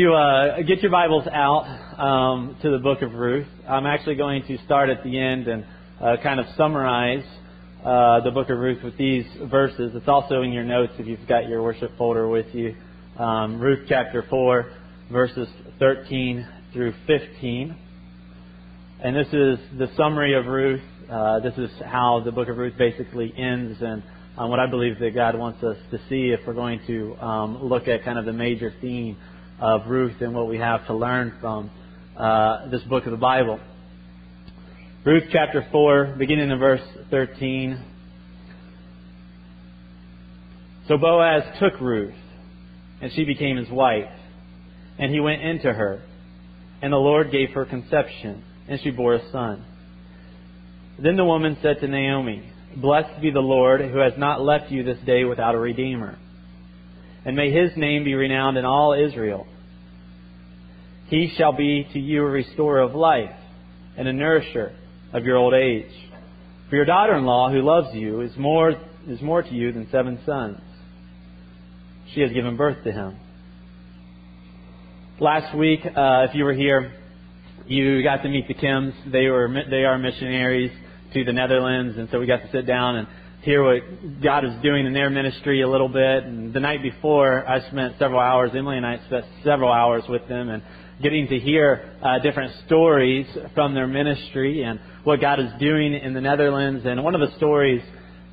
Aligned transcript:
You 0.00 0.14
uh, 0.14 0.62
get 0.62 0.80
your 0.80 0.90
Bibles 0.90 1.26
out 1.30 1.98
um, 2.00 2.56
to 2.62 2.70
the 2.70 2.78
book 2.78 3.02
of 3.02 3.12
Ruth. 3.12 3.46
I'm 3.68 3.84
actually 3.84 4.14
going 4.14 4.42
to 4.46 4.56
start 4.64 4.88
at 4.88 5.04
the 5.04 5.20
end 5.20 5.46
and 5.46 5.66
uh, 6.00 6.16
kind 6.22 6.40
of 6.40 6.46
summarize 6.56 7.22
uh, 7.84 8.20
the 8.20 8.30
book 8.30 8.48
of 8.48 8.56
Ruth 8.56 8.82
with 8.82 8.96
these 8.96 9.26
verses. 9.50 9.92
It's 9.94 10.08
also 10.08 10.40
in 10.40 10.52
your 10.52 10.64
notes 10.64 10.94
if 10.98 11.06
you've 11.06 11.28
got 11.28 11.50
your 11.50 11.62
worship 11.62 11.90
folder 11.98 12.30
with 12.30 12.46
you. 12.54 12.74
Um, 13.18 13.60
Ruth 13.60 13.86
chapter 13.90 14.24
4, 14.30 14.72
verses 15.12 15.48
13 15.78 16.48
through 16.72 16.94
15. 17.06 17.76
And 19.04 19.14
this 19.14 19.28
is 19.34 19.58
the 19.78 19.90
summary 19.98 20.32
of 20.32 20.46
Ruth. 20.46 20.80
Uh, 21.10 21.40
this 21.40 21.58
is 21.58 21.68
how 21.84 22.22
the 22.24 22.32
book 22.32 22.48
of 22.48 22.56
Ruth 22.56 22.78
basically 22.78 23.34
ends 23.36 23.82
and 23.82 24.02
um, 24.38 24.48
what 24.48 24.60
I 24.60 24.66
believe 24.66 24.98
that 25.00 25.14
God 25.14 25.38
wants 25.38 25.62
us 25.62 25.76
to 25.90 25.98
see 26.08 26.30
if 26.30 26.40
we're 26.46 26.54
going 26.54 26.80
to 26.86 27.16
um, 27.16 27.62
look 27.62 27.86
at 27.86 28.02
kind 28.02 28.18
of 28.18 28.24
the 28.24 28.32
major 28.32 28.72
theme 28.80 29.18
of 29.60 29.86
Ruth 29.88 30.20
and 30.20 30.34
what 30.34 30.48
we 30.48 30.58
have 30.58 30.86
to 30.86 30.94
learn 30.94 31.34
from 31.40 31.70
uh, 32.16 32.68
this 32.70 32.82
book 32.82 33.04
of 33.04 33.10
the 33.10 33.18
Bible. 33.18 33.60
Ruth 35.04 35.24
chapter 35.30 35.66
4, 35.70 36.16
beginning 36.18 36.50
in 36.50 36.58
verse 36.58 36.80
13. 37.10 37.84
So 40.88 40.96
Boaz 40.96 41.42
took 41.60 41.80
Ruth, 41.80 42.14
and 43.00 43.12
she 43.12 43.24
became 43.24 43.56
his 43.56 43.68
wife, 43.70 44.10
and 44.98 45.12
he 45.12 45.20
went 45.20 45.42
into 45.42 45.72
her, 45.72 46.02
and 46.82 46.92
the 46.92 46.96
Lord 46.96 47.30
gave 47.30 47.50
her 47.50 47.64
conception, 47.64 48.42
and 48.68 48.80
she 48.82 48.90
bore 48.90 49.14
a 49.14 49.30
son. 49.30 49.64
Then 50.98 51.16
the 51.16 51.24
woman 51.24 51.56
said 51.62 51.80
to 51.80 51.86
Naomi, 51.86 52.50
Blessed 52.76 53.20
be 53.20 53.30
the 53.30 53.40
Lord, 53.40 53.80
who 53.80 53.98
has 53.98 54.14
not 54.16 54.40
left 54.40 54.70
you 54.70 54.82
this 54.82 54.98
day 55.04 55.24
without 55.24 55.54
a 55.54 55.58
redeemer 55.58 56.18
and 57.24 57.36
may 57.36 57.50
his 57.50 57.76
name 57.76 58.04
be 58.04 58.14
renowned 58.14 58.56
in 58.56 58.64
all 58.64 58.94
Israel. 58.94 59.46
He 61.10 61.32
shall 61.36 61.52
be 61.52 61.86
to 61.92 61.98
you 61.98 62.22
a 62.22 62.30
restorer 62.30 62.80
of 62.80 62.94
life 62.94 63.34
and 63.98 64.06
a 64.06 64.12
nourisher 64.12 64.72
of 65.12 65.24
your 65.24 65.36
old 65.36 65.54
age. 65.54 65.90
For 66.68 66.76
your 66.76 66.84
daughter 66.84 67.16
in 67.16 67.26
law, 67.26 67.50
who 67.50 67.62
loves 67.62 67.94
you, 67.94 68.20
is 68.20 68.30
more, 68.36 68.74
is 69.08 69.20
more 69.20 69.42
to 69.42 69.52
you 69.52 69.72
than 69.72 69.88
seven 69.90 70.20
sons. 70.24 70.60
She 72.14 72.20
has 72.20 72.30
given 72.30 72.56
birth 72.56 72.84
to 72.84 72.92
him. 72.92 73.16
Last 75.18 75.56
week, 75.56 75.80
uh, 75.84 76.26
if 76.28 76.34
you 76.34 76.44
were 76.44 76.54
here, 76.54 76.92
you 77.66 78.02
got 78.04 78.22
to 78.22 78.28
meet 78.28 78.46
the 78.46 78.54
Kims. 78.54 78.94
They 79.10 79.26
were 79.26 79.52
they 79.68 79.84
are 79.84 79.98
missionaries 79.98 80.70
to 81.12 81.24
the 81.24 81.32
Netherlands, 81.32 81.98
and 81.98 82.08
so 82.10 82.20
we 82.20 82.26
got 82.26 82.42
to 82.42 82.50
sit 82.52 82.66
down 82.66 82.96
and 82.96 83.08
hear 83.42 83.62
what 83.62 84.22
God 84.22 84.44
is 84.44 84.52
doing 84.62 84.86
in 84.86 84.92
their 84.92 85.10
ministry 85.10 85.62
a 85.62 85.68
little 85.68 85.88
bit. 85.88 86.24
And 86.24 86.54
the 86.54 86.60
night 86.60 86.82
before, 86.82 87.46
I 87.46 87.60
spent 87.68 87.96
several 87.98 88.20
hours, 88.20 88.52
Emily 88.56 88.76
and 88.76 88.86
I 88.86 88.98
spent 89.06 89.26
several 89.44 89.72
hours 89.72 90.04
with 90.08 90.26
them 90.28 90.48
and 90.48 90.62
getting 91.02 91.28
to 91.28 91.38
hear 91.38 91.92
uh, 92.02 92.18
different 92.18 92.52
stories 92.66 93.26
from 93.54 93.74
their 93.74 93.86
ministry 93.86 94.62
and 94.62 94.78
what 95.04 95.20
God 95.20 95.40
is 95.40 95.50
doing 95.58 95.94
in 95.94 96.12
the 96.12 96.20
Netherlands. 96.20 96.84
And 96.84 97.02
one 97.02 97.14
of 97.14 97.20
the 97.20 97.34
stories 97.36 97.82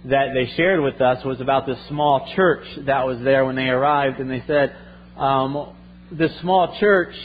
that 0.05 0.27
they 0.33 0.53
shared 0.55 0.81
with 0.81 0.99
us 1.01 1.23
was 1.23 1.39
about 1.39 1.65
this 1.65 1.77
small 1.87 2.31
church 2.35 2.65
that 2.85 3.05
was 3.05 3.19
there 3.23 3.45
when 3.45 3.55
they 3.55 3.69
arrived. 3.69 4.19
And 4.19 4.29
they 4.29 4.43
said, 4.47 4.75
um, 5.17 5.75
this 6.11 6.31
small 6.41 6.77
church, 6.79 7.15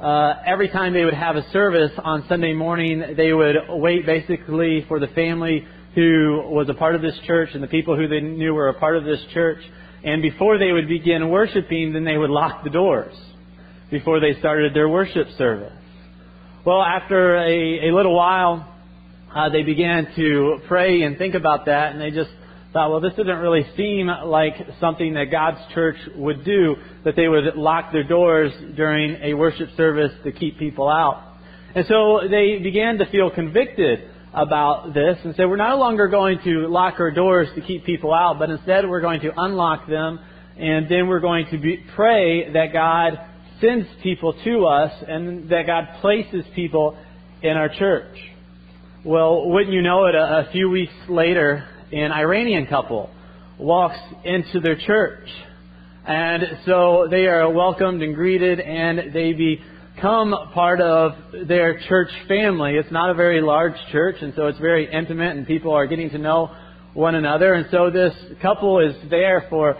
uh, 0.00 0.34
every 0.46 0.68
time 0.68 0.92
they 0.92 1.04
would 1.04 1.14
have 1.14 1.36
a 1.36 1.50
service 1.50 1.92
on 2.02 2.24
Sunday 2.28 2.52
morning, 2.52 3.14
they 3.16 3.32
would 3.32 3.56
wait 3.68 4.04
basically 4.06 4.84
for 4.86 5.00
the 5.00 5.08
family 5.08 5.66
who 5.94 6.42
was 6.46 6.68
a 6.68 6.74
part 6.74 6.94
of 6.94 7.02
this 7.02 7.18
church 7.26 7.50
and 7.54 7.62
the 7.62 7.68
people 7.68 7.96
who 7.96 8.06
they 8.06 8.20
knew 8.20 8.54
were 8.54 8.68
a 8.68 8.78
part 8.78 8.96
of 8.96 9.04
this 9.04 9.20
church. 9.32 9.58
And 10.04 10.22
before 10.22 10.58
they 10.58 10.72
would 10.72 10.88
begin 10.88 11.30
worshiping, 11.30 11.92
then 11.92 12.04
they 12.04 12.16
would 12.16 12.30
lock 12.30 12.64
the 12.64 12.70
doors 12.70 13.14
before 13.90 14.20
they 14.20 14.38
started 14.38 14.74
their 14.74 14.88
worship 14.88 15.26
service. 15.36 15.72
Well, 16.64 16.82
after 16.82 17.36
a, 17.36 17.88
a 17.88 17.94
little 17.94 18.14
while, 18.14 18.72
uh, 19.34 19.48
they 19.48 19.62
began 19.62 20.08
to 20.16 20.58
pray 20.68 21.02
and 21.02 21.16
think 21.16 21.34
about 21.34 21.66
that, 21.66 21.92
and 21.92 22.00
they 22.00 22.10
just 22.10 22.30
thought, 22.72 22.90
well, 22.90 23.00
this 23.00 23.14
doesn't 23.14 23.38
really 23.38 23.66
seem 23.76 24.06
like 24.06 24.54
something 24.78 25.14
that 25.14 25.24
God's 25.30 25.58
church 25.74 25.96
would 26.16 26.44
do, 26.44 26.76
that 27.04 27.16
they 27.16 27.28
would 27.28 27.56
lock 27.56 27.92
their 27.92 28.04
doors 28.04 28.52
during 28.76 29.16
a 29.22 29.34
worship 29.34 29.70
service 29.76 30.12
to 30.24 30.32
keep 30.32 30.58
people 30.58 30.88
out. 30.88 31.24
And 31.74 31.86
so 31.86 32.20
they 32.30 32.58
began 32.62 32.98
to 32.98 33.06
feel 33.10 33.30
convicted 33.30 34.10
about 34.32 34.94
this 34.94 35.18
and 35.24 35.34
said, 35.34 35.46
we're 35.46 35.56
no 35.56 35.76
longer 35.78 36.06
going 36.06 36.38
to 36.44 36.68
lock 36.68 37.00
our 37.00 37.10
doors 37.10 37.48
to 37.56 37.60
keep 37.60 37.84
people 37.84 38.14
out, 38.14 38.38
but 38.38 38.50
instead 38.50 38.88
we're 38.88 39.00
going 39.00 39.20
to 39.22 39.32
unlock 39.36 39.88
them, 39.88 40.20
and 40.56 40.88
then 40.88 41.08
we're 41.08 41.20
going 41.20 41.46
to 41.50 41.58
be, 41.58 41.84
pray 41.96 42.52
that 42.52 42.72
God 42.72 43.18
sends 43.60 43.86
people 44.02 44.32
to 44.44 44.66
us 44.66 44.92
and 45.06 45.48
that 45.50 45.66
God 45.66 46.00
places 46.00 46.44
people 46.54 46.96
in 47.42 47.56
our 47.56 47.68
church. 47.68 48.16
Well, 49.04 49.48
wouldn't 49.48 49.72
you 49.72 49.82
know 49.82 50.06
it, 50.06 50.14
a, 50.14 50.48
a 50.48 50.48
few 50.52 50.68
weeks 50.68 50.92
later, 51.08 51.66
an 51.92 52.12
Iranian 52.12 52.66
couple 52.66 53.10
walks 53.58 53.98
into 54.24 54.60
their 54.60 54.76
church. 54.76 55.28
And 56.06 56.42
so 56.66 57.08
they 57.10 57.26
are 57.26 57.50
welcomed 57.50 58.02
and 58.02 58.14
greeted, 58.14 58.60
and 58.60 59.12
they 59.12 59.32
be 59.32 59.60
become 60.00 60.34
part 60.54 60.80
of 60.80 61.12
their 61.46 61.78
church 61.88 62.08
family. 62.26 62.74
It's 62.74 62.90
not 62.90 63.10
a 63.10 63.14
very 63.14 63.42
large 63.42 63.74
church, 63.92 64.16
and 64.22 64.32
so 64.34 64.46
it's 64.46 64.58
very 64.58 64.90
intimate, 64.90 65.36
and 65.36 65.46
people 65.46 65.72
are 65.72 65.86
getting 65.86 66.10
to 66.10 66.18
know 66.18 66.54
one 66.94 67.14
another. 67.14 67.52
And 67.54 67.66
so 67.70 67.90
this 67.90 68.14
couple 68.40 68.80
is 68.80 68.94
there 69.10 69.46
for 69.50 69.76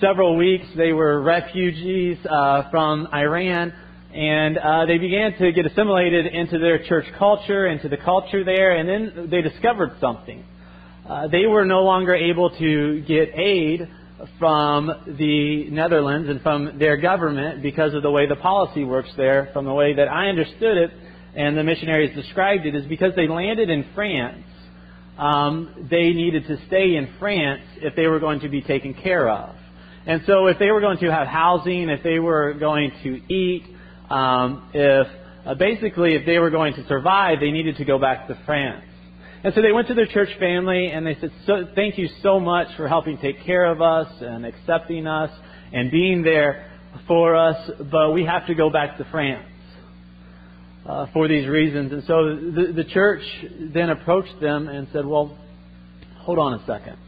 several 0.00 0.36
weeks. 0.36 0.66
They 0.76 0.92
were 0.92 1.20
refugees 1.20 2.18
uh, 2.24 2.70
from 2.70 3.08
Iran, 3.12 3.72
and 4.14 4.58
uh, 4.58 4.86
they 4.86 4.98
began 4.98 5.36
to 5.38 5.52
get 5.52 5.66
assimilated 5.66 6.26
into 6.26 6.58
their 6.58 6.84
church 6.84 7.06
culture, 7.18 7.66
into 7.66 7.88
the 7.88 7.96
culture 7.96 8.44
there, 8.44 8.76
and 8.76 8.88
then 8.88 9.28
they 9.30 9.42
discovered 9.42 9.92
something. 10.00 10.44
Uh, 11.08 11.28
they 11.28 11.46
were 11.46 11.64
no 11.64 11.82
longer 11.82 12.14
able 12.14 12.50
to 12.58 13.00
get 13.02 13.30
aid 13.34 13.88
from 14.38 14.86
the 15.18 15.68
Netherlands 15.70 16.28
and 16.28 16.40
from 16.42 16.78
their 16.78 16.96
government 16.96 17.62
because 17.62 17.92
of 17.92 18.02
the 18.02 18.10
way 18.10 18.28
the 18.28 18.36
policy 18.36 18.84
works 18.84 19.10
there, 19.16 19.50
from 19.52 19.64
the 19.64 19.74
way 19.74 19.94
that 19.94 20.08
I 20.08 20.28
understood 20.28 20.76
it 20.76 20.90
and 21.34 21.56
the 21.56 21.64
missionaries 21.64 22.14
described 22.14 22.66
it, 22.66 22.74
is 22.74 22.86
because 22.86 23.14
they 23.16 23.26
landed 23.26 23.70
in 23.70 23.86
France. 23.94 24.44
Um, 25.18 25.88
they 25.90 26.10
needed 26.10 26.46
to 26.46 26.58
stay 26.66 26.96
in 26.96 27.14
France 27.18 27.62
if 27.76 27.94
they 27.96 28.06
were 28.06 28.20
going 28.20 28.40
to 28.40 28.48
be 28.48 28.60
taken 28.60 28.94
care 28.94 29.28
of. 29.28 29.56
And 30.06 30.22
so, 30.26 30.46
if 30.46 30.58
they 30.58 30.70
were 30.70 30.80
going 30.80 30.98
to 30.98 31.12
have 31.12 31.28
housing, 31.28 31.88
if 31.88 32.02
they 32.02 32.18
were 32.18 32.54
going 32.54 32.90
to 33.04 33.32
eat, 33.32 33.64
um, 34.10 34.70
if 34.74 35.06
uh, 35.46 35.54
basically 35.54 36.14
if 36.14 36.26
they 36.26 36.38
were 36.38 36.50
going 36.50 36.74
to 36.74 36.86
survive, 36.86 37.40
they 37.40 37.50
needed 37.50 37.76
to 37.76 37.84
go 37.84 37.98
back 37.98 38.28
to 38.28 38.38
France. 38.46 38.84
And 39.44 39.52
so 39.54 39.62
they 39.62 39.72
went 39.72 39.88
to 39.88 39.94
their 39.94 40.06
church 40.06 40.28
family 40.38 40.88
and 40.88 41.04
they 41.04 41.16
said, 41.20 41.32
so, 41.46 41.66
Thank 41.74 41.98
you 41.98 42.08
so 42.22 42.38
much 42.38 42.68
for 42.76 42.86
helping 42.86 43.18
take 43.18 43.44
care 43.44 43.64
of 43.64 43.82
us 43.82 44.08
and 44.20 44.46
accepting 44.46 45.06
us 45.06 45.30
and 45.72 45.90
being 45.90 46.22
there 46.22 46.70
for 47.08 47.34
us, 47.34 47.70
but 47.90 48.12
we 48.12 48.24
have 48.24 48.46
to 48.46 48.54
go 48.54 48.70
back 48.70 48.98
to 48.98 49.04
France 49.10 49.48
uh, 50.86 51.06
for 51.12 51.26
these 51.26 51.48
reasons. 51.48 51.92
And 51.92 52.02
so 52.04 52.36
the, 52.36 52.72
the 52.72 52.84
church 52.84 53.22
then 53.74 53.90
approached 53.90 54.40
them 54.40 54.68
and 54.68 54.86
said, 54.92 55.06
Well, 55.06 55.36
hold 56.18 56.38
on 56.38 56.60
a 56.60 56.66
second. 56.66 56.98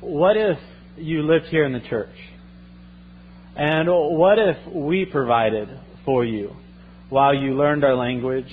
What 0.00 0.36
if 0.36 0.58
you 0.96 1.22
lived 1.22 1.46
here 1.46 1.64
in 1.64 1.72
the 1.72 1.80
church? 1.80 2.14
And 3.56 3.88
what 3.88 4.38
if 4.38 4.56
we 4.72 5.04
provided 5.04 5.68
for 6.04 6.24
you 6.24 6.56
while 7.10 7.34
you 7.34 7.54
learned 7.54 7.84
our 7.84 7.94
language, 7.94 8.50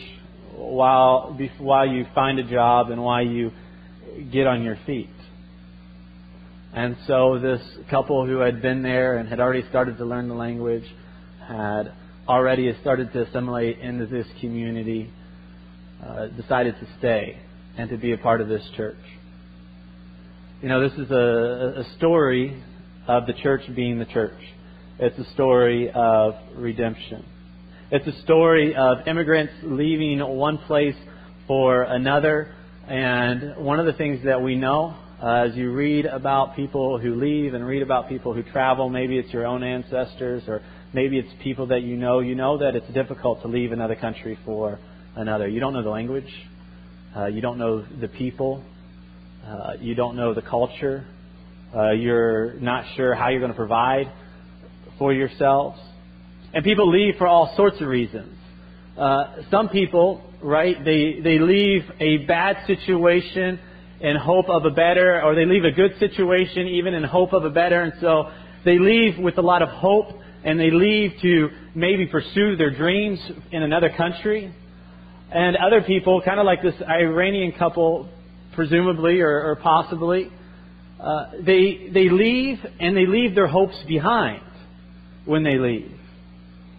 while 0.54 1.38
while 1.58 1.88
you 1.88 2.06
find 2.14 2.40
a 2.40 2.44
job 2.44 2.92
and 2.92 3.02
while 3.02 3.26
you 3.26 3.52
get 4.32 4.48
on 4.48 4.64
your 4.64 4.78
feet. 4.86 5.10
And 6.74 6.98
so 7.08 7.40
this 7.40 7.62
couple 7.90 8.26
who 8.26 8.40
had 8.40 8.62
been 8.62 8.84
there 8.84 9.18
and 9.18 9.28
had 9.30 9.40
already 9.40 9.68
started 9.70 9.98
to 9.98 10.06
learn 10.06 10.28
the 10.28 10.36
language 10.36 10.84
had 11.48 11.94
already 12.28 12.72
started 12.82 13.12
to 13.14 13.24
assimilate 13.24 13.80
into 13.80 14.06
this 14.06 14.28
community, 14.40 15.12
uh, 16.06 16.28
decided 16.28 16.76
to 16.80 16.88
stay 17.00 17.40
and 17.78 17.90
to 17.90 17.98
be 17.98 18.12
a 18.12 18.18
part 18.18 18.42
of 18.42 18.48
this 18.48 18.62
church. 18.76 18.98
You 20.62 20.68
know, 20.68 20.82
this 20.82 21.00
is 21.00 21.10
a, 21.10 21.86
a 21.86 21.96
story 21.96 22.62
of 23.08 23.28
the 23.28 23.32
church 23.32 23.62
being 23.78 23.98
the 23.98 24.06
church. 24.06 24.38
It's 25.00 25.18
a 25.18 25.34
story 25.34 25.90
of 25.90 26.34
redemption. 26.54 27.26
It's 27.92 28.06
a 28.06 28.22
story 28.24 28.76
of 28.76 29.08
immigrants 29.08 29.54
leaving 29.64 30.20
one 30.20 30.58
place 30.58 30.98
for 31.48 31.84
another. 31.84 32.54
And 32.90 33.56
one 33.64 33.80
of 33.80 33.86
the 33.86 33.94
things 33.94 34.26
that 34.26 34.42
we 34.42 34.56
know 34.56 34.98
uh, 35.24 35.48
as 35.48 35.56
you 35.56 35.72
read 35.72 36.06
about 36.06 36.58
people 36.58 37.00
who 37.00 37.16
leave 37.16 37.54
and 37.54 37.66
read 37.66 37.82
about 37.82 38.10
people 38.10 38.34
who 38.34 38.44
travel, 38.44 38.90
maybe 38.90 39.18
it's 39.18 39.32
your 39.32 39.48
own 39.48 39.64
ancestors 39.64 40.44
or 40.50 40.62
maybe 40.94 41.18
it's 41.20 41.32
people 41.42 41.68
that 41.68 41.84
you 41.84 41.96
know, 41.96 42.20
you 42.20 42.36
know 42.36 42.58
that 42.58 42.76
it's 42.76 42.94
difficult 42.94 43.42
to 43.44 43.48
leave 43.48 43.72
another 43.72 43.96
country 43.96 44.38
for 44.44 44.78
another. 45.16 45.48
You 45.48 45.62
don't 45.62 45.72
know 45.72 45.84
the 45.84 45.90
language, 45.90 46.34
uh, 47.16 47.28
you 47.28 47.40
don't 47.40 47.58
know 47.58 47.86
the 48.02 48.10
people, 48.10 48.62
uh, 49.46 49.74
you 49.80 49.96
don't 49.96 50.16
know 50.16 50.34
the 50.34 50.42
culture, 50.42 51.06
uh, 51.76 51.92
you're 51.92 52.54
not 52.60 52.86
sure 52.96 53.16
how 53.16 53.30
you're 53.30 53.40
going 53.40 53.52
to 53.52 53.58
provide 53.58 54.12
for 54.98 55.14
yourselves. 55.14 55.80
And 56.54 56.64
people 56.64 56.90
leave 56.90 57.16
for 57.18 57.28
all 57.28 57.54
sorts 57.56 57.80
of 57.82 57.88
reasons. 57.88 58.36
Uh, 58.98 59.44
some 59.52 59.70
people, 59.70 60.22
right, 60.42 60.84
they, 60.84 61.20
they 61.24 61.40
leave 61.40 61.84
a 62.00 62.26
bad 62.26 62.58
situation 62.68 63.60
in 64.02 64.16
hope 64.16 64.50
of 64.50 64.66
a 64.66 64.72
better, 64.72 65.22
or 65.22 65.36
they 65.36 65.46
leave 65.46 65.64
a 65.64 65.72
good 65.72 65.98
situation 66.00 66.68
even 66.68 66.94
in 66.94 67.04
hope 67.04 67.34
of 67.34 67.46
a 67.46 67.50
better, 67.50 67.82
and 67.82 67.94
so 68.02 68.32
they 68.66 68.78
leave 68.78 69.18
with 69.18 69.38
a 69.38 69.42
lot 69.42 69.62
of 69.62 69.70
hope, 69.70 70.08
and 70.44 70.60
they 70.60 70.72
leave 70.72 71.12
to 71.22 71.50
maybe 71.76 72.08
pursue 72.08 72.56
their 72.56 72.72
dreams 72.72 73.20
in 73.52 73.62
another 73.62 73.90
country. 73.90 74.54
And 75.32 75.56
other 75.58 75.82
people, 75.82 76.22
kind 76.26 76.40
of 76.40 76.46
like 76.46 76.62
this 76.62 76.76
Iranian 76.82 77.52
couple, 77.52 78.10
presumably 78.60 79.22
or, 79.22 79.52
or 79.52 79.56
possibly, 79.56 80.30
uh, 81.00 81.32
they, 81.46 81.90
they 81.94 82.10
leave 82.10 82.58
and 82.78 82.98
they 82.98 83.06
leave 83.06 83.34
their 83.34 83.48
hopes 83.48 83.78
behind 83.88 84.42
when 85.24 85.46
they 85.46 85.58
leave. 85.58 85.90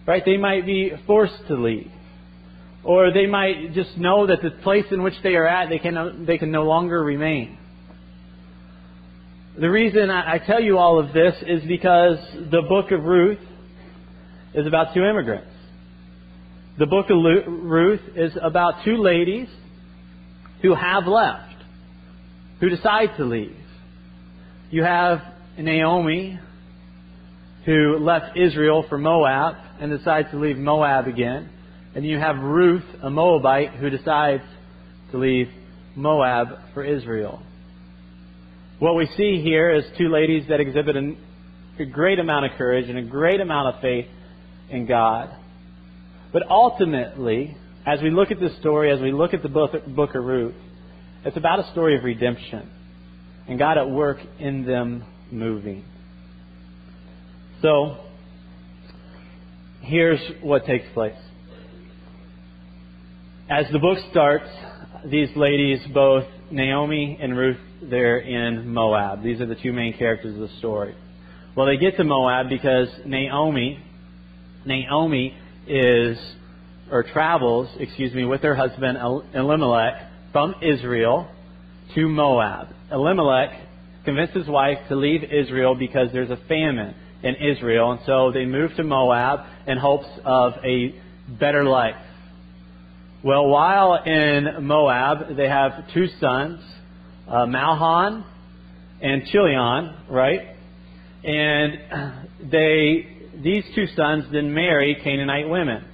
Right? 0.05 0.21
They 0.23 0.37
might 0.37 0.67
be 0.67 0.91
forced 1.07 1.47
to 1.47 1.55
leave. 1.55 1.89
Or 2.83 3.11
they 3.11 3.25
might 3.25 3.73
just 3.73 3.97
know 3.97 4.27
that 4.27 4.43
the 4.43 4.51
place 4.61 4.85
in 4.91 5.01
which 5.01 5.15
they 5.23 5.33
are 5.33 5.47
at, 5.47 5.69
they 5.69 5.79
can, 5.79 6.25
they 6.27 6.37
can 6.37 6.51
no 6.51 6.65
longer 6.65 7.03
remain. 7.03 7.57
The 9.59 9.69
reason 9.69 10.11
I 10.11 10.37
tell 10.37 10.61
you 10.61 10.77
all 10.77 10.99
of 10.99 11.13
this 11.13 11.33
is 11.47 11.63
because 11.67 12.19
the 12.51 12.61
book 12.69 12.91
of 12.91 13.03
Ruth 13.03 13.39
is 14.53 14.67
about 14.67 14.93
two 14.93 15.03
immigrants. 15.03 15.49
The 16.77 16.85
book 16.85 17.07
of 17.09 17.17
Ruth 17.17 18.01
is 18.15 18.33
about 18.39 18.85
two 18.85 18.97
ladies 18.97 19.47
who 20.61 20.75
have 20.75 21.07
left, 21.07 21.50
who 22.61 22.69
decide 22.69 23.17
to 23.17 23.25
leave. 23.25 23.57
You 24.69 24.83
have 24.83 25.19
Naomi, 25.57 26.39
who 27.65 27.97
left 27.99 28.37
Israel 28.37 28.85
for 28.87 28.97
Moab 28.97 29.55
and 29.79 29.91
decides 29.91 30.31
to 30.31 30.39
leave 30.39 30.57
Moab 30.57 31.07
again. 31.07 31.49
And 31.93 32.05
you 32.05 32.17
have 32.17 32.37
Ruth, 32.37 32.85
a 33.03 33.09
Moabite, 33.09 33.71
who 33.71 33.89
decides 33.89 34.43
to 35.11 35.17
leave 35.17 35.49
Moab 35.95 36.47
for 36.73 36.85
Israel. 36.85 37.41
What 38.79 38.95
we 38.95 39.07
see 39.17 39.41
here 39.43 39.75
is 39.75 39.83
two 39.97 40.09
ladies 40.09 40.45
that 40.49 40.59
exhibit 40.59 40.95
a 41.79 41.85
great 41.85 42.19
amount 42.19 42.45
of 42.45 42.51
courage 42.57 42.87
and 42.89 42.97
a 42.97 43.03
great 43.03 43.41
amount 43.41 43.75
of 43.75 43.81
faith 43.81 44.05
in 44.69 44.85
God. 44.85 45.29
But 46.31 46.43
ultimately, 46.49 47.57
as 47.85 48.01
we 48.01 48.11
look 48.11 48.31
at 48.31 48.39
this 48.39 48.55
story, 48.59 48.91
as 48.91 49.01
we 49.01 49.11
look 49.11 49.33
at 49.33 49.43
the 49.43 49.49
book, 49.49 49.71
book 49.87 50.15
of 50.15 50.23
Ruth, 50.23 50.55
it's 51.23 51.37
about 51.37 51.59
a 51.59 51.71
story 51.71 51.97
of 51.97 52.03
redemption 52.03 52.69
and 53.47 53.59
God 53.59 53.77
at 53.77 53.89
work 53.89 54.17
in 54.39 54.65
them 54.65 55.03
moving. 55.31 55.85
So, 57.61 57.97
here's 59.81 60.19
what 60.41 60.65
takes 60.65 60.85
place. 60.93 61.15
As 63.49 63.65
the 63.71 63.79
book 63.79 63.97
starts, 64.09 64.49
these 65.05 65.29
ladies, 65.35 65.79
both 65.93 66.25
Naomi 66.51 67.17
and 67.21 67.37
Ruth, 67.37 67.57
they're 67.83 68.19
in 68.19 68.67
Moab. 68.73 69.23
These 69.23 69.41
are 69.41 69.45
the 69.45 69.55
two 69.55 69.73
main 69.73 69.97
characters 69.97 70.35
of 70.35 70.49
the 70.49 70.57
story. 70.59 70.95
Well, 71.55 71.65
they 71.65 71.77
get 71.77 71.97
to 71.97 72.03
Moab 72.03 72.49
because 72.49 72.87
Naomi, 73.05 73.83
Naomi 74.65 75.37
is, 75.67 76.17
or 76.89 77.03
travels, 77.03 77.67
excuse 77.79 78.13
me, 78.13 78.23
with 78.25 78.41
her 78.41 78.55
husband 78.55 78.97
Elimelech 79.33 80.10
from 80.31 80.55
Israel 80.61 81.29
to 81.95 82.07
Moab. 82.07 82.67
Elimelech 82.91 83.49
convinced 84.05 84.33
his 84.33 84.47
wife 84.47 84.77
to 84.89 84.95
leave 84.95 85.23
Israel 85.23 85.75
because 85.75 86.09
there's 86.11 86.29
a 86.29 86.39
famine 86.47 86.95
in 87.23 87.35
Israel, 87.35 87.91
and 87.91 88.01
so 88.05 88.31
they 88.31 88.45
moved 88.45 88.77
to 88.77 88.83
Moab 88.83 89.41
in 89.67 89.77
hopes 89.77 90.07
of 90.25 90.53
a 90.63 90.95
better 91.39 91.63
life. 91.63 91.95
Well, 93.23 93.47
while 93.47 94.03
in 94.03 94.65
Moab, 94.65 95.37
they 95.37 95.47
have 95.47 95.93
two 95.93 96.07
sons, 96.19 96.59
uh, 97.27 97.45
Mahlon 97.45 98.25
and 99.01 99.25
Chilion, 99.27 99.95
right? 100.09 100.55
And 101.23 102.49
they, 102.51 103.05
these 103.43 103.63
two 103.75 103.85
sons 103.95 104.25
then 104.31 104.53
marry 104.53 104.97
Canaanite 105.03 105.47
women. 105.47 105.85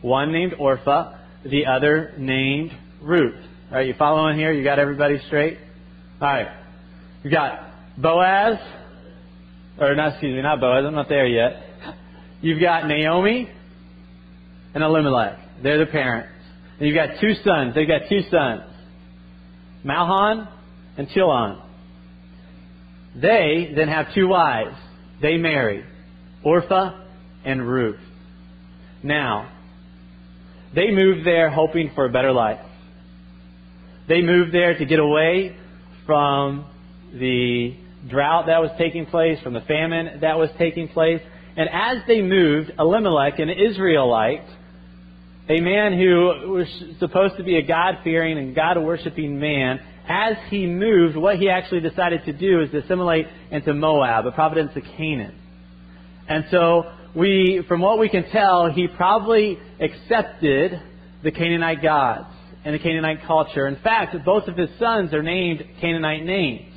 One 0.00 0.32
named 0.32 0.54
Orpha, 0.58 1.18
the 1.44 1.66
other 1.66 2.14
named 2.16 2.72
Ruth. 3.02 3.49
All 3.70 3.76
right, 3.76 3.86
you 3.86 3.94
following 3.96 4.36
here? 4.36 4.52
You 4.52 4.64
got 4.64 4.80
everybody 4.80 5.18
straight? 5.28 5.56
All 6.20 6.26
right. 6.26 6.48
You 7.22 7.30
got 7.30 7.70
Boaz, 7.96 8.58
or 9.78 9.94
not, 9.94 10.14
excuse 10.14 10.34
me, 10.34 10.42
not 10.42 10.58
Boaz, 10.58 10.84
I'm 10.84 10.94
not 10.96 11.08
there 11.08 11.28
yet. 11.28 11.62
You've 12.40 12.60
got 12.60 12.88
Naomi 12.88 13.48
and 14.74 14.82
Elimelech. 14.82 15.38
They're 15.62 15.78
the 15.78 15.86
parents. 15.86 16.32
And 16.80 16.88
you've 16.88 16.96
got 16.96 17.20
two 17.20 17.32
sons. 17.44 17.76
They've 17.76 17.86
got 17.86 18.08
two 18.08 18.22
sons. 18.28 18.62
Mahlon 19.84 20.48
and 20.96 21.08
Chilion. 21.10 21.62
They 23.14 23.72
then 23.76 23.86
have 23.86 24.06
two 24.16 24.26
wives. 24.26 24.74
They 25.22 25.36
marry 25.36 25.84
Orpha 26.44 27.06
and 27.44 27.68
Ruth. 27.68 28.00
Now, 29.04 29.48
they 30.74 30.90
moved 30.90 31.24
there 31.24 31.50
hoping 31.50 31.92
for 31.94 32.06
a 32.06 32.10
better 32.10 32.32
life. 32.32 32.66
They 34.10 34.22
moved 34.22 34.52
there 34.52 34.76
to 34.76 34.84
get 34.84 34.98
away 34.98 35.56
from 36.04 36.66
the 37.14 37.76
drought 38.08 38.46
that 38.48 38.60
was 38.60 38.72
taking 38.76 39.06
place, 39.06 39.38
from 39.40 39.54
the 39.54 39.60
famine 39.60 40.18
that 40.22 40.36
was 40.36 40.50
taking 40.58 40.88
place. 40.88 41.20
And 41.56 41.68
as 41.72 41.98
they 42.08 42.20
moved, 42.20 42.72
Elimelech, 42.76 43.38
an 43.38 43.50
Israelite, 43.50 44.44
a 45.48 45.60
man 45.60 45.96
who 45.96 46.50
was 46.50 46.66
supposed 46.98 47.36
to 47.36 47.44
be 47.44 47.56
a 47.56 47.62
God 47.62 47.98
fearing 48.02 48.36
and 48.36 48.52
God 48.52 48.82
worshiping 48.82 49.38
man, 49.38 49.78
as 50.08 50.34
he 50.48 50.66
moved, 50.66 51.16
what 51.16 51.36
he 51.36 51.48
actually 51.48 51.80
decided 51.80 52.24
to 52.24 52.32
do 52.32 52.62
is 52.62 52.70
to 52.72 52.78
assimilate 52.78 53.28
into 53.52 53.72
Moab, 53.74 54.26
a 54.26 54.32
province 54.32 54.72
of 54.74 54.82
Canaan. 54.96 55.36
And 56.28 56.46
so, 56.50 56.82
we, 57.14 57.62
from 57.68 57.80
what 57.80 58.00
we 58.00 58.08
can 58.08 58.28
tell, 58.32 58.72
he 58.72 58.88
probably 58.88 59.56
accepted 59.78 60.82
the 61.22 61.30
Canaanite 61.30 61.80
gods 61.80 62.39
and 62.64 62.74
the 62.74 62.78
Canaanite 62.78 63.26
culture. 63.26 63.66
In 63.66 63.76
fact, 63.76 64.16
both 64.24 64.48
of 64.48 64.56
his 64.56 64.70
sons 64.78 65.12
are 65.14 65.22
named 65.22 65.62
Canaanite 65.80 66.24
names. 66.24 66.74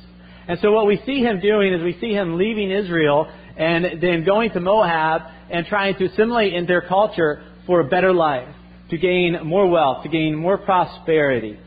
And 0.48 0.58
so 0.60 0.72
what 0.72 0.86
we 0.86 1.00
see 1.06 1.20
him 1.20 1.40
doing 1.40 1.72
is 1.72 1.82
we 1.82 1.98
see 2.00 2.12
him 2.12 2.36
leaving 2.36 2.70
Israel 2.70 3.30
and 3.56 4.02
then 4.02 4.24
going 4.24 4.50
to 4.50 4.60
Moab 4.60 5.22
and 5.50 5.66
trying 5.66 5.96
to 5.96 6.06
assimilate 6.06 6.54
in 6.54 6.66
their 6.66 6.82
culture 6.82 7.42
for 7.66 7.80
a 7.80 7.84
better 7.84 8.12
life, 8.12 8.48
to 8.90 8.98
gain 8.98 9.38
more 9.44 9.68
wealth, 9.68 10.02
to 10.02 10.08
gain 10.08 10.34
more 10.34 10.58
prosperity. 10.58 11.58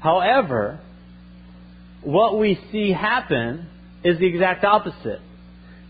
However, 0.00 0.80
what 2.02 2.38
we 2.38 2.58
see 2.72 2.92
happen 2.92 3.68
is 4.02 4.18
the 4.18 4.26
exact 4.26 4.64
opposite. 4.64 5.20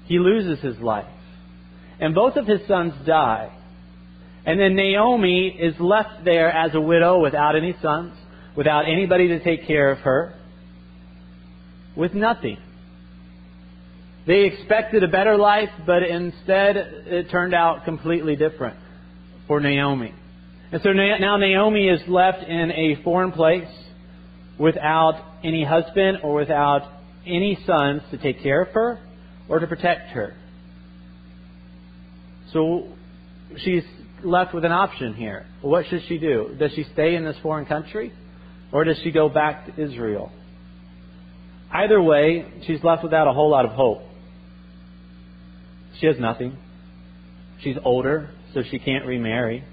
He 0.05 0.19
loses 0.19 0.62
his 0.62 0.79
life. 0.79 1.07
And 1.99 2.15
both 2.15 2.37
of 2.37 2.47
his 2.47 2.61
sons 2.69 2.93
die. 3.07 3.57
And 4.45 4.59
then 4.59 4.75
Naomi 4.75 5.49
is 5.49 5.75
left 5.79 6.25
there 6.25 6.51
as 6.51 6.75
a 6.75 6.81
widow 6.81 7.21
without 7.21 7.55
any 7.57 7.77
sons, 7.81 8.15
without 8.57 8.83
anybody 8.89 9.29
to 9.29 9.43
take 9.43 9.67
care 9.67 9.91
of 9.93 9.99
her, 9.99 10.35
with 11.97 12.13
nothing. 12.15 12.59
They 14.27 14.45
expected 14.45 15.03
a 15.05 15.09
better 15.09 15.37
life, 15.37 15.71
but 15.87 16.03
instead 16.03 16.77
it 16.77 17.31
turned 17.31 17.55
out 17.55 17.85
completely 17.85 18.37
different 18.37 18.77
for 19.47 19.61
Naomi. 19.61 20.15
And 20.73 20.81
so 20.83 20.93
now 20.93 21.37
Naomi 21.37 21.89
is 21.89 22.01
left 22.09 22.43
in 22.43 22.71
a 22.71 23.03
foreign 23.03 23.33
place 23.33 23.69
without 24.59 25.23
any 25.45 25.65
husband 25.65 26.19
or 26.23 26.35
without 26.35 26.89
any 27.27 27.59
sons 27.67 28.03
to 28.11 28.19
take 28.19 28.43
care 28.43 28.63
of 28.63 28.69
her 28.69 29.01
or 29.49 29.59
to 29.59 29.67
protect 29.67 30.11
her. 30.11 30.35
So 32.53 32.89
she's 33.59 33.83
left 34.25 34.55
with 34.55 34.64
an 34.64 34.73
option 34.73 35.14
here. 35.14 35.47
What 35.61 35.87
should 35.87 36.02
she 36.09 36.19
do? 36.19 36.57
Does 36.59 36.73
she 36.73 36.85
stay 36.93 37.14
in 37.14 37.25
this 37.25 37.37
foreign 37.43 37.67
country? 37.67 38.12
Or 38.73 38.85
does 38.85 38.99
she 39.02 39.11
go 39.11 39.29
back 39.29 39.67
to 39.67 39.83
Israel? 39.83 40.33
Either 41.73 42.02
way, 42.02 42.47
she's 42.67 42.83
left 42.83 43.02
without 43.02 43.29
a 43.29 43.33
whole 43.33 43.50
lot 43.50 43.64
of 43.64 43.73
hope. 43.73 44.02
She 46.00 46.07
has 46.07 46.17
nothing. 46.19 46.57
She's 47.62 47.76
older, 47.85 48.31
so 48.55 48.62
she 48.71 48.79
can't 48.79 49.07
remarry. 49.07 49.64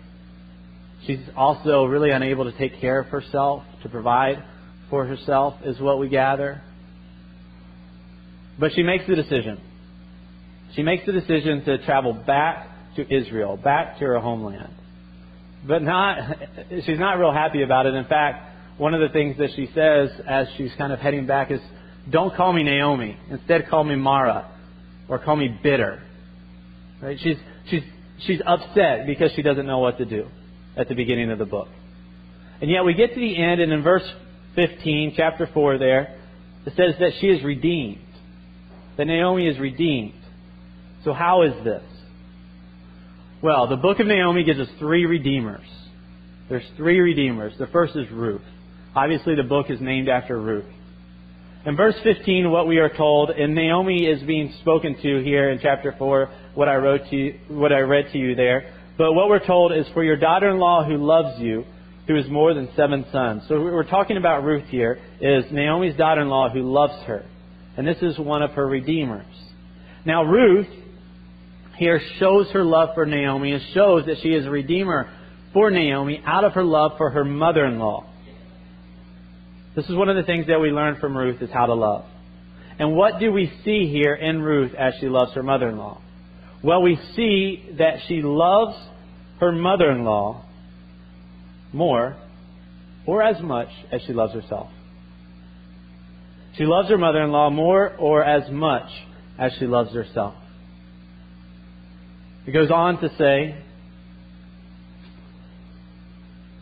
She's 1.06 1.20
also 1.36 1.86
really 1.86 2.12
unable 2.12 2.50
to 2.50 2.58
take 2.58 2.79
care 2.79 3.00
of 3.00 3.08
herself, 3.08 3.63
to 3.84 3.89
provide 3.89 4.44
for 4.89 5.06
herself, 5.06 5.56
is 5.65 5.79
what 5.79 6.00
we 6.00 6.10
gather. 6.10 6.62
But 8.60 8.74
she 8.74 8.84
makes 8.84 9.06
the 9.08 9.15
decision. 9.15 9.62
She 10.75 10.84
makes 10.84 11.06
the 11.06 11.13
decision 11.13 11.63
to 11.65 11.84
travel 11.86 12.13
back 12.13 12.68
to 13.03 13.15
Israel, 13.15 13.58
back 13.58 14.00
to 14.00 14.06
her 14.06 14.20
homeland. 14.20 14.74
But 15.68 15.82
not, 15.84 16.18
she's 16.86 17.00
not 17.00 17.13
real 17.13 17.34
happy 17.34 17.63
about 17.63 17.86
it. 17.86 17.94
In 17.94 18.06
fact, 18.06 18.77
one 18.77 18.94
of 18.94 19.01
the 19.01 19.10
things 19.10 19.38
that 19.38 19.50
she 19.56 19.70
says 19.74 20.10
as 20.27 20.48
she's 20.58 20.72
kind 20.77 20.94
of 20.94 21.00
heading 21.00 21.27
back 21.27 21.51
is, 21.51 21.60
don't 22.10 22.36
call 22.36 22.53
me 22.53 22.63
Naomi. 22.63 23.18
Instead, 23.29 23.70
call 23.70 23.84
me 23.84 23.96
Mara 23.96 24.50
or 25.08 25.20
call 25.20 25.36
me 25.36 25.60
bitter. 25.62 26.01
Right? 27.01 27.18
She's, 27.22 27.38
she's 27.70 27.84
she's 28.25 28.41
upset 28.46 29.06
because 29.06 29.32
she 29.36 29.41
doesn't 29.41 29.65
know 29.65 29.79
what 29.79 29.98
to 29.98 30.06
do 30.06 30.27
at 30.75 30.88
the 30.88 30.96
beginning 30.96 31.32
of 31.32 31.39
the 31.39 31.46
book. 31.46 31.68
And 32.62 32.70
yet 32.70 32.84
we 32.84 32.94
get 32.94 33.13
to 33.13 33.20
the 33.20 33.41
end, 33.41 33.62
and 33.62 33.72
in 33.72 33.84
verse 33.84 34.03
15, 34.56 35.13
chapter 35.15 35.50
4 35.53 35.77
there, 35.77 36.18
it 36.65 36.74
says 36.75 36.96
that 37.00 37.12
she 37.20 37.27
is 37.27 37.44
redeemed. 37.44 38.06
That 38.98 39.06
Naomi 39.06 39.48
is 39.48 39.58
redeemed. 39.60 40.13
So 41.06 41.13
how 41.13 41.44
is 41.44 41.53
this? 41.63 41.84
Well, 43.41 43.67
the 43.67 43.77
book 43.77 44.01
of 44.01 44.08
Naomi 44.08 44.43
gives 44.43 44.60
us 44.60 44.67
three 44.79 45.05
redeemers. 45.05 45.65
There's 46.50 46.65
three 46.75 47.00
redeemers. 47.00 47.53
The 47.58 47.67
first 47.67 47.96
is 47.96 48.12
Ruth. 48.12 48.41
Obviously, 48.93 49.36
the 49.36 49.43
book 49.43 49.67
is 49.69 49.79
named 49.79 50.10
after 50.10 50.38
Ruth. 50.38 50.65
In 51.65 51.77
verse 51.77 51.96
15, 52.03 52.51
what 52.51 52.67
we 52.67 52.79
are 52.79 52.89
told, 52.89 53.29
and 53.29 53.55
Naomi 53.55 54.05
is 54.05 54.22
being 54.24 54.53
spoken 54.60 54.96
to 55.01 55.24
here 55.24 55.51
in 55.51 55.60
chapter 55.62 55.96
4, 55.98 56.29
what 56.55 56.67
I 56.67 56.75
wrote 56.75 57.10
to 57.12 57.15
you, 57.15 57.39
what 57.48 57.72
I 57.72 57.79
read 57.79 58.12
to 58.12 58.17
you 58.17 58.36
there. 58.36 58.74
But 58.98 59.13
what 59.13 59.29
we're 59.29 59.46
told 59.46 59.72
is 59.72 59.86
for 59.93 60.03
your 60.03 60.17
daughter-in-law 60.17 60.86
who 60.86 60.98
loves 60.98 61.39
you, 61.39 61.63
who 62.08 62.17
is 62.17 62.29
more 62.29 62.53
than 62.53 62.67
seven 62.75 63.05
sons. 63.10 63.43
So 63.48 63.62
we're 63.62 63.89
talking 63.89 64.17
about 64.17 64.43
Ruth 64.43 64.67
here, 64.67 65.00
is 65.22 65.46
Naomi's 65.50 65.96
daughter-in-law 65.96 66.50
who 66.50 66.63
loves 66.63 67.01
her. 67.03 67.24
And 67.77 67.88
this 67.88 68.01
is 68.01 68.19
one 68.19 68.41
of 68.41 68.51
her 68.51 68.67
redeemers. 68.67 69.34
Now 70.05 70.24
Ruth 70.24 70.67
here 71.80 72.02
shows 72.20 72.52
her 72.52 72.64
love 72.64 72.90
for 72.94 73.06
Naomi 73.06 73.54
and 73.54 73.64
shows 73.74 74.06
that 74.06 74.18
she 74.22 74.30
is 74.30 74.46
a 74.46 74.50
redeemer 74.50 75.10
for 75.54 75.72
Naomi 75.72 76.22
out 76.26 76.44
of 76.44 76.52
her 76.54 76.64
love 76.64 76.92
for 76.98 77.10
her 77.10 77.24
mother-in-law. 77.24 78.06
This 79.78 79.86
is 79.86 79.96
one 79.96 80.10
of 80.10 80.18
the 80.18 80.24
things 80.24 80.48
that 80.48 80.60
we 80.60 80.72
learn 80.72 80.98
from 81.00 81.16
Ruth 81.16 81.42
is 81.42 81.50
how 81.50 81.68
to 81.68 81.74
love. 81.74 82.06
And 82.78 82.96
what 82.96 83.20
do 83.20 83.32
we 83.32 83.50
see 83.64 83.90
here 83.90 84.14
in 84.14 84.42
Ruth 84.42 84.74
as 84.76 84.94
she 85.00 85.08
loves 85.08 85.34
her 85.34 85.44
mother-in-law? 85.44 86.02
Well, 86.62 86.82
we 86.82 87.00
see 87.16 87.76
that 87.78 88.00
she 88.10 88.22
loves 88.24 88.76
her 89.40 89.54
mother-in-law 89.54 90.44
more 91.72 92.18
or 93.06 93.24
as 93.24 93.42
much 93.42 93.70
as 93.90 94.02
she 94.06 94.12
loves 94.12 94.34
herself. 94.34 94.70
She 96.58 96.66
loves 96.66 96.90
her 96.90 96.98
mother-in-law 96.98 97.52
more 97.52 97.96
or 97.98 98.26
as 98.26 98.52
much 98.52 98.90
as 99.38 99.54
she 99.60 99.66
loves 99.66 99.94
herself. 99.94 100.36
It 102.48 102.51
goes 102.51 102.72
on 102.72 103.00
to 103.01 103.10
say 103.17 103.63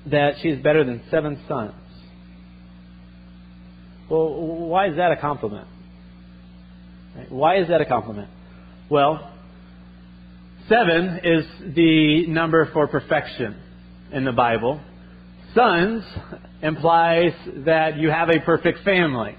that 0.08 0.36
she 0.42 0.50
is 0.50 0.62
better 0.62 0.84
than 0.84 1.02
seven 1.10 1.40
sons. 1.48 1.74
Well, 4.10 4.34
why 4.68 4.88
is 4.88 4.98
that 4.98 5.12
a 5.12 5.18
compliment? 5.18 5.68
Why 7.30 7.58
is 7.58 7.68
that 7.68 7.82
a 7.82 7.86
compliment? 7.86 8.30
Well, 8.90 9.34
seven 10.70 11.20
is 11.24 11.46
the 11.76 12.28
number 12.28 12.70
for 12.72 12.88
perfection 12.88 13.56
in 14.14 14.24
the 14.24 14.32
Bible. 14.32 14.80
Sons 15.54 16.04
implies 16.62 17.34
that 17.66 17.98
you 17.98 18.10
have 18.10 18.30
a 18.30 18.40
perfect 18.40 18.84
family. 18.84 19.36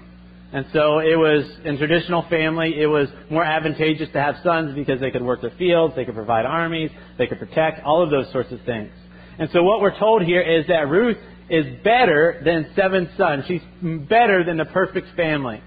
And 0.51 0.65
so 0.73 0.97
it 0.97 1.15
was, 1.15 1.45
in 1.63 1.77
traditional 1.77 2.25
family, 2.27 2.79
it 2.79 2.87
was 2.87 3.07
more 3.29 3.43
advantageous 3.43 4.09
to 4.13 4.21
have 4.21 4.35
sons 4.43 4.73
because 4.73 4.99
they 4.99 5.11
could 5.11 5.21
work 5.21 5.41
the 5.41 5.51
fields, 5.51 5.95
they 5.95 6.05
could 6.05 6.15
provide 6.15 6.45
armies, 6.45 6.89
they 7.19 7.27
could 7.27 7.37
protect, 7.37 7.83
all 7.85 8.01
of 8.01 8.09
those 8.09 8.31
sorts 8.31 8.51
of 8.51 8.59
things. 8.65 8.91
And 9.37 9.49
so 9.53 9.61
what 9.61 9.79
we're 9.79 9.97
told 9.97 10.23
here 10.23 10.41
is 10.41 10.65
that 10.67 10.89
Ruth 10.89 11.17
is 11.49 11.65
better 11.83 12.41
than 12.43 12.71
seven 12.75 13.09
sons. 13.15 13.45
She's 13.47 13.61
better 13.81 14.43
than 14.43 14.57
the 14.57 14.65
perfect 14.65 15.15
family. 15.15 15.61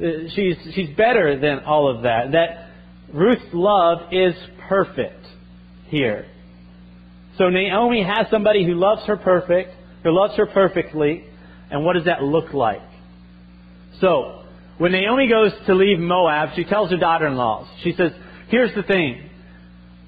Uh, 0.00 0.28
she's, 0.34 0.56
she's 0.74 0.96
better 0.96 1.38
than 1.38 1.60
all 1.60 1.88
of 1.88 2.02
that. 2.02 2.32
That 2.32 2.70
Ruth's 3.12 3.52
love 3.52 4.12
is 4.12 4.34
perfect 4.68 5.24
here. 5.86 6.26
So 7.38 7.48
Naomi 7.50 8.02
has 8.02 8.26
somebody 8.30 8.64
who 8.66 8.74
loves 8.74 9.02
her 9.06 9.16
perfect, 9.16 9.70
who 10.02 10.10
loves 10.12 10.36
her 10.36 10.46
perfectly, 10.46 11.24
and 11.70 11.84
what 11.84 11.94
does 11.94 12.04
that 12.04 12.22
look 12.22 12.52
like? 12.52 12.82
So, 14.00 14.44
when 14.78 14.92
Naomi 14.92 15.28
goes 15.28 15.52
to 15.66 15.74
leave 15.74 15.98
Moab, 15.98 16.50
she 16.56 16.64
tells 16.64 16.90
her 16.90 16.96
daughter-in-laws, 16.96 17.68
she 17.82 17.92
says, 17.92 18.12
here's 18.48 18.74
the 18.74 18.82
thing. 18.82 19.30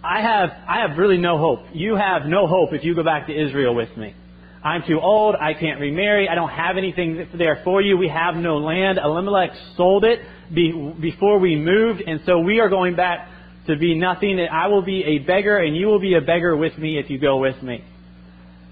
I 0.03 0.21
have, 0.21 0.51
I 0.69 0.87
have 0.87 0.99
really 0.99 1.19
no 1.19 1.39
hope. 1.39 1.61
You 1.73 1.97
have 1.97 2.27
no 2.27 2.47
hope 2.47 2.73
if 2.73 2.85
you 2.85 2.95
go 2.95 3.03
back 3.05 3.27
to 3.27 3.33
Israel 3.33 3.75
with 3.75 3.97
me. 3.97 4.15
I'm 4.63 4.83
too 4.87 4.99
old. 5.01 5.37
I 5.37 5.55
can't 5.55 5.81
remarry. 5.81 6.29
I 6.29 6.35
don't 6.35 6.51
have 6.51 6.77
anything 6.77 7.29
there 7.39 7.61
for 7.63 7.81
you. 7.81 7.97
We 7.97 8.09
have 8.09 8.35
no 8.35 8.59
land. 8.59 8.99
Elimelech 8.99 9.51
sold 9.77 10.05
it 10.05 10.21
before 11.01 11.39
we 11.39 11.57
moved, 11.57 12.03
and 12.05 12.21
so 12.27 12.41
we 12.41 12.59
are 12.59 12.69
going 12.69 12.97
back 12.97 13.29
to 13.69 13.77
be 13.77 13.97
nothing. 13.97 14.41
I 14.41 14.67
will 14.67 14.83
be 14.83 15.05
a 15.05 15.19
beggar, 15.21 15.59
and 15.59 15.77
you 15.77 15.87
will 15.87 16.01
be 16.01 16.15
a 16.15 16.21
beggar 16.21 16.57
with 16.57 16.77
me 16.79 16.99
if 16.99 17.11
you 17.11 17.19
go 17.19 17.39
with 17.39 17.63
me. 17.63 17.85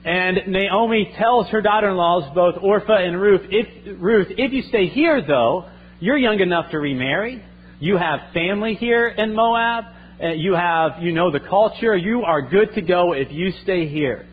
And 0.05 0.53
Naomi 0.53 1.15
tells 1.17 1.49
her 1.49 1.63
daughter-in-laws, 1.63 2.35
both 2.35 2.57
Orpha 2.57 2.93
and 2.93 3.19
Ruth, 3.19 3.41
if, 3.49 4.01
Ruth, 4.01 4.29
if 4.31 4.53
you 4.53 4.63
stay 4.69 4.89
here, 4.89 5.23
though, 5.27 5.67
you're 5.99 6.19
young 6.19 6.41
enough 6.41 6.71
to 6.73 6.79
remarry. 6.79 7.43
You 7.81 7.97
have 7.97 8.21
family 8.35 8.75
here 8.75 9.09
in 9.09 9.35
Moab. 9.35 9.85
Uh, 10.23 10.29
you 10.29 10.53
have, 10.55 11.03
you 11.03 11.13
know 11.13 11.31
the 11.31 11.41
culture. 11.41 11.97
You 11.97 12.23
are 12.23 12.43
good 12.43 12.75
to 12.75 12.83
go 12.83 13.15
if 13.15 13.33
you 13.33 13.53
stay 13.63 13.89
here. 13.89 14.27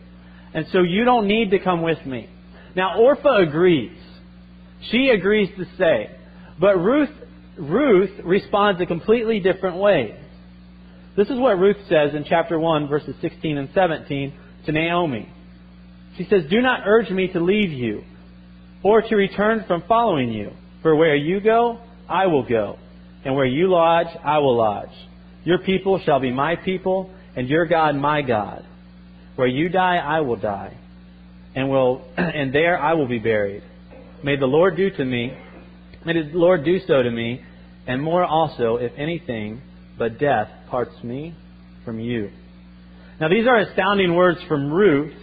And 0.54 0.66
so 0.74 0.82
you 0.82 1.06
don't 1.06 1.28
need 1.28 1.52
to 1.52 1.60
come 1.60 1.82
with 1.82 2.06
me. 2.06 2.30
Now, 2.76 2.98
Orpha 2.98 3.48
agrees. 3.48 3.98
She 4.92 5.10
agrees 5.10 5.50
to 5.58 5.66
stay. 5.76 6.10
But 6.60 6.78
Ruth, 6.78 7.10
Ruth 7.58 8.12
responds 8.26 8.82
a 8.82 8.86
completely 8.86 9.40
different 9.40 9.78
way. 9.78 10.20
This 11.16 11.30
is 11.30 11.38
what 11.38 11.58
Ruth 11.58 11.78
says 11.88 12.14
in 12.14 12.26
chapter 12.28 12.60
1, 12.60 12.88
verses 12.90 13.16
16 13.22 13.58
and 13.58 13.70
17 13.74 14.34
to 14.66 14.72
Naomi. 14.72 15.32
She 16.18 16.26
says, 16.30 16.44
Do 16.50 16.62
not 16.62 16.82
urge 16.86 17.10
me 17.10 17.28
to 17.34 17.40
leave 17.40 17.72
you 17.72 18.04
or 18.84 19.02
to 19.02 19.16
return 19.16 19.64
from 19.68 19.84
following 19.88 20.32
you. 20.32 20.52
For 20.82 20.96
where 20.96 21.16
you 21.16 21.40
go, 21.42 21.80
I 22.10 22.28
will 22.28 22.48
go, 22.48 22.78
and 23.24 23.36
where 23.36 23.46
you 23.46 23.70
lodge, 23.70 24.08
I 24.24 24.40
will 24.40 24.58
lodge. 24.58 24.90
Your 25.44 25.60
people 25.60 26.02
shall 26.04 26.20
be 26.20 26.32
my 26.32 26.56
people, 26.56 27.14
and 27.36 27.48
your 27.48 27.66
God 27.66 27.96
my 27.96 28.22
God. 28.22 28.66
Where 29.36 29.48
you 29.48 29.70
die, 29.70 29.98
I 29.98 30.22
will 30.22 30.36
die, 30.36 30.78
and 31.56 31.70
will 31.70 32.02
and 32.18 32.54
there 32.54 32.80
I 32.80 32.94
will 32.94 33.08
be 33.08 33.20
buried. 33.20 33.64
May 34.24 34.38
the 34.38 34.46
Lord 34.46 34.76
do 34.76 34.90
to 34.90 35.06
me, 35.06 35.38
may 36.06 36.14
the 36.14 36.38
Lord 36.38 36.66
do 36.66 36.80
so 36.86 37.02
to 37.02 37.12
me, 37.12 37.44
and 37.88 38.02
more 38.02 38.24
also, 38.24 38.78
if 38.78 38.92
anything 38.98 39.62
but 39.98 40.20
death 40.20 40.50
parts 40.70 41.04
me 41.04 41.36
from 41.86 42.00
you. 42.00 42.32
Now 43.20 43.30
these 43.30 43.48
are 43.48 43.58
astounding 43.58 44.16
words 44.16 44.40
from 44.48 44.72
Ruth 44.72 45.14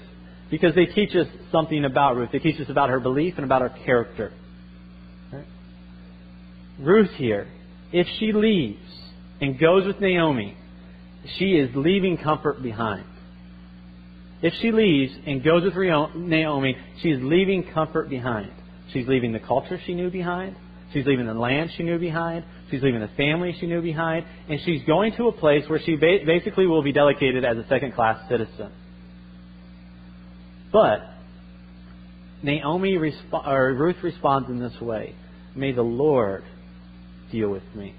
because 0.50 0.74
they 0.74 0.86
teach 0.86 1.14
us 1.14 1.26
something 1.52 1.84
about 1.84 2.16
Ruth. 2.16 2.30
They 2.32 2.38
teach 2.38 2.60
us 2.60 2.68
about 2.68 2.88
her 2.90 3.00
belief 3.00 3.34
and 3.36 3.44
about 3.44 3.62
her 3.62 3.74
character. 3.84 4.32
Ruth 6.78 7.10
here, 7.16 7.48
if 7.92 8.06
she 8.18 8.32
leaves 8.32 8.78
and 9.40 9.58
goes 9.58 9.86
with 9.86 10.00
Naomi, 10.00 10.56
she 11.38 11.52
is 11.52 11.70
leaving 11.74 12.16
comfort 12.16 12.62
behind. 12.62 13.04
If 14.40 14.54
she 14.62 14.70
leaves 14.70 15.12
and 15.26 15.42
goes 15.42 15.64
with 15.64 15.74
Naomi, 15.74 16.76
she 17.02 17.08
is 17.08 17.20
leaving 17.22 17.64
comfort 17.74 18.08
behind. 18.08 18.52
She's 18.92 19.08
leaving 19.08 19.32
the 19.32 19.40
culture 19.40 19.80
she 19.84 19.94
knew 19.94 20.10
behind. 20.10 20.54
She's 20.92 21.04
leaving 21.04 21.26
the 21.26 21.34
land 21.34 21.70
she 21.76 21.82
knew 21.82 21.98
behind. 21.98 22.44
She's 22.70 22.82
leaving 22.82 23.00
the 23.00 23.10
family 23.16 23.54
she 23.58 23.66
knew 23.66 23.82
behind. 23.82 24.24
And 24.48 24.60
she's 24.64 24.82
going 24.84 25.14
to 25.16 25.26
a 25.26 25.32
place 25.32 25.64
where 25.68 25.80
she 25.84 25.96
basically 25.96 26.66
will 26.66 26.82
be 26.82 26.92
delegated 26.92 27.44
as 27.44 27.56
a 27.58 27.66
second 27.68 27.94
class 27.94 28.26
citizen. 28.28 28.70
But 30.72 31.00
Naomi 32.42 32.94
resp- 32.94 33.46
or 33.46 33.74
Ruth 33.74 34.02
responds 34.02 34.48
in 34.48 34.60
this 34.60 34.78
way 34.80 35.14
May 35.54 35.72
the 35.72 35.82
Lord 35.82 36.44
deal 37.32 37.50
with 37.50 37.64
me. 37.74 37.94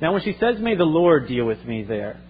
Now, 0.00 0.12
when 0.12 0.22
she 0.22 0.36
says, 0.38 0.56
May 0.58 0.76
the 0.76 0.84
Lord 0.84 1.28
deal 1.28 1.44
with 1.44 1.64
me 1.64 1.82
there, 1.84 2.20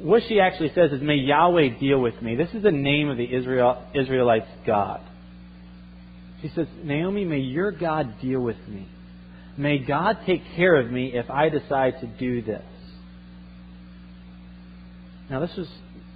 what 0.00 0.22
she 0.28 0.40
actually 0.40 0.72
says 0.74 0.92
is, 0.92 1.00
May 1.00 1.16
Yahweh 1.16 1.78
deal 1.78 2.00
with 2.00 2.20
me. 2.20 2.36
This 2.36 2.50
is 2.54 2.62
the 2.62 2.70
name 2.70 3.08
of 3.08 3.16
the 3.16 3.34
Israel, 3.34 3.82
Israelites' 3.94 4.48
God. 4.66 5.00
She 6.42 6.48
says, 6.54 6.66
Naomi, 6.84 7.24
may 7.24 7.38
your 7.38 7.72
God 7.72 8.20
deal 8.20 8.40
with 8.40 8.68
me. 8.68 8.86
May 9.56 9.78
God 9.78 10.18
take 10.24 10.42
care 10.54 10.76
of 10.76 10.90
me 10.90 11.12
if 11.14 11.28
I 11.30 11.48
decide 11.48 12.00
to 12.00 12.06
do 12.06 12.42
this. 12.42 12.62
Now, 15.28 15.40
this 15.40 15.50
is, 15.58 15.68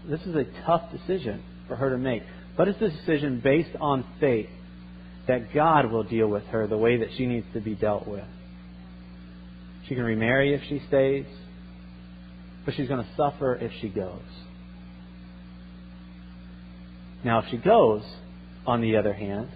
this 0.08 0.20
is 0.22 0.36
a 0.36 0.44
tough 0.64 0.92
decision 0.92 1.42
for 1.72 1.76
her 1.76 1.88
to 1.88 1.96
make. 1.96 2.22
But 2.54 2.68
it's 2.68 2.82
a 2.82 2.90
decision 2.90 3.40
based 3.42 3.74
on 3.80 4.04
faith 4.20 4.50
that 5.26 5.54
God 5.54 5.90
will 5.90 6.02
deal 6.02 6.28
with 6.28 6.44
her 6.44 6.66
the 6.66 6.76
way 6.76 6.98
that 6.98 7.08
she 7.16 7.24
needs 7.24 7.46
to 7.54 7.60
be 7.60 7.74
dealt 7.74 8.06
with. 8.06 8.26
She 9.88 9.94
can 9.94 10.04
remarry 10.04 10.52
if 10.52 10.60
she 10.68 10.82
stays, 10.86 11.24
but 12.66 12.74
she's 12.74 12.88
going 12.88 13.02
to 13.02 13.10
suffer 13.16 13.54
if 13.54 13.72
she 13.80 13.88
goes. 13.88 14.20
Now, 17.24 17.38
if 17.38 17.46
she 17.50 17.56
goes, 17.56 18.02
on 18.66 18.82
the 18.82 18.96
other 18.96 19.14
hand, 19.14 19.48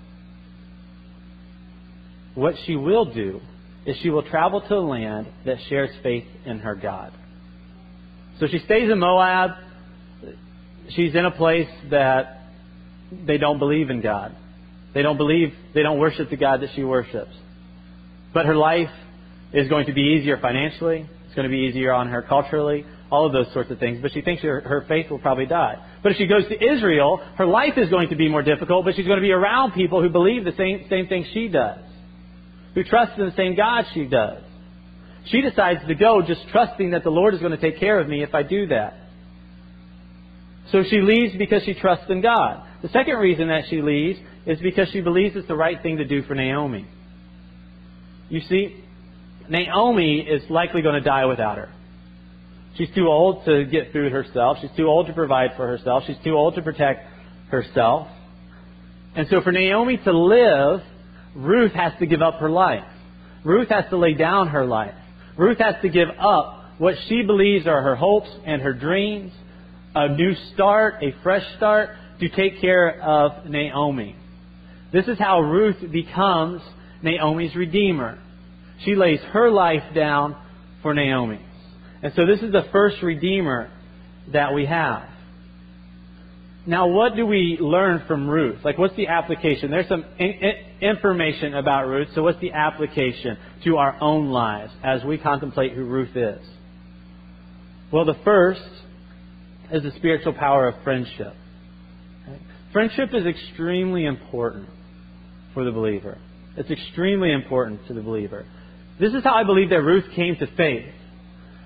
what 2.35 2.55
she 2.65 2.77
will 2.77 3.13
do 3.13 3.41
is 3.85 3.97
she 4.03 4.09
will 4.09 4.23
travel 4.23 4.63
to 4.63 4.75
a 4.75 4.81
land 4.81 5.27
that 5.45 5.59
shares 5.69 5.91
faith 6.03 6.25
in 6.47 6.61
her 6.61 6.77
God. 6.77 7.13
So 8.41 8.47
she 8.47 8.59
stays 8.61 8.91
in 8.91 8.99
Moab. 8.99 9.51
She's 10.91 11.15
in 11.15 11.25
a 11.25 11.31
place 11.31 11.69
that 11.91 12.43
they 13.27 13.39
don't 13.39 13.59
believe 13.59 13.91
in 13.91 14.01
God. 14.01 14.35
They 14.95 15.03
don't 15.03 15.17
believe, 15.17 15.53
they 15.75 15.83
don't 15.83 15.99
worship 15.99 16.31
the 16.31 16.37
God 16.37 16.63
that 16.63 16.71
she 16.75 16.83
worships. 16.83 17.35
But 18.33 18.47
her 18.47 18.57
life 18.57 18.91
is 19.53 19.69
going 19.69 19.87
to 19.87 19.93
be 19.93 20.19
easier 20.19 20.39
financially. 20.39 21.07
It's 21.27 21.35
going 21.35 21.49
to 21.49 21.51
be 21.51 21.69
easier 21.69 21.93
on 21.93 22.09
her 22.09 22.23
culturally, 22.23 22.85
all 23.11 23.27
of 23.27 23.33
those 23.33 23.53
sorts 23.53 23.71
of 23.71 23.79
things. 23.79 23.99
But 24.01 24.13
she 24.13 24.23
thinks 24.23 24.43
her, 24.43 24.61
her 24.61 24.85
faith 24.89 25.11
will 25.11 25.19
probably 25.19 25.47
die. 25.47 25.75
But 26.03 26.13
if 26.13 26.19
she 26.19 26.27
goes 26.27 26.47
to 26.49 26.55
Israel, 26.55 27.21
her 27.37 27.47
life 27.47 27.75
is 27.77 27.91
going 27.91 28.09
to 28.09 28.17
be 28.17 28.29
more 28.29 28.43
difficult, 28.43 28.85
but 28.85 28.95
she's 28.95 29.07
going 29.07 29.19
to 29.19 29.23
be 29.23 29.33
around 29.33 29.73
people 29.73 30.03
who 30.03 30.09
believe 30.09 30.45
the 30.45 30.55
same, 30.57 30.87
same 30.89 31.09
thing 31.09 31.27
she 31.33 31.49
does, 31.49 31.81
who 32.75 32.85
trust 32.85 33.19
in 33.19 33.27
the 33.27 33.35
same 33.37 33.57
God 33.57 33.85
she 33.93 34.07
does. 34.07 34.43
She 35.27 35.41
decides 35.41 35.81
to 35.87 35.95
go 35.95 36.23
just 36.27 36.41
trusting 36.53 36.93
that 36.93 37.03
the 37.03 37.11
Lord 37.11 37.35
is 37.35 37.41
going 37.41 37.53
to 37.53 37.59
take 37.59 37.81
care 37.81 37.99
of 37.99 38.09
me 38.09 38.23
if 38.23 38.35
I 38.35 38.43
do 38.43 38.69
that. 38.69 38.95
So 40.73 40.83
she 40.89 41.01
leaves 41.01 41.35
because 41.37 41.63
she 41.65 41.75
trusts 41.75 42.07
in 42.09 42.23
God. 42.23 42.63
The 42.83 42.89
second 42.89 43.17
reason 43.17 43.49
that 43.49 43.65
she 43.71 43.83
leaves 43.83 44.19
is 44.47 44.59
because 44.61 44.89
she 44.93 45.01
believes 45.01 45.37
it's 45.37 45.49
the 45.49 45.57
right 45.57 45.81
thing 45.83 45.99
to 45.99 46.05
do 46.05 46.23
for 46.23 46.35
Naomi. 46.35 46.87
You 48.29 48.41
see, 48.49 48.83
Naomi 49.49 50.21
is 50.21 50.43
likely 50.51 50.83
going 50.83 50.95
to 50.95 51.09
die 51.09 51.27
without 51.27 51.57
her. 51.57 51.73
She's 52.77 52.89
too 52.95 53.07
old 53.07 53.45
to 53.47 53.65
get 53.65 53.93
food 53.93 54.13
herself. 54.13 54.59
She's 54.61 54.71
too 54.77 54.87
old 54.87 55.07
to 55.07 55.13
provide 55.13 55.51
for 55.57 55.67
herself. 55.67 56.03
She's 56.07 56.19
too 56.23 56.35
old 56.35 56.57
to 56.57 56.63
protect 56.63 57.07
herself. 57.49 58.09
And 59.15 59.27
so 59.31 59.41
for 59.41 59.53
Naomi 59.53 59.99
to 59.99 60.13
live, 60.13 60.83
Ruth 61.35 61.73
has 61.73 61.93
to 62.01 62.07
give 62.07 62.21
up 62.21 62.35
her 62.41 62.51
life. 62.51 62.85
Ruth 63.45 63.69
has 63.69 63.85
to 63.91 63.97
lay 63.97 64.15
down 64.15 64.49
her 64.49 64.67
life. 64.67 64.95
Ruth 65.39 65.59
has 65.59 65.77
to 65.83 65.89
give 65.89 66.09
up 66.21 66.65
what 66.79 66.95
she 67.09 67.23
believes 67.23 67.67
are 67.67 67.81
her 67.83 67.97
hopes 67.97 68.29
and 68.45 68.61
her 68.61 68.75
dreams, 68.75 69.33
a 69.97 70.15
new 70.15 70.35
start, 70.53 71.03
a 71.03 71.15
fresh 71.23 71.43
start, 71.57 71.91
to 72.21 72.29
take 72.29 72.61
care 72.61 73.01
of 73.01 73.47
Naomi. 73.47 74.15
This 74.93 75.09
is 75.09 75.19
how 75.19 75.41
Ruth 75.41 75.77
becomes 75.91 76.61
Naomi's 77.03 77.57
redeemer. 77.57 78.19
She 78.85 78.95
lays 78.95 79.21
her 79.33 79.51
life 79.51 79.95
down 79.95 80.37
for 80.83 80.93
Naomi. 80.93 81.41
And 82.03 82.13
so 82.15 82.27
this 82.27 82.43
is 82.43 82.53
the 82.53 82.67
first 82.73 83.03
redeemer 83.03 83.71
that 84.33 84.53
we 84.53 84.67
have. 84.67 85.09
Now, 86.67 86.89
what 86.89 87.17
do 87.17 87.25
we 87.25 87.57
learn 87.59 88.03
from 88.07 88.29
Ruth? 88.29 88.59
Like, 88.65 88.77
what's 88.77 88.97
the 88.97 89.07
application? 89.07 89.71
There's 89.71 89.89
some 89.89 90.05
information 90.83 91.55
about 91.55 91.87
Ruth, 91.87 92.09
so 92.15 92.23
what's 92.23 92.41
the 92.41 92.53
application 92.53 93.39
to 93.65 93.79
our 93.79 93.97
own 94.01 94.29
lives 94.29 94.73
as 94.85 95.03
we 95.05 95.17
contemplate 95.17 95.73
who 95.73 95.85
Ruth 95.85 96.15
is? 96.17 96.45
Well, 97.91 98.05
the 98.05 98.17
first 98.25 98.61
is 99.73 99.83
the 99.83 99.93
spiritual 99.97 100.33
power 100.33 100.69
of 100.69 100.83
friendship. 100.83 101.35
Friendship 102.73 103.11
is 103.15 103.27
extremely 103.27 104.05
important 104.05 104.69
for 105.55 105.65
the 105.65 105.73
believer. 105.73 106.19
It's 106.57 106.71
extremely 106.71 107.33
important 107.33 107.87
to 107.89 107.95
the 107.95 108.03
believer. 108.03 108.47
This 108.99 109.13
is 109.13 109.23
how 109.25 109.35
I 109.35 109.45
believe 109.45 109.71
that 109.71 109.83
Ruth 109.83 110.05
came 110.15 110.37
to 110.37 110.47
faith. 110.57 110.93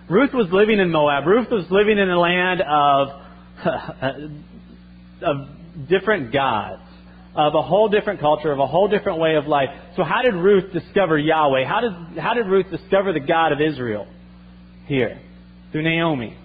Ruth 0.09 0.31
was 0.33 0.49
living 0.51 0.81
in 0.81 0.91
Moab. 0.91 1.27
Ruth 1.27 1.49
was 1.51 1.65
living 1.71 1.99
in 1.99 2.11
a 2.11 2.19
land 2.19 2.63
of 2.63 3.09
of 5.23 5.89
different 5.89 6.33
gods, 6.33 6.83
of 7.35 7.55
a 7.55 7.63
whole 7.63 7.89
different 7.89 8.21
culture, 8.21 8.53
of 8.53 8.59
a 8.59 8.67
whole 8.67 8.89
different 8.89 9.19
way 9.21 9.37
of 9.37 9.47
life. 9.47 9.69
So 9.97 10.03
how 10.03 10.23
did 10.23 10.35
Ruth 10.35 10.73
discover 10.73 11.19
Yahweh? 11.19 11.65
How 11.65 11.81
did, 11.81 12.19
how 12.19 12.35
did 12.35 12.47
Ruth 12.47 12.71
discover 12.71 13.13
the 13.13 13.21
God 13.21 13.53
of 13.53 13.61
Israel? 13.61 14.07
Here, 14.87 15.21
through 15.71 15.83
Naomi. 15.83 16.37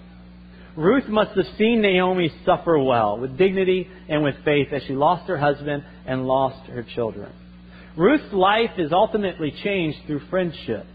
Ruth 0.76 1.08
must 1.08 1.36
have 1.36 1.46
seen 1.56 1.80
Naomi 1.80 2.30
suffer 2.44 2.78
well, 2.78 3.18
with 3.18 3.38
dignity 3.38 3.88
and 4.08 4.22
with 4.22 4.34
faith, 4.44 4.68
as 4.72 4.82
she 4.86 4.94
lost 4.94 5.26
her 5.28 5.38
husband 5.38 5.84
and 6.06 6.26
lost 6.26 6.68
her 6.68 6.82
children. 6.94 7.32
Ruth's 7.96 8.32
life 8.32 8.72
is 8.78 8.92
ultimately 8.92 9.54
changed 9.64 9.98
through 10.06 10.20
friendship 10.28 10.86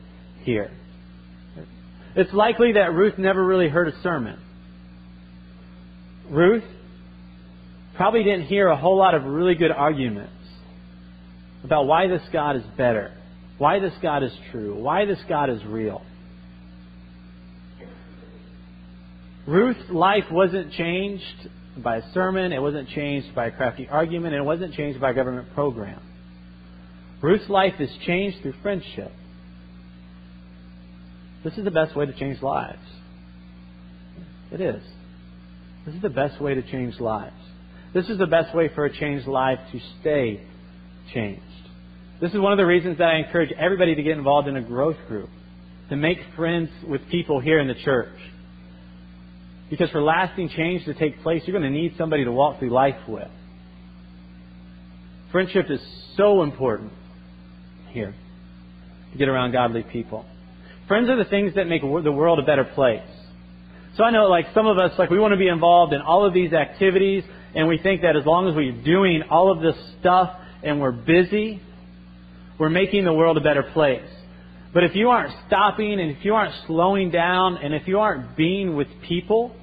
here. 0.44 0.70
It's 2.16 2.34
likely 2.34 2.74
that 2.74 2.94
Ruth 2.94 3.18
never 3.18 3.44
really 3.44 3.70
heard 3.70 3.88
a 3.88 4.02
sermon. 4.02 4.40
Ruth 6.30 6.64
probably 7.96 8.24
didn't 8.24 8.44
hear 8.44 8.68
a 8.68 8.78
whole 8.78 8.98
lot 8.98 9.16
of 9.16 9.24
really 9.24 9.56
good 9.56 9.72
arguments 9.72 10.34
about 11.64 11.88
why 11.88 12.08
this 12.08 12.22
God 12.32 12.56
is 12.56 12.64
better, 12.78 13.12
why 13.58 13.80
this 13.80 13.94
God 14.02 14.24
is 14.24 14.32
true, 14.52 14.76
why 14.76 15.06
this 15.06 15.20
God 15.28 15.50
is 15.50 15.64
real. 15.66 16.02
Ruth's 19.52 19.90
life 19.90 20.24
wasn't 20.32 20.72
changed 20.72 21.50
by 21.84 21.98
a 21.98 22.14
sermon, 22.14 22.54
it 22.54 22.62
wasn't 22.62 22.88
changed 22.88 23.36
by 23.36 23.48
a 23.48 23.52
crafty 23.52 23.86
argument, 23.86 24.34
it 24.34 24.42
wasn't 24.42 24.74
changed 24.74 25.02
by 25.02 25.12
a 25.12 25.14
government 25.14 25.54
program. 25.54 26.02
Ruth's 27.22 27.50
life 27.50 27.74
is 27.82 27.90
changed 28.06 28.38
through 28.42 28.54
friendship. 28.62 29.12
This 31.44 31.58
is 31.58 31.66
the 31.66 31.72
best 31.72 31.98
way 31.98 32.06
to 32.06 32.14
change 32.14 32.42
lives. 32.42 32.80
It 34.54 34.62
is. 34.62 34.82
This 35.86 35.96
is 35.96 36.02
the 36.02 36.10
best 36.10 36.42
way 36.42 36.54
to 36.54 36.62
change 36.62 36.98
lives. 37.02 37.36
This 37.94 38.08
is 38.08 38.20
the 38.20 38.28
best 38.28 38.56
way 38.56 38.70
for 38.74 38.86
a 38.86 39.00
changed 39.00 39.28
life 39.28 39.60
to 39.74 39.80
stay 40.00 40.48
changed. 41.14 41.42
This 42.22 42.32
is 42.32 42.40
one 42.40 42.54
of 42.54 42.58
the 42.58 42.66
reasons 42.66 43.00
that 43.00 43.10
I 43.10 43.18
encourage 43.18 43.52
everybody 43.60 43.96
to 43.96 44.04
get 44.04 44.18
involved 44.18 44.48
in 44.48 44.56
a 44.56 44.62
growth 44.62 44.98
group, 45.10 45.30
to 45.90 45.98
make 45.98 46.20
friends 46.38 46.70
with 46.88 47.02
people 47.10 47.42
here 47.42 47.60
in 47.60 47.68
the 47.68 47.76
church. 47.84 48.16
Because 49.72 49.90
for 49.90 50.02
lasting 50.02 50.50
change 50.50 50.84
to 50.86 50.94
take 50.94 51.24
place, 51.24 51.44
you're 51.46 51.58
going 51.58 51.72
to 51.72 51.76
need 51.76 51.96
somebody 51.98 52.26
to 52.26 52.32
walk 52.32 52.60
through 52.60 52.72
life 52.72 53.08
with. 53.08 53.30
Friendship 55.32 55.68
is 55.70 55.80
so 56.18 56.44
important 56.44 56.92
here 57.92 58.14
to 59.14 59.18
get 59.18 59.30
around 59.30 59.54
godly 59.54 59.84
people. 59.84 60.26
Friends 60.90 61.10
are 61.10 61.16
the 61.16 61.30
things 61.30 61.56
that 61.56 61.68
make 61.68 61.82
the 61.82 62.12
world 62.12 62.38
a 62.38 62.42
better 62.42 62.66
place. 62.66 63.08
So 63.96 64.04
I 64.04 64.12
know, 64.12 64.26
like, 64.28 64.48
some 64.54 64.68
of 64.68 64.78
us, 64.78 64.92
like, 65.00 65.10
we 65.10 65.20
want 65.20 65.32
to 65.32 65.38
be 65.38 65.48
involved 65.48 65.94
in 65.94 66.02
all 66.02 66.26
of 66.26 66.34
these 66.34 66.52
activities 66.52 67.24
and 67.56 67.70
we 67.70 67.78
think 67.78 68.02
that 68.02 68.18
as 68.18 68.26
long 68.26 68.50
as 68.50 68.56
we're 68.56 68.84
doing 68.84 69.24
all 69.30 69.52
of 69.52 69.62
this 69.62 69.76
stuff 70.00 70.38
and 70.64 70.82
we're 70.82 70.92
busy, 70.92 71.62
we're 72.60 72.70
making 72.70 73.06
the 73.06 73.14
world 73.14 73.38
a 73.38 73.42
better 73.42 73.64
place. 73.64 74.08
But 74.74 74.84
if 74.84 74.96
you 74.96 75.10
aren't 75.10 75.34
stopping 75.48 76.00
and 76.00 76.12
if 76.12 76.26
you 76.26 76.36
aren't 76.36 76.54
slowing 76.68 77.10
down 77.10 77.58
and 77.58 77.74
if 77.74 77.88
you 77.88 78.00
aren't 78.00 78.36
being 78.36 78.76
with 78.76 78.88
people 79.08 79.56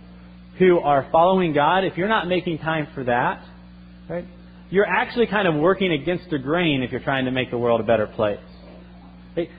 who 0.59 0.79
are 0.79 1.09
following 1.13 1.53
God, 1.53 1.85
if 1.85 1.97
you're 1.97 2.09
not 2.09 2.29
making 2.29 2.59
time 2.59 2.89
for 2.95 3.05
that, 3.05 3.45
right, 4.09 4.25
you're 4.71 4.87
actually 4.87 5.27
kind 5.27 5.49
of 5.49 5.55
working 5.55 5.93
against 5.93 6.31
the 6.31 6.39
grain 6.39 6.83
if 6.83 6.91
you're 6.91 7.01
trying 7.01 7.25
to 7.25 7.31
make 7.31 7.51
the 7.51 7.59
world 7.59 7.81
a 7.81 7.85
better 7.85 8.07
place. 8.07 8.41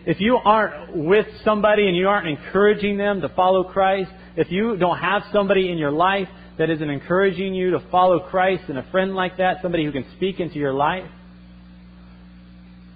If 0.05 0.19
you 0.19 0.35
aren't 0.35 0.95
with 0.95 1.25
somebody 1.45 1.87
and 1.87 1.95
you 1.95 2.07
aren't 2.07 2.27
encouraging 2.27 2.97
them 2.97 3.21
to 3.21 3.29
follow 3.29 3.63
Christ, 3.63 4.11
if 4.35 4.51
you 4.51 4.75
don't 4.75 4.97
have 4.97 5.23
somebody 5.31 5.71
in 5.71 5.77
your 5.77 5.91
life 5.91 6.27
that 6.57 6.69
isn't 6.69 6.89
encouraging 6.89 7.53
you 7.55 7.71
to 7.71 7.79
follow 7.89 8.19
Christ 8.19 8.63
and 8.67 8.77
a 8.77 8.91
friend 8.91 9.15
like 9.15 9.37
that, 9.37 9.61
somebody 9.61 9.85
who 9.85 9.93
can 9.93 10.05
speak 10.17 10.41
into 10.41 10.55
your 10.55 10.73
life, 10.73 11.09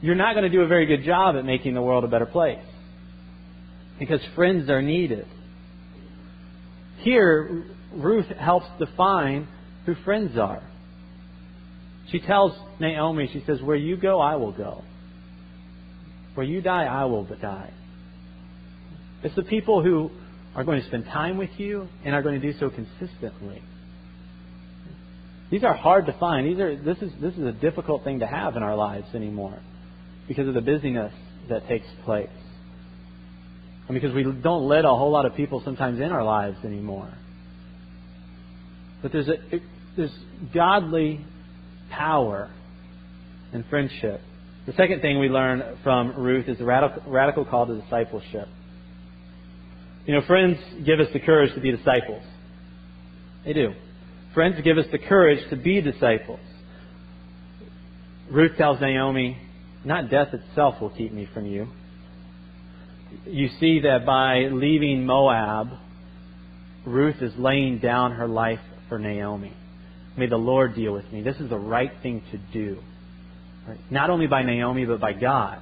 you're 0.02 0.16
not 0.16 0.34
going 0.34 0.44
to 0.44 0.50
do 0.50 0.62
a 0.62 0.68
very 0.68 0.86
good 0.86 1.06
job 1.06 1.38
at 1.38 1.46
making 1.46 1.74
the 1.74 1.82
world 1.82 2.04
a 2.04 2.08
better 2.08 2.26
place. 2.26 2.60
Because 3.98 4.20
friends 4.36 4.70
are 4.70 4.82
needed. 4.82 5.26
Here, 7.04 7.66
Ruth 7.94 8.28
helps 8.28 8.66
define 8.80 9.48
who 9.86 9.96
friends 10.04 10.38
are. 10.38 10.64
She 12.12 12.20
tells 12.20 12.54
Naomi, 12.80 13.30
she 13.32 13.44
says, 13.46 13.62
Where 13.62 13.76
you 13.76 13.98
go, 13.98 14.20
I 14.20 14.36
will 14.38 14.52
go. 14.52 14.84
Where 16.34 16.46
you 16.46 16.62
die, 16.62 16.86
I 16.86 17.06
will 17.06 17.26
die. 17.26 17.72
It's 19.24 19.36
the 19.36 19.44
people 19.44 19.84
who 19.84 20.12
are 20.56 20.64
going 20.64 20.82
to 20.82 20.88
spend 20.88 21.06
time 21.06 21.38
with 21.38 21.52
you 21.58 21.88
and 22.06 22.16
are 22.16 22.22
going 22.22 22.40
to 22.40 22.52
do 22.52 22.58
so 22.60 22.70
consistently. 22.70 23.62
These 25.52 25.64
are 25.64 25.74
hard 25.74 26.08
to 26.08 26.14
find. 26.20 26.48
These 26.48 26.60
are 26.60 26.76
this 26.76 26.98
is 27.00 27.12
this 27.22 27.34
is 27.36 27.46
a 27.46 27.52
difficult 27.52 28.04
thing 28.04 28.20
to 28.20 28.28
have 28.28 28.56
in 28.56 28.64
our 28.64 28.76
lives 28.76 29.08
anymore 29.14 29.60
because 30.28 30.48
of 30.48 30.54
the 30.54 30.62
busyness 30.62 31.14
that 31.50 31.68
takes 31.68 31.86
place. 32.06 32.30
And 33.88 33.96
because 33.96 34.14
we 34.14 34.24
don't 34.24 34.68
let 34.68 34.86
a 34.86 34.90
whole 34.90 35.12
lot 35.12 35.26
of 35.26 35.36
people 35.36 35.62
sometimes 35.64 36.00
in 36.00 36.12
our 36.12 36.24
lives 36.24 36.58
anymore. 36.64 37.12
But 39.02 39.12
there's 39.12 39.28
a 39.28 39.36
there's 39.98 40.14
godly 40.54 41.26
power 41.90 42.50
in 43.52 43.64
friendship. 43.70 44.22
The 44.66 44.74
second 44.74 45.02
thing 45.02 45.20
we 45.20 45.28
learn 45.28 45.78
from 45.84 46.16
Ruth 46.16 46.48
is 46.48 46.58
the 46.58 46.66
radical, 46.66 47.04
radical 47.12 47.46
call 47.46 47.68
to 47.68 47.82
discipleship. 47.82 48.48
You 50.06 50.16
know, 50.16 50.22
friends 50.26 50.58
give 50.86 51.00
us 51.00 51.08
the 51.14 51.20
courage 51.20 51.54
to 51.56 51.62
be 51.62 51.72
disciples. 51.72 52.24
They 53.46 53.54
do. 53.54 53.74
Friends 54.34 54.56
give 54.64 54.78
us 54.78 54.86
the 54.92 54.98
courage 54.98 55.40
to 55.50 55.56
be 55.56 55.82
disciples. 55.82 56.40
Ruth 58.32 58.58
tells 58.58 58.82
Naomi, 58.82 59.38
Not 59.86 60.10
death 60.10 60.34
itself 60.34 60.82
will 60.82 60.90
keep 60.90 61.12
me 61.12 61.28
from 61.34 61.46
you. 61.46 61.68
You 63.26 63.50
see 63.60 63.82
that 63.82 64.06
by 64.06 64.50
leaving 64.52 65.06
Moab, 65.06 65.70
Ruth 66.86 67.22
is 67.22 67.34
laying 67.38 67.80
down 67.80 68.14
her 68.14 68.28
life 68.28 68.60
for 68.90 69.00
Naomi. 69.00 69.54
May 70.18 70.28
the 70.28 70.38
Lord 70.38 70.76
deal 70.76 70.94
with 70.94 71.12
me. 71.12 71.22
This 71.22 71.38
is 71.38 71.50
the 71.50 71.58
right 71.58 71.92
thing 72.02 72.24
to 72.32 72.38
do. 72.38 72.80
Right? 73.68 73.80
Not 73.90 74.10
only 74.10 74.28
by 74.28 74.44
Naomi, 74.44 74.86
but 74.86 75.00
by 75.00 75.14
God. 75.14 75.62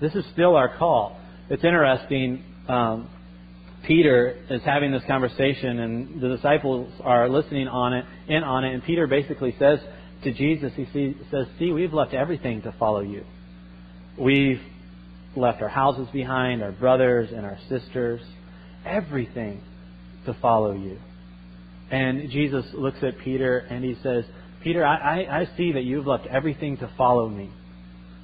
This 0.00 0.14
is 0.14 0.24
still 0.32 0.54
our 0.54 0.76
call. 0.76 1.18
It's 1.50 1.64
interesting. 1.64 2.44
Um, 2.68 3.08
Peter 3.86 4.36
is 4.50 4.60
having 4.62 4.92
this 4.92 5.02
conversation, 5.06 5.80
and 5.80 6.20
the 6.20 6.28
disciples 6.28 6.92
are 7.02 7.28
listening 7.28 7.68
on 7.68 7.94
it, 7.94 8.04
in 8.28 8.44
on 8.44 8.64
it, 8.64 8.74
and 8.74 8.84
Peter 8.84 9.06
basically 9.06 9.54
says 9.58 9.80
to 10.24 10.32
Jesus, 10.32 10.72
he 10.74 11.14
says, 11.30 11.46
"See, 11.58 11.72
we've 11.72 11.94
left 11.94 12.12
everything 12.12 12.62
to 12.62 12.72
follow 12.72 13.00
you. 13.00 13.24
We've 14.16 14.60
left 15.36 15.62
our 15.62 15.68
houses 15.68 16.08
behind, 16.12 16.62
our 16.62 16.72
brothers 16.72 17.30
and 17.34 17.44
our 17.44 17.58
sisters, 17.68 18.20
everything 18.84 19.62
to 20.26 20.34
follow 20.34 20.72
you." 20.72 20.98
And 21.90 22.30
Jesus 22.30 22.66
looks 22.74 22.98
at 23.02 23.18
Peter 23.18 23.58
and 23.58 23.82
he 23.82 23.96
says, 24.02 24.24
Peter, 24.62 24.84
I, 24.84 25.22
I, 25.22 25.40
I 25.40 25.48
see 25.56 25.72
that 25.72 25.84
you've 25.84 26.06
left 26.06 26.26
everything 26.26 26.76
to 26.78 26.90
follow 26.98 27.28
me. 27.28 27.50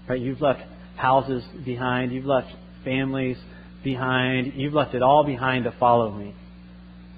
Right? 0.08 0.20
You've 0.20 0.40
left 0.40 0.60
houses 0.96 1.42
behind. 1.64 2.12
You've 2.12 2.26
left 2.26 2.48
families 2.84 3.38
behind. 3.82 4.52
You've 4.56 4.74
left 4.74 4.94
it 4.94 5.02
all 5.02 5.24
behind 5.24 5.64
to 5.64 5.74
follow 5.78 6.10
me. 6.10 6.34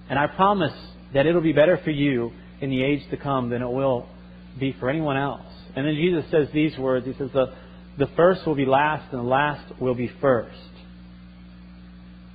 And 0.08 0.18
I 0.18 0.26
promise 0.28 0.74
that 1.14 1.26
it'll 1.26 1.40
be 1.40 1.52
better 1.52 1.80
for 1.82 1.90
you 1.90 2.32
in 2.60 2.70
the 2.70 2.82
age 2.82 3.02
to 3.10 3.16
come 3.16 3.50
than 3.50 3.62
it 3.62 3.70
will 3.70 4.08
be 4.58 4.74
for 4.78 4.88
anyone 4.88 5.16
else. 5.16 5.46
And 5.74 5.86
then 5.86 5.94
Jesus 5.94 6.24
says 6.30 6.48
these 6.54 6.76
words. 6.78 7.06
He 7.06 7.12
says, 7.14 7.30
the, 7.32 7.46
the 7.98 8.06
first 8.16 8.46
will 8.46 8.54
be 8.54 8.66
last 8.66 9.12
and 9.12 9.20
the 9.20 9.28
last 9.28 9.80
will 9.80 9.94
be 9.94 10.10
first. 10.20 10.56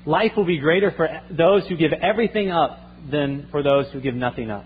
Life 0.05 0.31
will 0.35 0.45
be 0.45 0.57
greater 0.57 0.91
for 0.91 1.07
those 1.29 1.67
who 1.67 1.77
give 1.77 1.93
everything 1.93 2.49
up 2.49 2.79
than 3.09 3.47
for 3.51 3.61
those 3.61 3.85
who 3.91 4.01
give 4.01 4.15
nothing 4.15 4.49
up. 4.49 4.65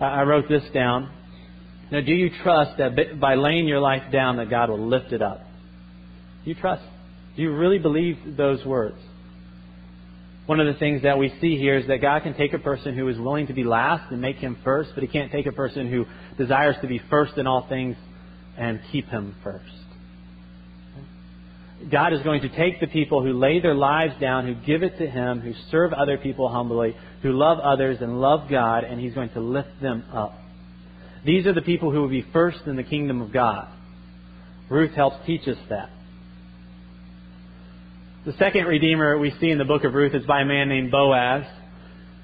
I 0.00 0.22
wrote 0.22 0.48
this 0.48 0.64
down. 0.74 1.10
Now, 1.90 2.00
do 2.00 2.12
you 2.12 2.30
trust 2.42 2.78
that 2.78 3.20
by 3.20 3.34
laying 3.34 3.68
your 3.68 3.80
life 3.80 4.10
down 4.12 4.36
that 4.36 4.50
God 4.50 4.68
will 4.68 4.88
lift 4.88 5.12
it 5.12 5.22
up? 5.22 5.40
Do 6.44 6.50
you 6.50 6.56
trust? 6.56 6.82
Do 7.36 7.42
you 7.42 7.54
really 7.54 7.78
believe 7.78 8.36
those 8.36 8.64
words? 8.64 8.98
One 10.46 10.58
of 10.58 10.66
the 10.66 10.78
things 10.78 11.02
that 11.02 11.18
we 11.18 11.32
see 11.40 11.56
here 11.56 11.76
is 11.76 11.86
that 11.86 12.02
God 12.02 12.24
can 12.24 12.34
take 12.34 12.52
a 12.52 12.58
person 12.58 12.96
who 12.96 13.08
is 13.08 13.18
willing 13.18 13.46
to 13.46 13.52
be 13.52 13.62
last 13.62 14.10
and 14.10 14.20
make 14.20 14.36
him 14.36 14.58
first, 14.64 14.90
but 14.94 15.02
he 15.02 15.08
can't 15.08 15.30
take 15.30 15.46
a 15.46 15.52
person 15.52 15.88
who 15.88 16.04
desires 16.36 16.76
to 16.82 16.88
be 16.88 17.00
first 17.08 17.38
in 17.38 17.46
all 17.46 17.66
things 17.68 17.96
and 18.56 18.80
keep 18.90 19.08
him 19.08 19.34
first. 19.42 19.82
God 21.90 22.12
is 22.12 22.22
going 22.22 22.42
to 22.42 22.48
take 22.48 22.80
the 22.80 22.86
people 22.86 23.22
who 23.22 23.32
lay 23.32 23.60
their 23.60 23.74
lives 23.74 24.14
down, 24.20 24.46
who 24.46 24.54
give 24.54 24.82
it 24.82 24.98
to 24.98 25.06
Him, 25.06 25.40
who 25.40 25.52
serve 25.70 25.92
other 25.92 26.16
people 26.16 26.48
humbly, 26.48 26.94
who 27.22 27.32
love 27.32 27.58
others 27.58 27.98
and 28.00 28.20
love 28.20 28.48
God, 28.48 28.84
and 28.84 29.00
He's 29.00 29.14
going 29.14 29.30
to 29.30 29.40
lift 29.40 29.80
them 29.80 30.04
up. 30.12 30.38
These 31.24 31.46
are 31.46 31.52
the 31.52 31.62
people 31.62 31.90
who 31.90 32.00
will 32.00 32.08
be 32.08 32.24
first 32.32 32.58
in 32.66 32.76
the 32.76 32.82
kingdom 32.82 33.20
of 33.20 33.32
God. 33.32 33.68
Ruth 34.68 34.92
helps 34.92 35.16
teach 35.26 35.46
us 35.48 35.58
that. 35.70 35.90
The 38.24 38.32
second 38.34 38.66
Redeemer 38.66 39.18
we 39.18 39.34
see 39.40 39.50
in 39.50 39.58
the 39.58 39.64
book 39.64 39.84
of 39.84 39.94
Ruth 39.94 40.14
is 40.14 40.24
by 40.24 40.42
a 40.42 40.44
man 40.44 40.68
named 40.68 40.90
Boaz. 40.90 41.44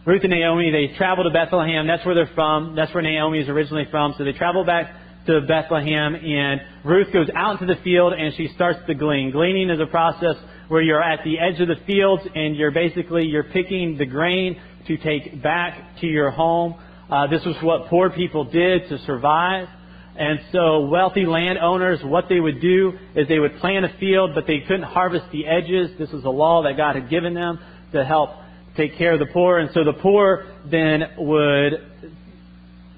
Ruth 0.06 0.22
and 0.22 0.30
Naomi, 0.30 0.70
they 0.70 0.96
travel 0.96 1.24
to 1.24 1.30
Bethlehem. 1.30 1.86
That's 1.86 2.06
where 2.06 2.14
they're 2.14 2.30
from. 2.34 2.76
That's 2.76 2.94
where 2.94 3.02
Naomi 3.02 3.40
is 3.40 3.48
originally 3.48 3.86
from. 3.90 4.14
So 4.16 4.24
they 4.24 4.32
travel 4.32 4.64
back 4.64 4.92
to 5.28 5.42
Bethlehem, 5.42 6.14
and 6.14 6.60
Ruth 6.84 7.12
goes 7.12 7.28
out 7.36 7.60
into 7.60 7.72
the 7.72 7.80
field 7.82 8.14
and 8.14 8.34
she 8.34 8.48
starts 8.54 8.80
to 8.86 8.94
glean. 8.94 9.30
Gleaning 9.30 9.68
is 9.68 9.78
a 9.78 9.86
process 9.86 10.36
where 10.68 10.80
you're 10.80 11.02
at 11.02 11.20
the 11.22 11.38
edge 11.38 11.60
of 11.60 11.68
the 11.68 11.76
fields 11.86 12.22
and 12.34 12.56
you're 12.56 12.70
basically 12.70 13.24
you're 13.24 13.44
picking 13.44 13.98
the 13.98 14.06
grain 14.06 14.58
to 14.86 14.96
take 14.96 15.42
back 15.42 15.98
to 16.00 16.06
your 16.06 16.30
home. 16.30 16.80
Uh, 17.10 17.26
this 17.26 17.44
was 17.44 17.56
what 17.62 17.88
poor 17.88 18.08
people 18.08 18.44
did 18.44 18.88
to 18.88 18.98
survive. 19.04 19.68
And 20.16 20.40
so 20.50 20.80
wealthy 20.86 21.26
landowners, 21.26 22.00
what 22.02 22.24
they 22.30 22.40
would 22.40 22.60
do 22.60 22.92
is 23.14 23.28
they 23.28 23.38
would 23.38 23.58
plant 23.58 23.84
a 23.84 23.94
field, 24.00 24.30
but 24.34 24.46
they 24.46 24.60
couldn't 24.60 24.82
harvest 24.82 25.26
the 25.30 25.46
edges. 25.46 25.90
This 25.98 26.10
was 26.10 26.24
a 26.24 26.30
law 26.30 26.62
that 26.62 26.76
God 26.78 26.96
had 26.96 27.10
given 27.10 27.34
them 27.34 27.58
to 27.92 28.04
help 28.04 28.30
take 28.76 28.96
care 28.96 29.12
of 29.12 29.18
the 29.18 29.26
poor. 29.26 29.58
And 29.58 29.70
so 29.74 29.84
the 29.84 29.92
poor 29.92 30.46
then 30.70 31.02
would 31.18 31.88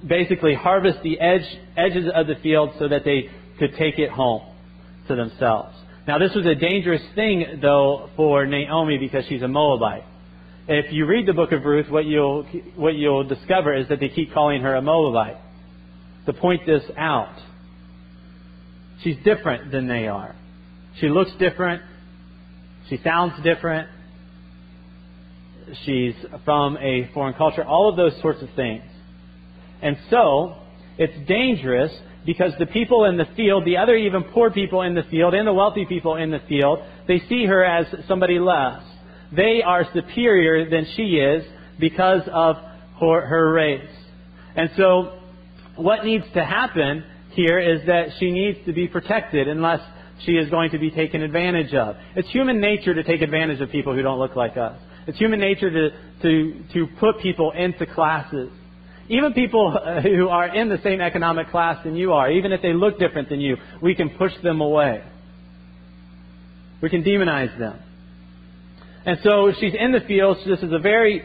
basically 0.07 0.55
harvest 0.55 0.99
the 1.03 1.21
edge, 1.21 1.45
edges 1.77 2.07
of 2.15 2.27
the 2.27 2.37
field 2.43 2.71
so 2.79 2.89
that 2.89 3.05
they 3.05 3.29
could 3.59 3.77
take 3.77 3.99
it 3.99 4.11
home 4.11 4.43
to 5.09 5.17
themselves. 5.17 5.77
Now, 6.07 6.19
this 6.19 6.35
was 6.35 6.47
a 6.47 6.55
dangerous 6.55 7.03
thing, 7.15 7.61
though, 7.61 8.11
for 8.17 8.47
Naomi 8.47 8.99
because 8.99 9.25
she's 9.29 9.43
a 9.43 9.49
Moabite. 9.49 10.05
If 10.67 10.93
you 10.93 11.07
read 11.07 11.27
the 11.27 11.33
book 11.33 11.53
of 11.53 11.65
Ruth, 11.65 11.91
what 11.91 12.05
you'll, 12.07 12.45
what 12.77 12.95
you'll 12.95 13.25
discover 13.25 13.75
is 13.75 13.89
that 13.89 14.01
they 14.01 14.09
keep 14.09 14.33
calling 14.33 14.63
her 14.63 14.75
a 14.75 14.83
Moabite. 14.83 15.37
To 16.27 16.33
point 16.33 16.63
this 16.67 16.83
out, 16.97 17.35
she's 19.03 19.17
different 19.25 19.73
than 19.73 19.89
they 19.89 20.07
are. 20.07 20.35
She 21.01 21.09
looks 21.09 21.31
different. 21.39 21.83
She 22.89 22.99
sounds 23.03 23.35
different. 23.43 23.89
She's 25.85 26.15
from 26.45 26.77
a 26.79 27.11
foreign 27.15 27.35
culture. 27.35 27.65
All 27.65 27.89
of 27.89 27.97
those 27.97 28.21
sorts 28.21 28.43
of 28.43 28.49
things. 28.57 28.83
And 29.83 29.97
so, 30.11 30.57
it's 30.99 31.29
dangerous 31.29 31.93
because 32.27 32.53
the 32.59 32.67
people 32.67 33.05
in 33.05 33.17
the 33.17 33.27
field, 33.37 33.65
the 33.65 33.79
other 33.79 33.97
even 33.97 34.25
poor 34.25 34.51
people 34.51 34.83
in 34.83 34.95
the 34.95 35.03
field, 35.11 35.35
and 35.35 35.47
the 35.47 35.53
wealthy 35.53 35.87
people 35.87 36.17
in 36.17 36.31
the 36.31 36.41
field, 36.49 36.81
they 37.09 37.21
see 37.29 37.47
her 37.47 37.65
as 37.65 37.87
somebody 38.07 38.39
less. 38.39 38.83
They 39.35 39.63
are 39.65 39.87
superior 39.95 40.69
than 40.69 40.87
she 40.97 41.17
is 41.17 41.45
because 41.79 42.23
of 42.33 42.57
her, 43.01 43.27
her 43.27 43.53
race. 43.53 43.91
And 44.55 44.71
so, 44.77 45.19
what 45.77 46.05
needs 46.05 46.25
to 46.35 46.45
happen 46.45 47.05
here 47.31 47.59
is 47.59 47.87
that 47.87 48.09
she 48.19 48.31
needs 48.31 48.59
to 48.67 48.73
be 48.73 48.89
protected 48.89 49.49
unless 49.49 49.81
she 50.27 50.33
is 50.33 50.51
going 50.51 50.71
to 50.71 50.79
be 50.79 50.91
taken 50.91 51.23
advantage 51.23 51.73
of. 51.73 51.97
It's 52.17 52.29
human 52.31 52.61
nature 52.61 52.95
to 52.95 53.03
take 53.03 53.23
advantage 53.23 53.61
of 53.61 53.71
people 53.71 53.95
who 53.95 54.03
don't 54.03 54.19
look 54.19 54.37
like 54.37 54.57
us. 54.57 54.79
It's 55.07 55.19
human 55.19 55.41
nature 55.41 55.71
to, 55.71 55.91
to, 56.23 56.65
to 56.75 56.87
put 56.99 57.21
people 57.21 57.53
into 57.53 57.87
classes. 57.87 58.51
Even 59.11 59.33
people 59.33 59.77
uh, 59.77 60.01
who 60.03 60.29
are 60.29 60.55
in 60.55 60.69
the 60.69 60.79
same 60.85 61.01
economic 61.01 61.51
class 61.51 61.83
than 61.83 61.97
you 61.97 62.13
are, 62.13 62.31
even 62.31 62.53
if 62.53 62.63
they 62.63 62.73
look 62.73 62.99
different 63.01 63.29
than 63.29 63.41
you, 63.41 63.57
we 63.83 63.97
can 63.97 64.11
push 64.11 64.33
them 64.45 64.61
away. 64.61 65.03
We 66.81 66.91
can 66.91 67.03
demonize 67.03 67.59
them. 67.59 67.77
And 69.05 69.19
so 69.25 69.53
she's 69.59 69.75
in 69.79 69.91
the 69.91 70.01
fields. 70.01 70.41
This 70.47 70.61
is 70.61 70.73
a 70.73 70.79
very 70.79 71.23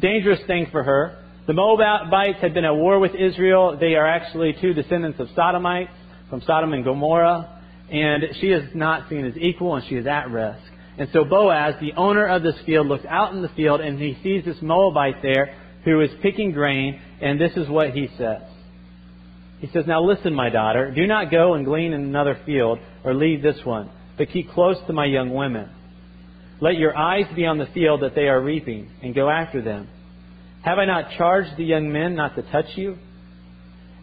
dangerous 0.00 0.38
thing 0.46 0.68
for 0.70 0.84
her. 0.84 1.24
The 1.48 1.52
Moabites 1.52 2.38
had 2.40 2.54
been 2.54 2.64
at 2.64 2.76
war 2.76 3.00
with 3.00 3.14
Israel. 3.16 3.76
They 3.78 3.96
are 3.96 4.06
actually 4.06 4.54
two 4.60 4.72
descendants 4.72 5.18
of 5.18 5.28
Sodomites 5.34 5.90
from 6.30 6.42
Sodom 6.42 6.72
and 6.74 6.84
Gomorrah. 6.84 7.60
And 7.90 8.22
she 8.40 8.48
is 8.48 8.70
not 8.72 9.08
seen 9.08 9.24
as 9.24 9.36
equal 9.36 9.74
and 9.74 9.84
she 9.88 9.96
is 9.96 10.06
at 10.06 10.30
risk. 10.30 10.62
And 10.96 11.08
so 11.12 11.24
Boaz, 11.24 11.74
the 11.80 11.92
owner 11.94 12.26
of 12.26 12.44
this 12.44 12.54
field, 12.64 12.86
looks 12.86 13.04
out 13.08 13.32
in 13.32 13.42
the 13.42 13.48
field 13.50 13.80
and 13.80 13.98
he 13.98 14.16
sees 14.22 14.44
this 14.44 14.62
Moabite 14.62 15.22
there 15.22 15.56
who 15.84 16.00
is 16.00 16.10
picking 16.20 16.52
grain, 16.52 17.00
and 17.20 17.40
this 17.40 17.52
is 17.56 17.68
what 17.68 17.90
he 17.90 18.08
says. 18.18 18.42
He 19.60 19.68
says, 19.68 19.84
Now 19.86 20.02
listen, 20.02 20.34
my 20.34 20.50
daughter, 20.50 20.92
do 20.94 21.06
not 21.06 21.30
go 21.30 21.54
and 21.54 21.64
glean 21.64 21.92
in 21.92 22.02
another 22.02 22.38
field 22.44 22.78
or 23.04 23.14
leave 23.14 23.42
this 23.42 23.58
one, 23.64 23.90
but 24.18 24.30
keep 24.30 24.50
close 24.50 24.76
to 24.86 24.92
my 24.92 25.06
young 25.06 25.34
women. 25.34 25.70
Let 26.60 26.76
your 26.76 26.96
eyes 26.96 27.26
be 27.34 27.46
on 27.46 27.58
the 27.58 27.66
field 27.66 28.02
that 28.02 28.14
they 28.14 28.28
are 28.28 28.40
reaping, 28.40 28.90
and 29.02 29.14
go 29.14 29.28
after 29.28 29.62
them. 29.62 29.88
Have 30.62 30.78
I 30.78 30.84
not 30.84 31.12
charged 31.16 31.56
the 31.56 31.64
young 31.64 31.92
men 31.92 32.16
not 32.16 32.34
to 32.36 32.42
touch 32.42 32.66
you? 32.76 32.96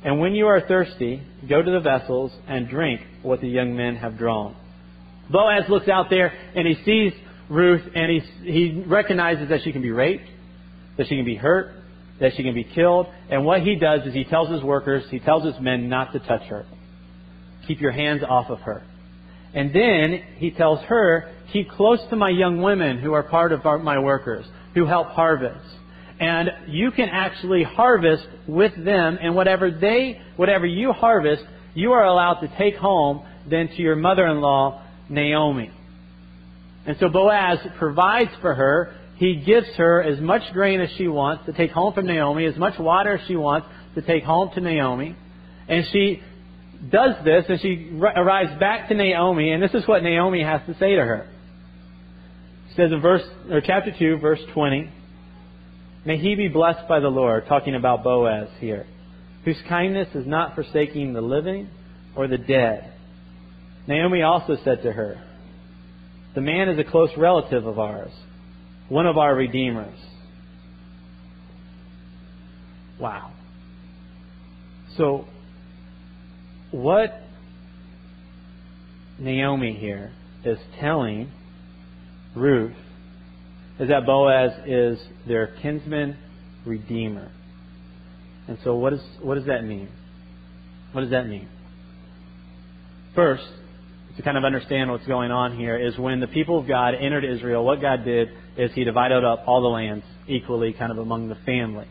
And 0.04 0.19
when 0.19 0.34
you 0.34 0.47
are 0.47 0.62
thirsty, 0.62 1.21
go 1.47 1.62
to 1.62 1.71
the 1.71 1.80
vessels 1.80 2.32
and 2.47 2.67
drink 2.67 3.02
what 3.21 3.41
the 3.41 3.47
young 3.47 3.76
men 3.76 3.95
have 3.95 4.17
drawn. 4.17 4.56
Boaz 5.32 5.63
looks 5.69 5.88
out 5.88 6.10
there 6.10 6.34
and 6.56 6.67
he 6.67 6.76
sees 6.84 7.13
Ruth 7.49 7.82
and 7.95 8.12
he, 8.12 8.52
he 8.52 8.84
recognizes 8.86 9.49
that 9.49 9.62
she 9.63 9.71
can 9.71 9.82
be 9.82 9.91
raped 9.91 10.28
that 10.97 11.08
she 11.08 11.15
can 11.15 11.26
be 11.26 11.36
hurt, 11.36 11.71
that 12.19 12.32
she 12.36 12.43
can 12.43 12.54
be 12.54 12.63
killed. 12.63 13.08
And 13.30 13.45
what 13.45 13.62
he 13.62 13.76
does 13.76 14.06
is 14.06 14.13
he 14.13 14.23
tells 14.23 14.49
his 14.49 14.63
workers, 14.63 15.04
he 15.10 15.19
tells 15.19 15.43
his 15.43 15.60
men 15.60 15.89
not 15.89 16.13
to 16.13 16.19
touch 16.19 16.43
her. 16.43 16.65
Keep 17.67 17.82
your 17.82 17.91
hands 17.91 18.23
off 18.28 18.49
of 18.49 18.60
her. 18.62 18.84
And 19.54 19.73
then 19.73 20.23
he 20.38 20.52
tells 20.52 20.80
her, 20.86 21.32
keep 21.52 21.69
close 21.69 21.99
to 22.10 22.15
my 22.15 22.30
young 22.30 22.62
women 22.62 22.99
who 22.99 23.13
are 23.13 23.23
part 23.23 23.52
of 23.52 23.65
our, 23.65 23.78
my 23.78 23.99
workers, 23.99 24.45
who 24.73 24.86
help 24.86 25.08
harvest. 25.10 25.65
And 26.19 26.49
you 26.67 26.91
can 26.91 27.10
actually 27.10 27.63
harvest 27.63 28.26
with 28.47 28.73
them, 28.84 29.17
and 29.21 29.36
whatever 29.36 29.69
they, 29.71 30.21
whatever 30.36 30.65
you 30.65 30.91
harvest, 30.91 31.43
you 31.73 31.91
are 31.91 32.06
allowed 32.06 32.39
to 32.41 32.58
take 32.58 32.76
home 32.76 33.26
then 33.49 33.67
to 33.67 33.82
your 33.82 33.95
mother-in-law, 33.95 34.82
Naomi. 35.10 35.71
And 36.86 36.97
so 36.99 37.10
Boaz 37.10 37.60
provides 37.78 38.32
for 38.41 38.54
her 38.54 38.95
he 39.23 39.36
gives 39.36 39.67
her 39.77 40.03
as 40.03 40.19
much 40.19 40.41
grain 40.51 40.81
as 40.81 40.89
she 40.97 41.07
wants 41.07 41.45
to 41.45 41.53
take 41.53 41.71
home 41.71 41.93
from 41.93 42.05
Naomi, 42.05 42.45
as 42.45 42.57
much 42.57 42.77
water 42.77 43.15
as 43.15 43.25
she 43.25 43.38
wants 43.38 43.67
to 43.95 44.01
take 44.01 44.25
home 44.25 44.49
to 44.53 44.59
Naomi. 44.59 45.15
And 45.69 45.86
she 45.93 46.21
does 46.91 47.15
this, 47.23 47.45
and 47.47 47.62
she 47.62 47.89
arrives 48.01 48.59
back 48.59 48.89
to 48.89 48.93
Naomi, 48.93 49.51
and 49.51 49.63
this 49.63 49.73
is 49.73 49.88
what 49.88 50.03
Naomi 50.03 50.43
has 50.43 50.59
to 50.67 50.73
say 50.77 50.95
to 50.95 51.01
her. 51.01 51.29
It 52.69 52.75
says 52.75 52.91
in 52.91 52.99
verse 52.99 53.21
or 53.49 53.62
chapter 53.62 53.95
2, 53.97 54.17
verse 54.17 54.41
20, 54.53 54.91
May 56.05 56.17
he 56.17 56.36
be 56.36 56.49
blessed 56.49 56.86
by 56.89 56.99
the 56.99 57.07
Lord, 57.07 57.45
talking 57.47 57.75
about 57.75 58.03
Boaz 58.03 58.49
here, 58.59 58.86
whose 59.45 59.62
kindness 59.69 60.09
is 60.15 60.27
not 60.27 60.53
forsaking 60.53 61.13
the 61.13 61.21
living 61.21 61.69
or 62.13 62.27
the 62.27 62.38
dead. 62.38 62.91
Naomi 63.88 64.21
also 64.21 64.57
said 64.65 64.83
to 64.83 64.91
her, 64.91 65.23
The 66.36 66.41
man 66.41 66.67
is 66.67 66.77
a 66.77 66.83
close 66.83 67.12
relative 67.15 67.65
of 67.65 67.79
ours, 67.79 68.12
one 68.89 69.06
of 69.06 69.17
our 69.17 69.36
redeemers. 69.36 69.98
Wow. 73.00 73.32
So, 74.98 75.26
what 76.72 77.22
Naomi 79.19 79.74
here 79.74 80.12
is 80.46 80.58
telling 80.80 81.32
Ruth 82.36 82.76
is 83.80 83.89
that 83.89 84.06
Boaz 84.06 84.52
is 84.65 85.00
their 85.28 85.48
kinsman 85.62 86.17
redeemer. 86.65 87.32
And 88.48 88.58
so, 88.63 88.76
what, 88.76 88.93
is, 88.93 89.02
what 89.22 89.36
does 89.36 89.46
that 89.46 89.63
mean? 89.63 89.89
What 90.91 91.02
does 91.02 91.12
that 91.12 91.28
mean? 91.28 91.48
First, 93.15 93.43
to 94.17 94.22
kind 94.22 94.38
of 94.38 94.43
understand 94.43 94.91
what's 94.91 95.08
going 95.08 95.32
on 95.32 95.58
here, 95.58 95.78
is 95.78 95.98
when 95.98 96.19
the 96.19 96.28
people 96.28 96.60
of 96.60 96.67
God 96.67 96.93
entered 96.93 97.26
Israel, 97.26 97.63
what 97.63 97.82
God 97.82 98.06
did 98.06 98.30
is 98.58 98.72
He 98.74 98.84
divided 98.84 99.24
up 99.24 99.44
all 99.48 99.62
the 99.62 99.68
lands 99.68 100.06
equally, 100.28 100.74
kind 100.74 100.92
of 100.92 100.98
among 100.98 101.30
the 101.30 101.38
families. 101.46 101.88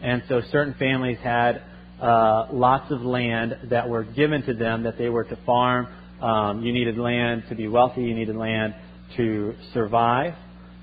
And 0.00 0.22
so, 0.28 0.42
certain 0.52 0.74
families 0.78 1.18
had 1.22 1.62
uh, 2.00 2.46
lots 2.52 2.90
of 2.92 3.02
land 3.02 3.56
that 3.70 3.88
were 3.88 4.04
given 4.04 4.42
to 4.42 4.54
them 4.54 4.84
that 4.84 4.98
they 4.98 5.08
were 5.08 5.24
to 5.24 5.36
farm. 5.44 5.88
Um, 6.22 6.62
you 6.62 6.72
needed 6.72 6.98
land 6.98 7.44
to 7.48 7.54
be 7.54 7.68
wealthy, 7.68 8.02
you 8.02 8.14
needed 8.14 8.36
land 8.36 8.74
to 9.16 9.54
survive. 9.72 10.34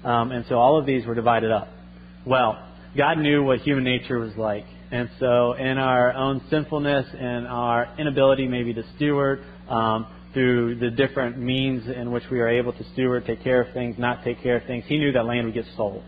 Um, 0.03 0.31
and 0.31 0.45
so 0.47 0.55
all 0.55 0.77
of 0.77 0.85
these 0.85 1.05
were 1.05 1.15
divided 1.15 1.51
up. 1.51 1.69
Well, 2.25 2.57
God 2.95 3.17
knew 3.17 3.43
what 3.43 3.59
human 3.59 3.83
nature 3.83 4.19
was 4.19 4.35
like. 4.37 4.65
And 4.91 5.09
so 5.19 5.53
in 5.53 5.77
our 5.77 6.13
own 6.13 6.41
sinfulness 6.49 7.07
and 7.17 7.47
our 7.47 7.93
inability 7.97 8.47
maybe 8.47 8.73
to 8.73 8.83
steward, 8.95 9.43
um, 9.67 10.07
through 10.35 10.75
the 10.75 10.91
different 10.91 11.39
means 11.39 11.87
in 11.87 12.11
which 12.11 12.23
we 12.29 12.41
are 12.41 12.49
able 12.49 12.73
to 12.73 12.83
steward, 12.91 13.25
take 13.25 13.41
care 13.41 13.61
of 13.61 13.73
things, 13.73 13.95
not 13.97 14.21
take 14.25 14.43
care 14.43 14.57
of 14.57 14.65
things, 14.65 14.83
he 14.85 14.97
knew 14.97 15.13
that 15.13 15.25
land 15.25 15.45
would 15.45 15.53
get 15.53 15.65
sold. 15.77 16.03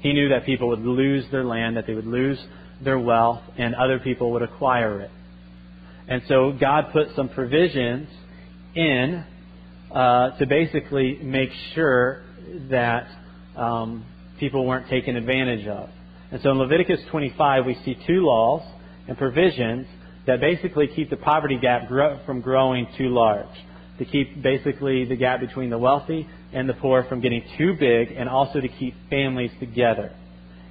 He 0.00 0.12
knew 0.12 0.28
that 0.30 0.44
people 0.44 0.68
would 0.68 0.80
lose 0.80 1.24
their 1.30 1.44
land, 1.44 1.76
that 1.76 1.86
they 1.86 1.94
would 1.94 2.06
lose 2.06 2.44
their 2.82 2.98
wealth, 2.98 3.40
and 3.56 3.76
other 3.76 4.00
people 4.00 4.32
would 4.32 4.42
acquire 4.42 5.00
it. 5.00 5.10
And 6.08 6.22
so 6.26 6.52
God 6.60 6.86
put 6.92 7.14
some 7.14 7.28
provisions 7.28 8.08
in 8.74 9.24
uh, 9.94 10.36
to 10.38 10.46
basically 10.46 11.20
make 11.22 11.50
sure 11.74 12.24
that 12.68 13.06
um, 13.56 14.04
people 14.40 14.66
weren't 14.66 14.88
taken 14.90 15.14
advantage 15.14 15.68
of. 15.68 15.88
And 16.32 16.40
so 16.42 16.50
in 16.50 16.58
Leviticus 16.58 16.98
25, 17.12 17.64
we 17.64 17.78
see 17.84 17.96
two 18.08 18.24
laws 18.24 18.62
and 19.06 19.16
provisions 19.16 19.86
that 20.26 20.40
basically 20.40 20.88
keep 20.88 21.10
the 21.10 21.16
poverty 21.16 21.58
gap 21.60 21.88
grow, 21.88 22.20
from 22.24 22.40
growing 22.40 22.86
too 22.96 23.08
large. 23.08 23.46
To 23.98 24.04
keep 24.04 24.42
basically 24.42 25.04
the 25.04 25.16
gap 25.16 25.40
between 25.40 25.70
the 25.70 25.78
wealthy 25.78 26.28
and 26.52 26.68
the 26.68 26.74
poor 26.74 27.04
from 27.04 27.20
getting 27.20 27.42
too 27.58 27.74
big, 27.78 28.12
and 28.12 28.28
also 28.28 28.60
to 28.60 28.68
keep 28.68 28.94
families 29.10 29.50
together. 29.60 30.12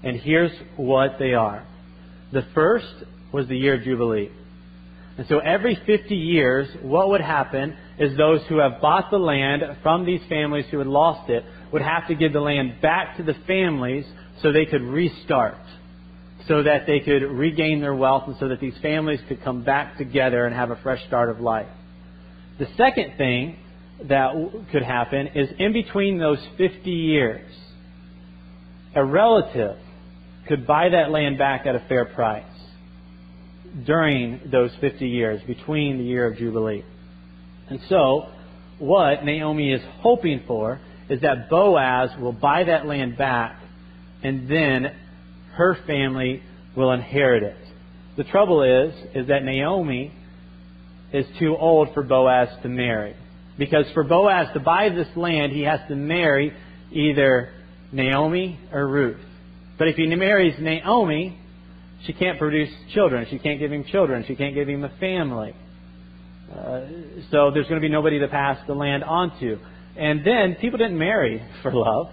And 0.04 0.20
here's 0.20 0.52
what 0.78 1.18
they 1.20 1.34
are. 1.34 1.66
The 2.32 2.44
first 2.54 2.94
was 3.32 3.48
the 3.48 3.58
year 3.58 3.76
of 3.76 3.84
Jubilee. 3.84 4.32
And 5.18 5.28
so 5.28 5.40
every 5.40 5.78
50 5.86 6.16
years, 6.16 6.68
what 6.82 7.10
would 7.10 7.22
happen 7.22 7.76
is 8.00 8.18
those 8.18 8.42
who 8.48 8.58
have 8.58 8.82
bought 8.82 9.12
the 9.12 9.18
land 9.18 9.62
from 9.84 10.06
these 10.06 10.22
families 10.30 10.66
who 10.72 10.80
had 10.80 10.88
lost 10.88 11.30
it 11.30 11.44
would 11.72 11.82
have 11.82 12.08
to 12.08 12.16
give 12.16 12.34
the 12.34 12.40
land 12.40 12.82
back 12.82 13.18
to 13.18 13.24
the 13.24 13.36
families 13.46 14.06
so 14.42 14.52
they 14.52 14.66
could 14.66 14.82
restart, 14.82 15.58
so 16.48 16.64
that 16.64 16.86
they 16.88 17.00
could 17.00 17.24
regain 17.24 17.82
their 17.82 17.94
wealth, 17.94 18.24
and 18.28 18.36
so 18.40 18.48
that 18.48 18.60
these 18.60 18.74
families 18.82 19.20
could 19.28 19.44
come 19.44 19.64
back 19.64 19.98
together 19.98 20.46
and 20.46 20.56
have 20.56 20.72
a 20.72 20.76
fresh 20.78 21.06
start 21.08 21.30
of 21.30 21.40
life. 21.40 21.68
The 22.60 22.68
second 22.78 23.14
thing 23.18 23.58
that 24.08 24.34
could 24.72 24.84
happen 24.84 25.28
is 25.36 25.50
in 25.60 25.74
between 25.74 26.18
those 26.18 26.40
50 26.58 26.90
years, 26.90 27.52
a 28.96 29.04
relative 29.06 29.78
could 30.48 30.66
buy 30.66 30.90
that 30.90 31.12
land 31.12 31.38
back 31.38 31.66
at 31.66 31.76
a 31.76 31.80
fair 31.88 32.06
price 32.06 32.44
during 33.86 34.42
those 34.52 34.72
50 34.82 35.08
years, 35.08 35.42
between 35.48 35.98
the 35.98 36.04
year 36.04 36.28
of 36.28 36.38
Jubilee. 36.38 36.84
And 37.70 37.80
so, 37.88 38.28
what 38.80 39.24
Naomi 39.24 39.72
is 39.72 39.82
hoping 40.00 40.44
for 40.46 40.82
is 41.10 41.22
that 41.22 41.50
Boaz 41.50 42.10
will 42.20 42.34
buy 42.34 42.64
that 42.66 42.86
land 42.86 43.18
back 43.18 43.62
and 44.24 44.50
then 44.50 44.96
her 45.62 45.78
family 45.86 46.42
will 46.76 46.92
inherit 46.92 47.44
it. 47.44 47.58
The 48.18 48.24
trouble 48.24 48.64
is, 48.64 48.94
is 49.14 49.28
that 49.28 49.44
Naomi 49.44 50.12
is 51.14 51.26
too 51.38 51.56
old 51.56 51.94
for 51.94 52.02
Boaz 52.02 52.50
to 52.64 52.68
marry. 52.68 53.16
Because 53.60 53.86
for 53.94 54.04
Boaz 54.04 54.48
to 54.56 54.60
buy 54.60 54.90
this 54.90 55.08
land, 55.16 55.52
he 55.52 55.62
has 55.62 55.80
to 55.88 55.96
marry 55.96 56.52
either 56.92 57.54
Naomi 57.92 58.60
or 58.74 58.88
Ruth. 58.88 59.22
But 59.78 59.88
if 59.88 59.98
he 59.98 60.08
marries 60.08 60.56
Naomi, 60.60 61.38
she 62.08 62.14
can't 62.14 62.40
produce 62.40 62.70
children. 62.96 63.28
She 63.30 63.38
can't 63.38 63.60
give 63.60 63.72
him 63.72 63.84
children. 63.84 64.26
She 64.28 64.36
can't 64.36 64.56
give 64.56 64.68
him 64.68 64.84
a 64.84 64.98
family. 65.00 65.54
Uh, 66.52 66.82
so 67.30 67.52
there's 67.54 67.68
going 67.68 67.80
to 67.80 67.88
be 67.88 67.90
nobody 67.90 68.18
to 68.20 68.28
pass 68.28 68.58
the 68.66 68.74
land 68.74 69.04
on 69.04 69.40
to. 69.40 69.60
And 69.96 70.26
then 70.26 70.56
people 70.60 70.80
didn't 70.80 70.98
marry 70.98 71.44
for 71.62 71.72
love 71.72 72.08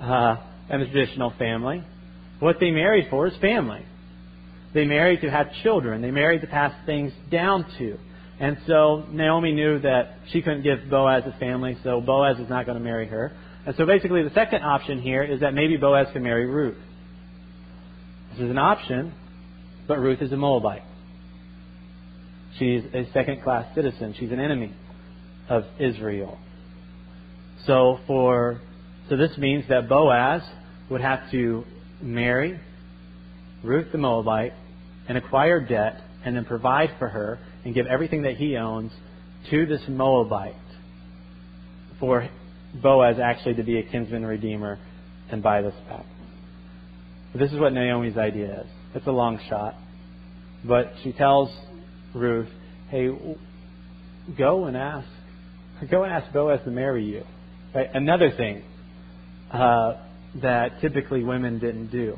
uh, 0.00 0.36
in 0.70 0.80
the 0.80 0.86
traditional 0.86 1.32
family. 1.36 1.82
What 2.40 2.56
they 2.60 2.70
married 2.70 3.08
for 3.10 3.26
is 3.26 3.34
family. 3.40 3.84
They 4.74 4.84
married 4.84 5.22
to 5.22 5.30
have 5.30 5.46
children. 5.62 6.02
They 6.02 6.10
married 6.10 6.42
to 6.42 6.46
pass 6.46 6.72
things 6.84 7.12
down 7.30 7.64
to. 7.78 7.98
And 8.38 8.58
so 8.66 9.06
Naomi 9.10 9.52
knew 9.52 9.78
that 9.80 10.18
she 10.30 10.42
couldn't 10.42 10.62
give 10.62 10.90
Boaz 10.90 11.22
a 11.26 11.38
family, 11.38 11.78
so 11.82 12.00
Boaz 12.00 12.38
is 12.38 12.50
not 12.50 12.66
going 12.66 12.76
to 12.76 12.84
marry 12.84 13.06
her. 13.06 13.32
And 13.64 13.74
so 13.76 13.86
basically 13.86 14.22
the 14.22 14.34
second 14.34 14.62
option 14.62 15.00
here 15.00 15.22
is 15.22 15.40
that 15.40 15.54
maybe 15.54 15.76
Boaz 15.76 16.08
can 16.12 16.22
marry 16.22 16.46
Ruth. 16.46 16.76
This 18.32 18.40
is 18.40 18.50
an 18.50 18.58
option, 18.58 19.14
but 19.88 19.98
Ruth 19.98 20.20
is 20.20 20.30
a 20.30 20.36
Moabite. 20.36 20.82
She's 22.58 22.82
a 22.92 23.08
second 23.12 23.42
class 23.42 23.74
citizen. 23.74 24.14
She's 24.18 24.30
an 24.30 24.40
enemy 24.40 24.74
of 25.48 25.64
Israel. 25.78 26.38
So 27.66 27.98
for 28.06 28.60
so 29.08 29.16
this 29.16 29.36
means 29.38 29.64
that 29.68 29.88
Boaz 29.88 30.42
would 30.90 31.00
have 31.00 31.30
to 31.30 31.64
marry 32.00 32.60
Ruth 33.62 33.90
the 33.92 33.98
Moabite 33.98 34.52
and 35.08 35.18
acquire 35.18 35.60
debt 35.60 36.00
and 36.24 36.36
then 36.36 36.44
provide 36.44 36.90
for 36.98 37.08
her 37.08 37.38
and 37.64 37.74
give 37.74 37.86
everything 37.86 38.22
that 38.22 38.36
he 38.36 38.56
owns 38.56 38.92
to 39.50 39.66
this 39.66 39.80
Moabite 39.88 40.54
for 41.98 42.28
Boaz 42.82 43.16
actually 43.22 43.54
to 43.54 43.62
be 43.62 43.78
a 43.78 43.82
kinsman 43.82 44.24
redeemer 44.24 44.78
and 45.30 45.42
buy 45.42 45.62
this 45.62 45.74
back. 45.88 46.04
This 47.34 47.52
is 47.52 47.58
what 47.58 47.72
Naomi's 47.72 48.16
idea 48.16 48.62
is. 48.62 48.66
It's 48.94 49.06
a 49.06 49.12
long 49.12 49.38
shot. 49.48 49.74
But 50.64 50.92
she 51.02 51.12
tells 51.12 51.50
Ruth, 52.14 52.48
hey, 52.90 53.08
go 54.36 54.64
and 54.64 54.76
ask. 54.76 55.08
Go 55.90 56.04
and 56.04 56.12
ask 56.12 56.32
Boaz 56.32 56.60
to 56.64 56.70
marry 56.70 57.04
you. 57.04 57.22
Right? 57.74 57.88
Another 57.92 58.30
thing 58.36 58.62
uh, 59.52 59.94
that 60.42 60.80
typically 60.80 61.22
women 61.22 61.58
didn't 61.58 61.90
do. 61.90 62.16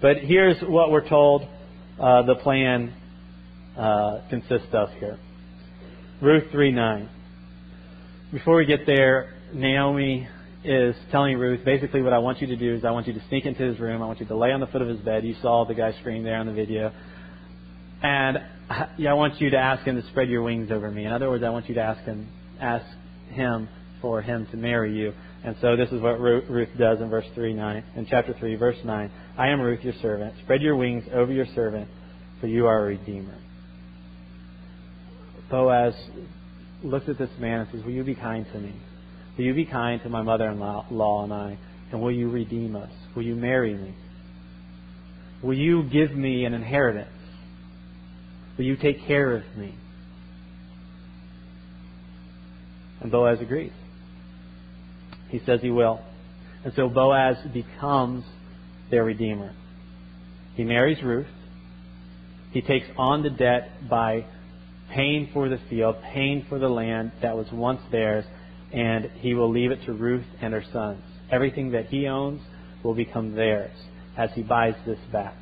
But 0.00 0.18
here's 0.18 0.60
what 0.62 0.90
we're 0.90 1.08
told 1.08 1.42
uh, 2.00 2.22
the 2.22 2.36
plan 2.36 2.94
uh, 3.76 4.20
consists 4.30 4.68
of 4.72 4.90
here. 4.98 5.18
Ruth 6.20 6.50
3 6.50 6.72
9. 6.72 7.10
Before 8.32 8.56
we 8.56 8.66
get 8.66 8.86
there, 8.86 9.34
Naomi 9.52 10.28
is 10.64 10.94
telling 11.10 11.38
Ruth, 11.38 11.64
basically 11.64 12.02
what 12.02 12.12
I 12.12 12.18
want 12.18 12.40
you 12.40 12.48
to 12.48 12.56
do 12.56 12.74
is 12.74 12.84
I 12.84 12.90
want 12.90 13.06
you 13.06 13.14
to 13.14 13.22
sneak 13.28 13.46
into 13.46 13.62
his 13.62 13.78
room. 13.78 14.02
I 14.02 14.06
want 14.06 14.20
you 14.20 14.26
to 14.26 14.36
lay 14.36 14.52
on 14.52 14.60
the 14.60 14.66
foot 14.66 14.82
of 14.82 14.88
his 14.88 14.98
bed. 15.00 15.24
You 15.24 15.34
saw 15.40 15.64
the 15.64 15.74
guy 15.74 15.92
scream 16.00 16.24
there 16.24 16.36
on 16.36 16.46
the 16.46 16.52
video. 16.52 16.92
And 18.02 18.38
I 18.70 19.14
want 19.14 19.40
you 19.40 19.50
to 19.50 19.56
ask 19.56 19.84
him 19.84 20.00
to 20.00 20.06
spread 20.08 20.28
your 20.28 20.42
wings 20.42 20.70
over 20.70 20.90
me. 20.90 21.04
In 21.04 21.12
other 21.12 21.28
words, 21.28 21.42
I 21.42 21.50
want 21.50 21.68
you 21.68 21.74
to 21.76 21.80
ask 21.80 22.00
him, 22.02 22.28
ask 22.60 22.84
him 23.30 23.68
for 24.00 24.20
him 24.20 24.46
to 24.50 24.56
marry 24.56 24.94
you. 24.96 25.12
And 25.44 25.56
so 25.60 25.76
this 25.76 25.90
is 25.90 26.00
what 26.00 26.20
Ruth 26.20 26.68
does 26.78 27.00
in 27.00 27.08
verse 27.10 27.26
3, 27.34 27.54
9, 27.54 27.84
in 27.96 28.06
chapter 28.06 28.34
3, 28.38 28.56
verse 28.56 28.76
9. 28.84 29.10
I 29.36 29.48
am 29.48 29.60
Ruth, 29.60 29.80
your 29.82 29.94
servant. 30.02 30.34
Spread 30.42 30.62
your 30.62 30.76
wings 30.76 31.04
over 31.12 31.32
your 31.32 31.46
servant, 31.54 31.88
for 32.40 32.48
you 32.48 32.66
are 32.66 32.80
a 32.80 32.86
redeemer. 32.86 33.38
Boaz 35.50 35.94
looks 36.82 37.08
at 37.08 37.18
this 37.18 37.30
man 37.38 37.60
and 37.60 37.68
says, 37.72 37.84
Will 37.84 37.92
you 37.92 38.04
be 38.04 38.14
kind 38.14 38.46
to 38.52 38.58
me? 38.58 38.74
Will 39.36 39.44
you 39.44 39.54
be 39.54 39.64
kind 39.64 40.02
to 40.02 40.08
my 40.08 40.22
mother 40.22 40.48
in 40.50 40.58
law 40.58 41.24
and 41.24 41.32
I? 41.32 41.58
And 41.92 42.02
will 42.02 42.12
you 42.12 42.28
redeem 42.28 42.76
us? 42.76 42.90
Will 43.14 43.22
you 43.22 43.36
marry 43.36 43.74
me? 43.74 43.94
Will 45.42 45.56
you 45.56 45.84
give 45.84 46.10
me 46.10 46.44
an 46.44 46.52
inheritance? 46.52 47.08
Will 48.58 48.64
you 48.64 48.76
take 48.76 49.06
care 49.06 49.36
of 49.36 49.44
me? 49.56 49.74
And 53.00 53.12
Boaz 53.12 53.38
agrees. 53.40 53.72
He 55.28 55.40
says 55.44 55.60
he 55.60 55.70
will. 55.70 56.00
And 56.64 56.72
so 56.74 56.88
Boaz 56.88 57.36
becomes 57.52 58.24
their 58.90 59.04
redeemer. 59.04 59.54
He 60.54 60.64
marries 60.64 61.02
Ruth. 61.02 61.26
He 62.52 62.62
takes 62.62 62.86
on 62.96 63.22
the 63.22 63.30
debt 63.30 63.88
by 63.88 64.24
paying 64.92 65.30
for 65.32 65.48
the 65.48 65.60
field, 65.68 65.96
paying 66.12 66.46
for 66.48 66.58
the 66.58 66.68
land 66.68 67.12
that 67.22 67.36
was 67.36 67.46
once 67.52 67.80
theirs, 67.92 68.24
and 68.72 69.10
he 69.16 69.34
will 69.34 69.50
leave 69.50 69.70
it 69.70 69.84
to 69.86 69.92
Ruth 69.92 70.24
and 70.40 70.52
her 70.52 70.64
sons. 70.72 71.02
Everything 71.30 71.72
that 71.72 71.86
he 71.86 72.06
owns 72.06 72.40
will 72.82 72.94
become 72.94 73.34
theirs 73.34 73.76
as 74.16 74.30
he 74.34 74.42
buys 74.42 74.74
this 74.86 74.98
back. 75.12 75.36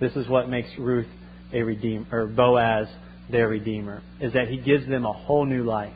This 0.00 0.14
is 0.14 0.28
what 0.28 0.48
makes 0.48 0.68
Ruth 0.78 1.08
a 1.52 1.62
redeemer, 1.62 2.06
or 2.12 2.26
Boaz 2.26 2.88
their 3.30 3.48
redeemer, 3.48 4.02
is 4.20 4.34
that 4.34 4.48
he 4.48 4.58
gives 4.58 4.86
them 4.86 5.04
a 5.04 5.12
whole 5.12 5.46
new 5.46 5.64
life. 5.64 5.92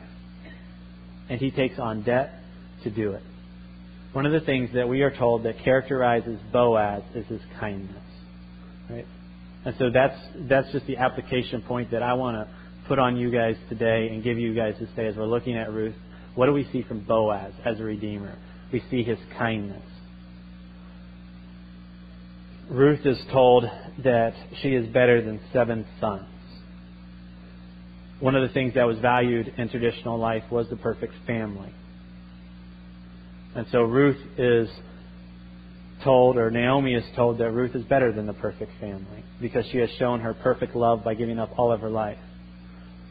And 1.29 1.39
he 1.39 1.51
takes 1.51 1.79
on 1.79 2.03
debt 2.03 2.42
to 2.83 2.89
do 2.89 3.13
it. 3.13 3.23
One 4.13 4.25
of 4.25 4.31
the 4.31 4.41
things 4.41 4.69
that 4.75 4.87
we 4.87 5.01
are 5.01 5.15
told 5.15 5.43
that 5.43 5.63
characterizes 5.63 6.39
Boaz 6.51 7.01
is 7.15 7.25
his 7.27 7.41
kindness. 7.59 8.03
Right? 8.89 9.07
And 9.65 9.75
so 9.79 9.89
that's 9.89 10.19
that's 10.47 10.71
just 10.71 10.85
the 10.87 10.97
application 10.97 11.61
point 11.61 11.91
that 11.91 12.03
I 12.03 12.13
want 12.13 12.35
to 12.37 12.53
put 12.87 12.99
on 12.99 13.17
you 13.17 13.31
guys 13.31 13.55
today 13.69 14.09
and 14.11 14.23
give 14.23 14.37
you 14.37 14.53
guys 14.53 14.75
to 14.79 14.87
say 14.95 15.07
as 15.07 15.15
we're 15.15 15.25
looking 15.25 15.57
at 15.57 15.71
Ruth. 15.71 15.95
What 16.35 16.47
do 16.47 16.53
we 16.53 16.67
see 16.71 16.83
from 16.83 17.01
Boaz 17.05 17.53
as 17.65 17.79
a 17.79 17.83
redeemer? 17.83 18.37
We 18.71 18.83
see 18.91 19.03
his 19.03 19.19
kindness. 19.37 19.83
Ruth 22.69 23.05
is 23.05 23.19
told 23.31 23.65
that 24.03 24.33
she 24.61 24.69
is 24.69 24.87
better 24.87 25.21
than 25.21 25.39
seven 25.51 25.85
sons. 25.99 26.25
One 28.19 28.35
of 28.35 28.47
the 28.47 28.53
things 28.53 28.73
that 28.75 28.85
was 28.85 28.97
valued 28.99 29.53
in 29.57 29.69
traditional 29.69 30.17
life 30.17 30.43
was 30.49 30.69
the 30.69 30.77
perfect 30.77 31.13
family. 31.27 31.73
And 33.55 33.67
so 33.71 33.81
Ruth 33.81 34.17
is 34.37 34.69
told, 36.03 36.37
or 36.37 36.49
Naomi 36.49 36.95
is 36.95 37.03
told, 37.15 37.37
that 37.37 37.51
Ruth 37.51 37.75
is 37.75 37.83
better 37.83 38.11
than 38.11 38.25
the 38.25 38.33
perfect 38.33 38.71
family 38.79 39.23
because 39.39 39.65
she 39.71 39.77
has 39.77 39.89
shown 39.99 40.21
her 40.21 40.33
perfect 40.33 40.75
love 40.75 41.03
by 41.03 41.13
giving 41.13 41.39
up 41.39 41.51
all 41.57 41.71
of 41.71 41.81
her 41.81 41.89
life. 41.89 42.17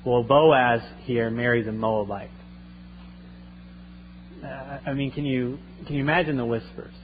Well, 0.05 0.25
Boaz 0.25 0.81
here 1.05 1.31
marries 1.31 1.67
a 1.67 1.73
Moabite. 1.73 2.31
Uh, 4.43 4.79
I 4.87 4.93
mean, 4.95 5.13
can 5.13 5.25
you 5.25 5.59
can 5.87 5.95
you 5.95 6.03
imagine 6.03 6.37
the 6.37 6.45
whispers? 6.45 6.95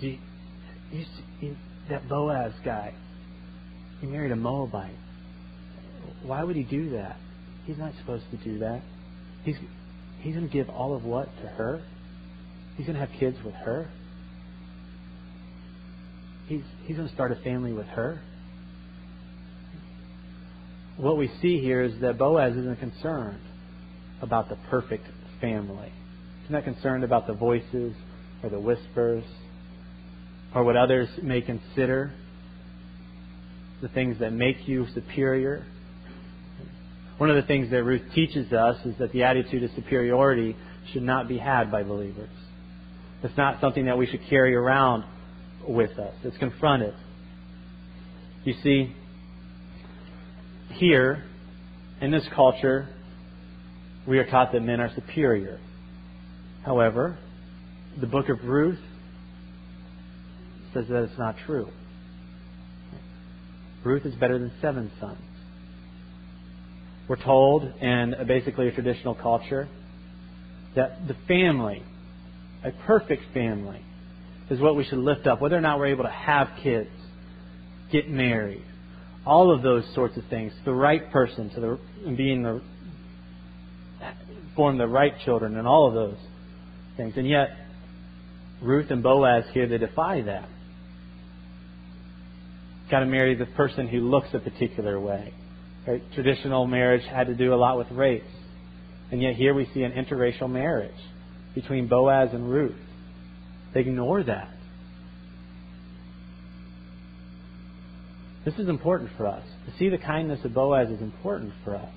Do 0.00 0.06
you, 0.06 0.18
you 0.90 1.04
see, 1.40 1.56
that 1.90 2.08
Boaz 2.08 2.52
guy, 2.64 2.94
he 4.00 4.06
married 4.06 4.32
a 4.32 4.36
Moabite. 4.36 4.96
Why 6.22 6.42
would 6.42 6.56
he 6.56 6.62
do 6.62 6.90
that? 6.90 7.16
He's 7.66 7.76
not 7.76 7.92
supposed 8.00 8.24
to 8.30 8.36
do 8.38 8.60
that. 8.60 8.80
He's 9.44 9.56
he's 10.22 10.34
going 10.34 10.48
to 10.48 10.52
give 10.52 10.70
all 10.70 10.94
of 10.94 11.04
what 11.04 11.26
to 11.42 11.46
her. 11.46 11.82
He's 12.76 12.86
going 12.86 12.98
to 12.98 13.04
have 13.04 13.14
kids 13.18 13.36
with 13.44 13.54
her. 13.54 13.90
He's 16.46 16.62
he's 16.84 16.96
going 16.96 17.08
to 17.08 17.14
start 17.14 17.32
a 17.32 17.36
family 17.36 17.72
with 17.72 17.86
her. 17.86 18.20
What 20.96 21.16
we 21.16 21.30
see 21.40 21.60
here 21.60 21.82
is 21.82 22.00
that 22.00 22.18
Boaz 22.18 22.56
isn't 22.56 22.78
concerned 22.78 23.40
about 24.20 24.48
the 24.48 24.56
perfect 24.70 25.06
family. 25.40 25.92
He's 26.42 26.50
not 26.50 26.64
concerned 26.64 27.04
about 27.04 27.26
the 27.26 27.34
voices 27.34 27.94
or 28.42 28.50
the 28.50 28.60
whispers 28.60 29.24
or 30.54 30.64
what 30.64 30.76
others 30.76 31.08
may 31.22 31.40
consider, 31.40 32.12
the 33.80 33.88
things 33.88 34.18
that 34.20 34.32
make 34.32 34.68
you 34.68 34.86
superior. 34.94 35.64
One 37.18 37.30
of 37.30 37.36
the 37.36 37.42
things 37.42 37.70
that 37.70 37.84
Ruth 37.84 38.02
teaches 38.14 38.52
us 38.52 38.84
is 38.84 38.94
that 38.98 39.12
the 39.12 39.22
attitude 39.24 39.62
of 39.62 39.70
superiority 39.76 40.56
should 40.92 41.02
not 41.02 41.28
be 41.28 41.38
had 41.38 41.70
by 41.70 41.82
believers. 41.82 42.30
It's 43.22 43.36
not 43.36 43.60
something 43.60 43.86
that 43.86 43.96
we 43.96 44.06
should 44.06 44.20
carry 44.28 44.54
around 44.54 45.04
with 45.66 45.98
us. 45.98 46.14
It's 46.24 46.36
confronted. 46.38 46.94
You 48.44 48.54
see, 48.62 48.94
here, 50.70 51.24
in 52.00 52.10
this 52.10 52.24
culture, 52.34 52.88
we 54.08 54.18
are 54.18 54.28
taught 54.28 54.52
that 54.52 54.60
men 54.60 54.80
are 54.80 54.90
superior. 54.94 55.60
However, 56.64 57.18
the 58.00 58.06
book 58.06 58.28
of 58.28 58.42
Ruth 58.44 58.80
says 60.74 60.86
that 60.88 61.04
it's 61.04 61.18
not 61.18 61.36
true. 61.46 61.68
Ruth 63.84 64.06
is 64.06 64.14
better 64.14 64.38
than 64.38 64.50
seven 64.60 64.90
sons. 64.98 65.18
We're 67.12 67.22
told 67.22 67.64
in 67.64 68.14
basically 68.26 68.68
a 68.68 68.72
traditional 68.72 69.14
culture 69.14 69.68
that 70.74 71.06
the 71.06 71.14
family, 71.28 71.82
a 72.64 72.70
perfect 72.86 73.24
family, 73.34 73.84
is 74.48 74.58
what 74.58 74.76
we 74.76 74.84
should 74.84 74.96
lift 74.96 75.26
up. 75.26 75.38
Whether 75.42 75.58
or 75.58 75.60
not 75.60 75.78
we're 75.78 75.88
able 75.88 76.04
to 76.04 76.10
have 76.10 76.48
kids, 76.62 76.88
get 77.90 78.08
married, 78.08 78.64
all 79.26 79.54
of 79.54 79.60
those 79.60 79.84
sorts 79.94 80.16
of 80.16 80.24
things, 80.30 80.54
the 80.64 80.72
right 80.72 81.12
person 81.12 81.50
to 81.50 81.60
the 81.60 81.78
being 82.16 82.44
the 82.44 82.62
form 84.56 84.78
the 84.78 84.88
right 84.88 85.12
children 85.22 85.58
and 85.58 85.68
all 85.68 85.88
of 85.88 85.92
those 85.92 86.18
things. 86.96 87.12
And 87.18 87.28
yet 87.28 87.50
Ruth 88.62 88.90
and 88.90 89.02
Boaz 89.02 89.44
here 89.52 89.68
they 89.68 89.76
defy 89.76 90.22
that 90.22 90.48
got 92.90 93.00
to 93.00 93.06
marry 93.06 93.34
the 93.34 93.44
person 93.44 93.86
who 93.86 94.00
looks 94.00 94.28
a 94.32 94.38
particular 94.38 94.98
way. 94.98 95.34
Right? 95.86 96.02
Traditional 96.14 96.66
marriage 96.66 97.04
had 97.04 97.26
to 97.26 97.34
do 97.34 97.52
a 97.54 97.56
lot 97.56 97.78
with 97.78 97.90
race. 97.90 98.22
And 99.10 99.20
yet 99.20 99.34
here 99.34 99.54
we 99.54 99.68
see 99.74 99.82
an 99.82 99.92
interracial 99.92 100.50
marriage 100.50 100.94
between 101.54 101.88
Boaz 101.88 102.30
and 102.32 102.48
Ruth. 102.48 102.76
They 103.74 103.80
ignore 103.80 104.22
that. 104.22 104.48
This 108.44 108.54
is 108.54 108.68
important 108.68 109.10
for 109.16 109.26
us. 109.26 109.44
To 109.66 109.78
see 109.78 109.88
the 109.88 109.98
kindness 109.98 110.40
of 110.44 110.54
Boaz 110.54 110.88
is 110.88 111.00
important 111.00 111.52
for 111.64 111.76
us. 111.76 111.94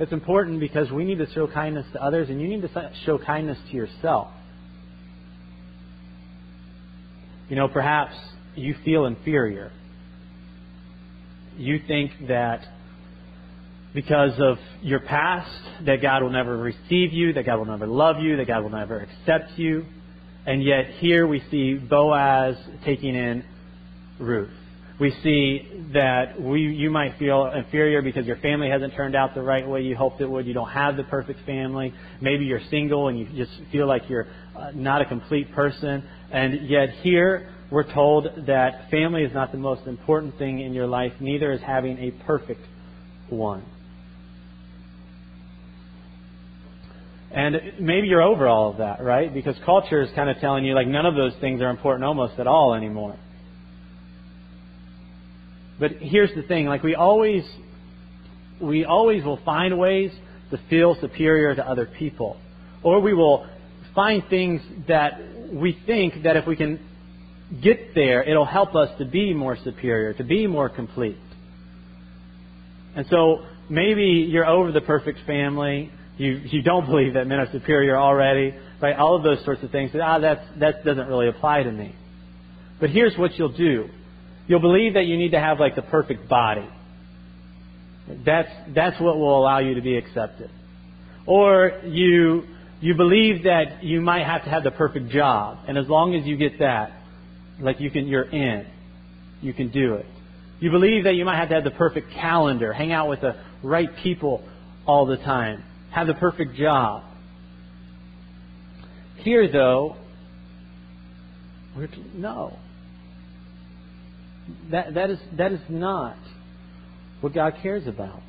It's 0.00 0.12
important 0.12 0.60
because 0.60 0.90
we 0.90 1.04
need 1.04 1.18
to 1.18 1.30
show 1.32 1.46
kindness 1.46 1.86
to 1.92 2.02
others 2.02 2.28
and 2.28 2.40
you 2.40 2.48
need 2.48 2.62
to 2.62 2.90
show 3.04 3.18
kindness 3.18 3.58
to 3.70 3.76
yourself. 3.76 4.28
You 7.48 7.56
know, 7.56 7.68
perhaps 7.68 8.14
you 8.56 8.74
feel 8.84 9.04
inferior. 9.06 9.70
You 11.56 11.80
think 11.86 12.12
that 12.28 12.66
because 13.94 14.32
of 14.40 14.58
your 14.82 15.00
past, 15.00 15.50
that 15.86 16.02
God 16.02 16.22
will 16.22 16.30
never 16.30 16.56
receive 16.56 17.12
you, 17.12 17.32
that 17.34 17.46
God 17.46 17.58
will 17.58 17.66
never 17.66 17.86
love 17.86 18.20
you, 18.20 18.36
that 18.36 18.46
God 18.46 18.62
will 18.62 18.70
never 18.70 19.00
accept 19.00 19.56
you. 19.56 19.86
And 20.46 20.62
yet 20.62 20.86
here 20.98 21.26
we 21.26 21.42
see 21.50 21.74
Boaz 21.74 22.56
taking 22.84 23.14
in 23.14 23.44
Ruth. 24.18 24.50
We 25.00 25.12
see 25.22 25.68
that 25.92 26.40
we, 26.40 26.60
you 26.60 26.88
might 26.88 27.18
feel 27.18 27.46
inferior 27.46 28.00
because 28.00 28.26
your 28.26 28.36
family 28.36 28.68
hasn't 28.68 28.94
turned 28.94 29.16
out 29.16 29.34
the 29.34 29.42
right 29.42 29.66
way 29.66 29.82
you 29.82 29.96
hoped 29.96 30.20
it 30.20 30.26
would. 30.26 30.46
You 30.46 30.54
don't 30.54 30.70
have 30.70 30.96
the 30.96 31.02
perfect 31.02 31.44
family. 31.44 31.92
Maybe 32.20 32.44
you're 32.44 32.60
single 32.70 33.08
and 33.08 33.18
you 33.18 33.26
just 33.34 33.50
feel 33.72 33.88
like 33.88 34.02
you're 34.08 34.28
uh, 34.56 34.70
not 34.72 35.02
a 35.02 35.04
complete 35.04 35.52
person. 35.52 36.04
And 36.30 36.68
yet 36.68 36.90
here 37.02 37.50
we're 37.72 37.92
told 37.92 38.28
that 38.46 38.88
family 38.90 39.24
is 39.24 39.34
not 39.34 39.50
the 39.50 39.58
most 39.58 39.86
important 39.88 40.38
thing 40.38 40.60
in 40.60 40.72
your 40.74 40.86
life, 40.86 41.12
neither 41.18 41.50
is 41.50 41.60
having 41.60 41.98
a 41.98 42.12
perfect 42.24 42.60
one. 43.28 43.64
And 47.32 47.56
maybe 47.80 48.06
you're 48.06 48.22
over 48.22 48.46
all 48.46 48.70
of 48.70 48.78
that, 48.78 49.02
right? 49.02 49.34
Because 49.34 49.56
culture 49.64 50.02
is 50.02 50.08
kind 50.14 50.30
of 50.30 50.38
telling 50.38 50.64
you 50.64 50.72
like 50.74 50.86
none 50.86 51.04
of 51.04 51.16
those 51.16 51.32
things 51.40 51.60
are 51.62 51.70
important 51.70 52.04
almost 52.04 52.38
at 52.38 52.46
all 52.46 52.74
anymore. 52.74 53.16
But 55.78 55.92
here's 56.00 56.34
the 56.34 56.42
thing, 56.42 56.66
like 56.66 56.82
we 56.82 56.94
always 56.94 57.44
we 58.60 58.84
always 58.84 59.24
will 59.24 59.40
find 59.44 59.78
ways 59.78 60.12
to 60.50 60.60
feel 60.70 60.96
superior 61.00 61.54
to 61.54 61.68
other 61.68 61.86
people. 61.86 62.38
Or 62.82 63.00
we 63.00 63.14
will 63.14 63.46
find 63.94 64.22
things 64.28 64.60
that 64.88 65.20
we 65.52 65.78
think 65.86 66.22
that 66.24 66.36
if 66.36 66.46
we 66.46 66.56
can 66.56 66.80
get 67.62 67.94
there, 67.94 68.22
it'll 68.22 68.44
help 68.44 68.74
us 68.74 68.96
to 68.98 69.04
be 69.04 69.34
more 69.34 69.56
superior, 69.62 70.14
to 70.14 70.24
be 70.24 70.46
more 70.46 70.68
complete. 70.68 71.18
And 72.96 73.06
so 73.10 73.44
maybe 73.68 74.26
you're 74.28 74.46
over 74.46 74.72
the 74.72 74.80
perfect 74.80 75.20
family. 75.26 75.90
You, 76.16 76.32
you 76.44 76.62
don't 76.62 76.86
believe 76.90 77.14
that 77.14 77.26
men 77.26 77.38
are 77.38 77.50
superior 77.50 77.96
already, 77.96 78.54
right? 78.80 78.96
All 78.96 79.16
of 79.16 79.22
those 79.22 79.44
sorts 79.44 79.62
of 79.62 79.70
things. 79.70 79.90
Ah, 80.00 80.18
that's, 80.18 80.44
that 80.60 80.84
doesn't 80.84 81.08
really 81.08 81.28
apply 81.28 81.62
to 81.62 81.72
me. 81.72 81.94
But 82.80 82.90
here's 82.90 83.16
what 83.16 83.38
you'll 83.38 83.56
do. 83.56 83.88
You'll 84.46 84.60
believe 84.60 84.94
that 84.94 85.06
you 85.06 85.16
need 85.16 85.30
to 85.30 85.40
have 85.40 85.58
like 85.58 85.74
the 85.74 85.82
perfect 85.82 86.28
body. 86.28 86.68
That's, 88.24 88.50
that's 88.74 89.00
what 89.00 89.16
will 89.16 89.38
allow 89.38 89.58
you 89.58 89.74
to 89.74 89.80
be 89.80 89.96
accepted. 89.96 90.50
Or 91.26 91.80
you, 91.84 92.44
you 92.80 92.94
believe 92.94 93.44
that 93.44 93.82
you 93.82 94.00
might 94.02 94.24
have 94.24 94.44
to 94.44 94.50
have 94.50 94.62
the 94.62 94.70
perfect 94.70 95.08
job. 95.08 95.58
And 95.66 95.78
as 95.78 95.88
long 95.88 96.14
as 96.14 96.26
you 96.26 96.36
get 96.36 96.58
that, 96.58 96.92
like 97.60 97.80
you 97.80 97.90
can, 97.90 98.06
you're 98.06 98.28
in. 98.28 98.66
You 99.40 99.54
can 99.54 99.70
do 99.70 99.94
it. 99.94 100.06
You 100.60 100.70
believe 100.70 101.04
that 101.04 101.14
you 101.14 101.24
might 101.24 101.36
have 101.36 101.48
to 101.48 101.54
have 101.54 101.64
the 101.64 101.70
perfect 101.70 102.12
calendar, 102.12 102.72
hang 102.72 102.92
out 102.92 103.08
with 103.08 103.20
the 103.20 103.36
right 103.62 103.88
people 104.02 104.42
all 104.86 105.06
the 105.06 105.16
time, 105.16 105.62
have 105.90 106.06
the 106.06 106.14
perfect 106.14 106.54
job. 106.56 107.04
Here, 109.16 109.50
though, 109.50 109.96
we're 111.76 111.88
no. 112.14 112.58
That, 114.70 114.94
that, 114.94 115.10
is, 115.10 115.18
that 115.36 115.52
is 115.52 115.60
not 115.68 116.16
what 117.20 117.32
God 117.32 117.54
cares 117.62 117.86
about. 117.86 118.22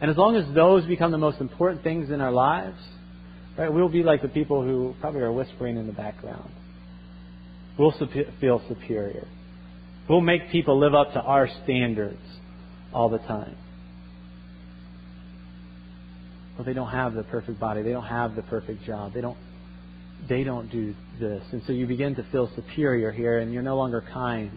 And 0.00 0.10
as 0.10 0.16
long 0.16 0.36
as 0.36 0.52
those 0.54 0.84
become 0.86 1.10
the 1.10 1.18
most 1.18 1.40
important 1.40 1.82
things 1.82 2.10
in 2.10 2.20
our 2.20 2.30
lives, 2.30 2.78
right, 3.56 3.72
we'll 3.72 3.88
be 3.88 4.02
like 4.02 4.22
the 4.22 4.28
people 4.28 4.62
who 4.62 4.94
probably 5.00 5.22
are 5.22 5.32
whispering 5.32 5.76
in 5.76 5.86
the 5.86 5.92
background. 5.92 6.52
We'll 7.78 7.94
feel 8.40 8.62
superior. 8.68 9.26
We'll 10.08 10.20
make 10.20 10.50
people 10.50 10.78
live 10.78 10.94
up 10.94 11.12
to 11.14 11.20
our 11.20 11.48
standards 11.64 12.20
all 12.92 13.08
the 13.08 13.18
time. 13.18 13.56
Well, 16.56 16.64
they 16.64 16.72
don't 16.72 16.90
have 16.90 17.14
the 17.14 17.22
perfect 17.24 17.60
body. 17.60 17.82
They 17.82 17.92
don't 17.92 18.06
have 18.06 18.34
the 18.34 18.42
perfect 18.42 18.84
job. 18.84 19.14
They 19.14 19.20
don't 19.20 19.38
they 20.28 20.42
don't 20.42 20.68
do 20.70 20.94
this. 21.20 21.42
And 21.52 21.62
so 21.66 21.72
you 21.72 21.86
begin 21.86 22.16
to 22.16 22.24
feel 22.32 22.50
superior 22.56 23.12
here 23.12 23.38
and 23.38 23.52
you're 23.52 23.62
no 23.62 23.76
longer 23.76 24.04
kind 24.12 24.50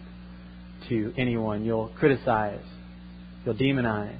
to 0.88 1.12
anyone. 1.16 1.64
You'll 1.64 1.88
criticize. 1.98 2.64
You'll 3.44 3.54
demonize 3.54 4.18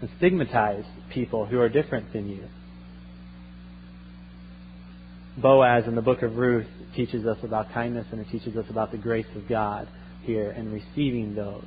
and 0.00 0.10
stigmatize 0.18 0.84
people 1.12 1.46
who 1.46 1.60
are 1.60 1.68
different 1.68 2.12
than 2.12 2.28
you. 2.28 2.44
Boaz 5.36 5.84
in 5.86 5.94
the 5.94 6.02
book 6.02 6.22
of 6.22 6.36
Ruth 6.36 6.66
teaches 6.94 7.26
us 7.26 7.38
about 7.42 7.72
kindness 7.72 8.06
and 8.10 8.20
it 8.20 8.28
teaches 8.30 8.56
us 8.56 8.66
about 8.68 8.90
the 8.90 8.98
grace 8.98 9.26
of 9.36 9.48
God 9.48 9.88
here 10.22 10.50
and 10.50 10.72
receiving 10.72 11.34
those 11.34 11.64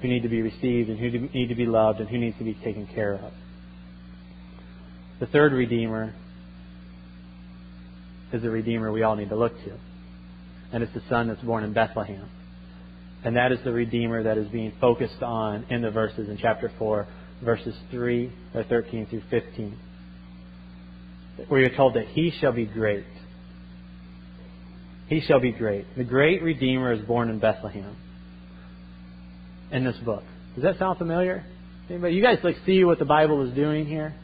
who 0.00 0.08
need 0.08 0.22
to 0.22 0.28
be 0.28 0.42
received 0.42 0.88
and 0.88 0.98
who 0.98 1.10
need 1.28 1.48
to 1.48 1.54
be 1.54 1.66
loved 1.66 2.00
and 2.00 2.08
who 2.08 2.18
needs 2.18 2.36
to 2.38 2.44
be 2.44 2.54
taken 2.54 2.86
care 2.86 3.14
of. 3.14 3.32
The 5.20 5.26
third 5.26 5.52
Redeemer 5.52 6.14
is 8.32 8.42
the 8.42 8.50
Redeemer 8.50 8.90
we 8.90 9.02
all 9.02 9.14
need 9.14 9.28
to 9.28 9.36
look 9.36 9.52
to. 9.64 9.78
And 10.72 10.82
it's 10.82 10.92
the 10.94 11.02
Son 11.08 11.28
that's 11.28 11.42
born 11.42 11.64
in 11.64 11.72
Bethlehem. 11.72 12.28
And 13.24 13.36
that 13.36 13.52
is 13.52 13.58
the 13.64 13.72
Redeemer 13.72 14.24
that 14.24 14.38
is 14.38 14.48
being 14.48 14.72
focused 14.80 15.22
on 15.22 15.66
in 15.70 15.82
the 15.82 15.90
verses 15.90 16.28
in 16.28 16.38
chapter 16.38 16.72
4, 16.78 17.06
verses 17.44 17.74
3 17.90 18.32
or 18.54 18.64
13 18.64 19.06
through 19.06 19.22
15. 19.30 19.78
Where 21.48 21.60
you're 21.60 21.76
told 21.76 21.94
that 21.94 22.08
he 22.08 22.32
shall 22.40 22.52
be 22.52 22.66
great. 22.66 23.04
He 25.08 25.20
shall 25.20 25.40
be 25.40 25.52
great. 25.52 25.84
The 25.96 26.04
great 26.04 26.42
Redeemer 26.42 26.92
is 26.92 27.04
born 27.04 27.28
in 27.28 27.38
Bethlehem 27.38 27.96
in 29.70 29.84
this 29.84 29.96
book. 30.04 30.22
Does 30.54 30.64
that 30.64 30.78
sound 30.78 30.98
familiar? 30.98 31.44
Anybody? 31.88 32.14
You 32.14 32.22
guys 32.22 32.38
like 32.42 32.56
see 32.64 32.84
what 32.84 32.98
the 32.98 33.04
Bible 33.04 33.46
is 33.46 33.54
doing 33.54 33.86
here? 33.86 34.14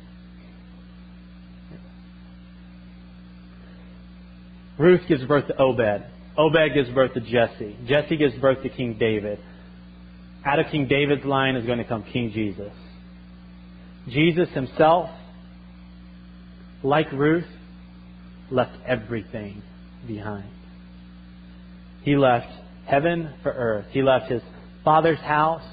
Ruth 4.78 5.00
gives 5.08 5.24
birth 5.24 5.48
to 5.48 5.60
Obed. 5.60 6.04
Obed 6.38 6.72
gives 6.72 6.88
birth 6.90 7.14
to 7.14 7.20
Jesse. 7.20 7.76
Jesse 7.88 8.16
gives 8.16 8.34
birth 8.36 8.62
to 8.62 8.68
King 8.68 8.96
David. 8.98 9.40
Out 10.46 10.60
of 10.60 10.66
King 10.70 10.86
David's 10.86 11.24
line 11.24 11.56
is 11.56 11.66
going 11.66 11.78
to 11.78 11.84
come 11.84 12.04
King 12.04 12.30
Jesus. 12.32 12.72
Jesus 14.08 14.48
himself, 14.50 15.10
like 16.84 17.10
Ruth, 17.12 17.44
left 18.52 18.70
everything 18.86 19.62
behind. 20.06 20.48
He 22.02 22.16
left 22.16 22.46
heaven 22.86 23.34
for 23.42 23.50
earth. 23.50 23.86
He 23.90 24.02
left 24.02 24.30
his 24.30 24.40
father's 24.84 25.18
house 25.18 25.66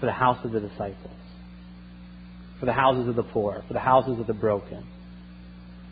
for 0.00 0.06
the 0.06 0.12
house 0.12 0.38
of 0.42 0.52
the 0.52 0.60
disciples, 0.60 1.14
for 2.58 2.66
the 2.66 2.72
houses 2.72 3.08
of 3.08 3.14
the 3.14 3.22
poor, 3.22 3.62
for 3.68 3.74
the 3.74 3.80
houses 3.80 4.18
of 4.18 4.26
the 4.26 4.34
broken. 4.34 4.86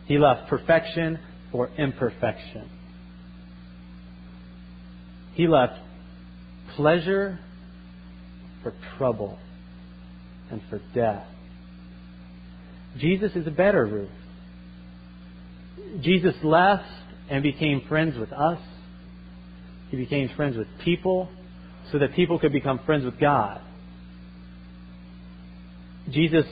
He 0.07 0.19
left 0.19 0.49
perfection 0.49 1.19
for 1.55 1.71
imperfection. 1.79 2.69
He 5.35 5.47
left 5.47 5.75
pleasure 6.75 7.39
for 8.65 8.75
trouble 8.99 9.39
and 10.51 10.61
for 10.69 10.81
death. 10.93 11.25
Jesus 12.99 13.37
is 13.37 13.47
a 13.47 13.53
better 13.53 13.87
Ruth. 13.87 14.11
Jesus 16.03 16.35
left 16.43 16.89
and 17.31 17.45
became 17.45 17.83
friends 17.89 18.19
with 18.19 18.33
us. 18.33 18.59
He 19.91 19.97
became 19.97 20.31
friends 20.35 20.57
with 20.57 20.67
people 20.85 21.29
so 21.93 22.01
that 22.01 22.15
people 22.15 22.41
could 22.41 22.53
become 22.53 22.81
friends 22.85 23.05
with 23.05 23.21
God. 23.21 23.61
Jesus 26.11 26.47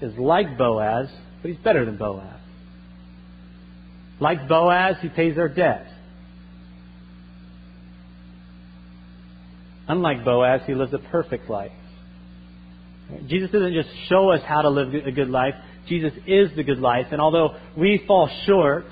is 0.00 0.16
like 0.16 0.56
Boaz, 0.56 1.08
but 1.42 1.50
he's 1.50 1.58
better 1.58 1.84
than 1.84 1.96
Boaz. 1.96 2.43
Like 4.20 4.48
Boaz, 4.48 4.96
he 5.00 5.08
pays 5.08 5.38
our 5.38 5.48
debt. 5.48 5.86
Unlike 9.88 10.24
Boaz, 10.24 10.62
he 10.66 10.74
lives 10.74 10.94
a 10.94 10.98
perfect 10.98 11.50
life. 11.50 11.72
Jesus 13.26 13.50
doesn't 13.50 13.74
just 13.74 13.88
show 14.08 14.30
us 14.30 14.40
how 14.46 14.62
to 14.62 14.70
live 14.70 14.94
a 14.94 15.12
good 15.12 15.28
life. 15.28 15.54
Jesus 15.88 16.12
is 16.26 16.48
the 16.56 16.62
good 16.62 16.78
life. 16.78 17.06
And 17.10 17.20
although 17.20 17.56
we 17.76 18.02
fall 18.06 18.30
short, 18.46 18.86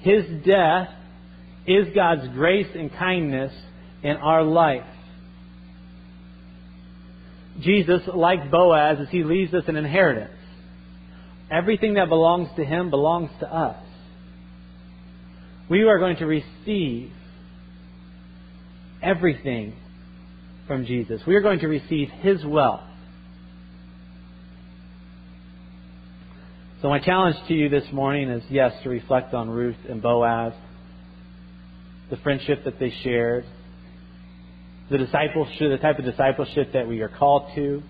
his 0.00 0.24
death 0.46 0.88
is 1.66 1.88
God's 1.94 2.28
grace 2.28 2.68
and 2.74 2.90
kindness 2.92 3.52
in 4.02 4.16
our 4.16 4.42
life. 4.42 4.86
Jesus, 7.60 8.00
like 8.14 8.50
Boaz, 8.50 8.98
as 9.02 9.08
he 9.10 9.22
leaves 9.22 9.52
us 9.52 9.64
an 9.66 9.76
inheritance. 9.76 10.32
Everything 11.50 11.94
that 11.94 12.08
belongs 12.08 12.48
to 12.56 12.64
him 12.64 12.88
belongs 12.88 13.30
to 13.40 13.54
us 13.54 13.84
we 15.70 15.84
are 15.84 16.00
going 16.00 16.16
to 16.16 16.26
receive 16.26 17.12
everything 19.00 19.74
from 20.66 20.84
Jesus. 20.84 21.22
We 21.26 21.36
are 21.36 21.40
going 21.40 21.60
to 21.60 21.68
receive 21.68 22.08
His 22.08 22.44
wealth. 22.44 22.82
So, 26.82 26.88
my 26.88 26.98
challenge 26.98 27.36
to 27.46 27.54
you 27.54 27.68
this 27.68 27.84
morning 27.92 28.28
is 28.30 28.42
yes, 28.50 28.72
to 28.82 28.88
reflect 28.88 29.32
on 29.32 29.48
Ruth 29.48 29.76
and 29.88 30.02
Boaz, 30.02 30.54
the 32.10 32.16
friendship 32.16 32.64
that 32.64 32.80
they 32.80 32.92
shared, 33.04 33.44
the 34.90 34.98
discipleship, 34.98 35.70
the 35.70 35.78
type 35.78 35.98
of 35.98 36.04
discipleship 36.04 36.72
that 36.72 36.88
we 36.88 37.00
are 37.00 37.08
called 37.08 37.54
to, 37.54 37.82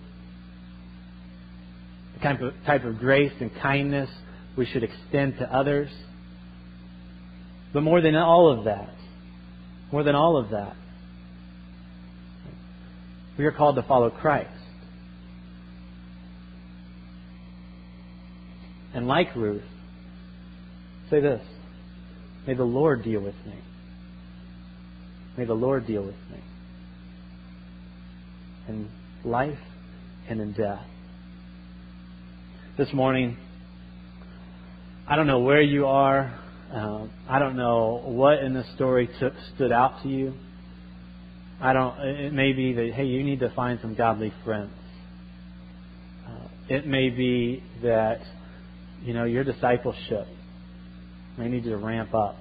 the 2.15 2.21
type 2.21 2.43
of, 2.43 2.53
type 2.67 2.85
of 2.85 2.99
grace 2.99 3.33
and 3.41 3.51
kindness 3.63 4.11
we 4.57 4.67
should 4.67 4.83
extend 4.83 5.39
to 5.39 5.45
others. 5.45 5.89
But 7.73 7.83
more 7.83 8.01
than 8.01 8.17
all 8.17 8.51
of 8.51 8.65
that, 8.65 8.93
more 9.93 10.03
than 10.03 10.15
all 10.15 10.37
of 10.37 10.51
that, 10.51 10.75
we 13.39 13.45
are 13.45 13.53
called 13.53 13.77
to 13.77 13.83
follow 13.83 14.11
Christ. 14.11 14.51
And 18.93 19.07
like 19.07 19.35
Ruth, 19.37 19.63
say 21.11 21.21
this 21.21 21.43
May 22.47 22.55
the 22.55 22.65
Lord 22.65 23.05
deal 23.05 23.21
with 23.21 23.37
me. 23.47 23.59
May 25.37 25.45
the 25.45 25.55
Lord 25.55 25.87
deal 25.87 26.03
with 26.03 26.17
me. 26.31 26.41
In 28.69 28.91
life 29.25 29.59
and 30.29 30.41
in 30.41 30.53
death. 30.53 30.85
This 32.77 32.93
morning, 32.93 33.37
I 35.09 35.17
don't 35.17 35.27
know 35.27 35.41
where 35.41 35.63
you 35.63 35.87
are. 35.87 36.39
Um, 36.73 37.11
I 37.29 37.41
don't 37.41 37.57
know 37.57 38.01
what 38.05 38.39
in 38.39 38.55
the 38.55 38.65
story 38.77 39.09
took, 39.19 39.33
stood 39.55 39.73
out 39.73 40.03
to 40.05 40.09
you. 40.09 40.35
I 41.61 41.73
don't. 41.73 41.99
It 42.01 42.33
may 42.33 42.53
be 42.53 42.73
that 42.73 42.93
hey, 42.95 43.05
you 43.05 43.25
need 43.25 43.41
to 43.41 43.53
find 43.55 43.81
some 43.83 43.95
godly 43.95 44.33
friends. 44.45 44.73
Uh, 46.27 46.49
it 46.69 46.87
may 46.87 47.11
be 47.11 47.63
that 47.83 48.21
you 49.03 49.15
know 49.15 49.25
your 49.25 49.43
discipleship 49.43 50.27
may 51.37 51.49
need 51.49 51.65
to 51.65 51.77
ramp 51.77 52.15
up. 52.15 52.37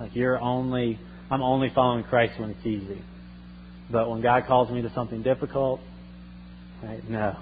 Like 0.00 0.16
you're 0.16 0.40
only, 0.40 0.98
I'm 1.30 1.42
only 1.42 1.70
following 1.72 2.02
Christ 2.02 2.40
when 2.40 2.50
it's 2.50 2.66
easy, 2.66 3.00
but 3.90 4.10
when 4.10 4.22
God 4.22 4.44
calls 4.48 4.70
me 4.70 4.82
to 4.82 4.92
something 4.92 5.22
difficult, 5.22 5.80
right? 6.82 7.08
No. 7.08 7.36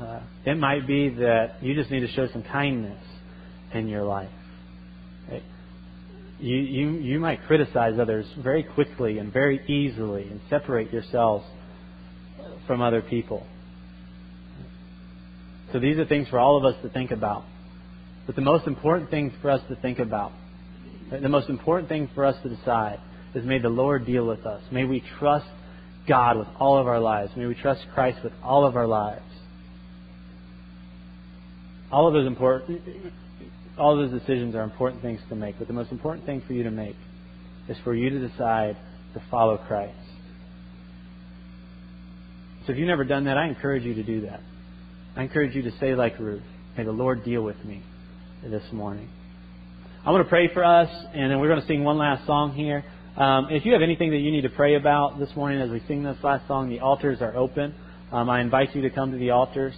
Uh, 0.00 0.22
it 0.44 0.56
might 0.56 0.86
be 0.86 1.10
that 1.10 1.62
you 1.62 1.74
just 1.74 1.90
need 1.90 2.00
to 2.00 2.08
show 2.08 2.26
some 2.32 2.42
kindness 2.42 3.04
in 3.72 3.86
your 3.86 4.02
life 4.02 4.30
you, 5.30 6.56
you, 6.56 6.90
you 6.98 7.20
might 7.20 7.42
criticize 7.46 7.98
others 7.98 8.26
very 8.42 8.64
quickly 8.64 9.18
and 9.18 9.32
very 9.32 9.64
easily 9.68 10.24
and 10.24 10.40
separate 10.50 10.92
yourselves 10.92 11.44
from 12.66 12.82
other 12.82 13.00
people. 13.00 13.46
So 15.72 15.78
these 15.78 15.98
are 15.98 16.04
things 16.04 16.28
for 16.28 16.38
all 16.38 16.58
of 16.58 16.64
us 16.64 16.80
to 16.82 16.88
think 16.90 17.12
about. 17.12 17.44
But 18.26 18.36
the 18.36 18.42
most 18.42 18.66
important 18.66 19.10
thing 19.10 19.32
for 19.40 19.50
us 19.50 19.60
to 19.68 19.76
think 19.76 19.98
about, 19.98 20.32
the 21.10 21.28
most 21.28 21.48
important 21.48 21.88
thing 21.88 22.10
for 22.14 22.24
us 22.24 22.36
to 22.42 22.48
decide 22.48 23.00
is 23.34 23.44
may 23.44 23.58
the 23.58 23.68
Lord 23.68 24.04
deal 24.04 24.26
with 24.26 24.44
us. 24.44 24.62
May 24.70 24.84
we 24.84 25.02
trust 25.18 25.46
God 26.06 26.36
with 26.36 26.48
all 26.58 26.78
of 26.78 26.86
our 26.86 27.00
lives. 27.00 27.32
May 27.36 27.46
we 27.46 27.54
trust 27.54 27.84
Christ 27.94 28.18
with 28.22 28.32
all 28.42 28.66
of 28.66 28.76
our 28.76 28.86
lives. 28.86 29.22
All 31.90 32.08
of 32.08 32.14
those 32.14 32.26
important, 32.26 32.80
all 33.78 33.96
those 33.96 34.10
decisions 34.10 34.54
are 34.54 34.62
important 34.62 35.02
things 35.02 35.20
to 35.28 35.34
make. 35.34 35.58
But 35.58 35.66
the 35.66 35.74
most 35.74 35.90
important 35.92 36.26
thing 36.26 36.42
for 36.46 36.52
you 36.52 36.62
to 36.64 36.70
make 36.70 36.96
is 37.68 37.76
for 37.84 37.94
you 37.94 38.10
to 38.10 38.28
decide 38.28 38.76
to 39.14 39.22
follow 39.30 39.56
Christ. 39.56 39.96
So 42.66 42.72
if 42.72 42.78
you've 42.78 42.88
never 42.88 43.04
done 43.04 43.24
that, 43.24 43.36
I 43.36 43.46
encourage 43.46 43.82
you 43.82 43.94
to 43.94 44.02
do 44.02 44.22
that. 44.22 44.40
I 45.16 45.22
encourage 45.22 45.54
you 45.54 45.62
to 45.62 45.72
say 45.78 45.94
like 45.94 46.18
Ruth, 46.18 46.42
May 46.76 46.84
the 46.84 46.92
Lord 46.92 47.24
deal 47.24 47.42
with 47.42 47.62
me 47.64 47.82
this 48.42 48.62
morning. 48.72 49.10
I 50.04 50.10
want 50.10 50.24
to 50.24 50.28
pray 50.28 50.52
for 50.52 50.64
us, 50.64 50.88
and 51.12 51.30
then 51.30 51.38
we're 51.38 51.48
going 51.48 51.60
to 51.60 51.66
sing 51.66 51.84
one 51.84 51.98
last 51.98 52.26
song 52.26 52.54
here. 52.54 52.84
Um, 53.16 53.48
if 53.50 53.66
you 53.66 53.72
have 53.74 53.82
anything 53.82 54.10
that 54.10 54.18
you 54.18 54.32
need 54.32 54.40
to 54.42 54.48
pray 54.48 54.74
about 54.74 55.18
this 55.18 55.28
morning 55.36 55.60
as 55.60 55.70
we 55.70 55.82
sing 55.86 56.02
this 56.02 56.16
last 56.22 56.48
song, 56.48 56.70
the 56.70 56.80
altars 56.80 57.20
are 57.20 57.36
open. 57.36 57.74
Um, 58.10 58.30
I 58.30 58.40
invite 58.40 58.74
you 58.74 58.82
to 58.82 58.90
come 58.90 59.12
to 59.12 59.18
the 59.18 59.30
altars, 59.30 59.74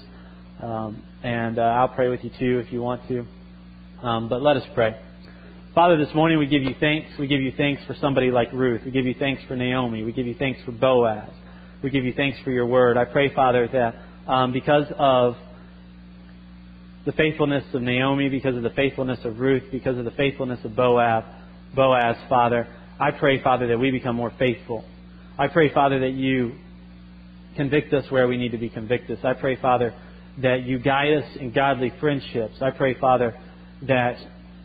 um, 0.63 1.03
and 1.23 1.59
uh, 1.59 1.63
I'll 1.63 1.89
pray 1.89 2.09
with 2.09 2.23
you 2.23 2.31
too 2.39 2.63
if 2.65 2.73
you 2.73 2.81
want 2.81 3.07
to. 3.09 3.27
Um, 4.05 4.29
but 4.29 4.43
let 4.43 4.59
us 4.59 4.65
pray. 4.75 4.95
Father, 5.75 5.97
this 5.97 6.15
morning 6.15 6.39
we 6.39 6.47
give 6.47 6.63
you 6.63 6.75
thanks. 6.79 7.09
We 7.19 7.27
give 7.27 7.41
you 7.41 7.53
thanks 7.57 7.83
for 7.87 7.95
somebody 8.03 8.31
like 8.31 8.53
Ruth. 8.53 8.83
We 8.85 8.91
give 8.91 9.07
you 9.07 9.15
thanks 9.19 9.43
for 9.49 9.57
Naomi. 9.57 10.03
We 10.03 10.13
give 10.13 10.27
you 10.27 10.35
thanks 10.35 10.61
for 10.67 10.73
Boaz. 10.73 11.31
We 11.83 11.89
give 11.89 12.05
you 12.05 12.13
thanks 12.13 12.37
for 12.45 12.51
your 12.51 12.67
word. 12.67 12.99
I 12.99 13.07
pray, 13.07 13.35
Father, 13.35 13.67
that 13.73 14.31
um, 14.31 14.53
because 14.53 14.85
of 14.99 15.37
the 17.07 17.13
faithfulness 17.13 17.65
of 17.73 17.81
Naomi, 17.81 18.29
because 18.29 18.55
of 18.55 18.63
the 18.63 18.71
faithfulness 18.77 19.21
of 19.25 19.41
Ruth, 19.41 19.63
because 19.73 19.97
of 19.97 20.05
the 20.05 20.11
faithfulness 20.11 20.61
of 20.65 20.77
Boaz, 20.77 21.25
Boaz, 21.75 22.17
Father, 22.29 22.69
I 23.01 23.11
pray, 23.11 23.43
Father, 23.43 23.69
that 23.69 23.79
we 23.79 23.91
become 23.91 24.17
more 24.17 24.33
faithful. 24.39 24.85
I 25.39 25.49
pray, 25.49 25.73
Father, 25.73 26.01
that 26.01 26.13
you 26.13 26.57
convict 27.57 27.95
us 27.95 28.05
where 28.11 28.29
we 28.29 28.37
need 28.37 28.53
to 28.53 28.59
be 28.59 28.69
convicted. 28.69 29.25
I 29.25 29.33
pray, 29.33 29.57
Father, 29.57 29.95
that 30.43 30.65
you 30.65 30.79
guide 30.79 31.15
us 31.15 31.37
in 31.41 31.55
godly 31.55 31.91
friendships. 32.01 32.57
I 32.61 32.71
pray, 32.71 32.99
Father, 33.01 33.35
that 33.87 34.17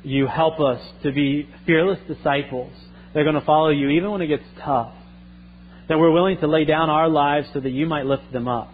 you 0.04 0.28
help 0.28 0.60
us 0.60 0.82
to 1.04 1.12
be 1.12 1.48
fearless 1.66 2.00
disciples. 2.08 2.72
They're 3.14 3.24
going 3.24 3.36
to 3.36 3.46
follow 3.46 3.70
you 3.70 3.90
even 3.90 4.12
when 4.12 4.22
it 4.22 4.28
gets 4.28 4.44
tough. 4.64 4.94
That 5.88 5.98
we're 5.98 6.12
willing 6.12 6.38
to 6.40 6.48
lay 6.48 6.66
down 6.66 6.90
our 6.90 7.10
lives 7.10 7.48
so 7.54 7.60
that 7.60 7.72
you 7.72 7.88
might 7.88 8.06
lift 8.06 8.32
them 8.32 8.48
up. 8.48 8.72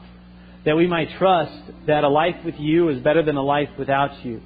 That 0.65 0.75
we 0.75 0.87
might 0.87 1.09
trust 1.17 1.71
that 1.87 2.03
a 2.03 2.09
life 2.09 2.35
with 2.43 2.55
you 2.57 2.89
is 2.89 2.99
better 3.01 3.23
than 3.23 3.37
a 3.37 3.41
life 3.41 3.69
without 3.77 4.25
you. 4.25 4.41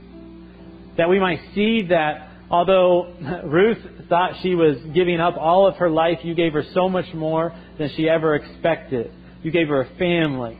That 0.97 1.09
we 1.09 1.19
might 1.19 1.39
see 1.55 1.87
that 1.89 2.29
although 2.49 3.13
Ruth 3.45 3.79
thought 4.07 4.33
she 4.41 4.55
was 4.55 4.77
giving 4.93 5.19
up 5.19 5.35
all 5.37 5.67
of 5.67 5.75
her 5.77 5.89
life, 5.89 6.19
you 6.23 6.35
gave 6.35 6.53
her 6.53 6.63
so 6.73 6.89
much 6.89 7.13
more 7.13 7.53
than 7.77 7.89
she 7.95 8.07
ever 8.07 8.35
expected. 8.35 9.11
You 9.41 9.51
gave 9.51 9.69
her 9.69 9.81
a 9.81 9.97
family. 9.97 10.59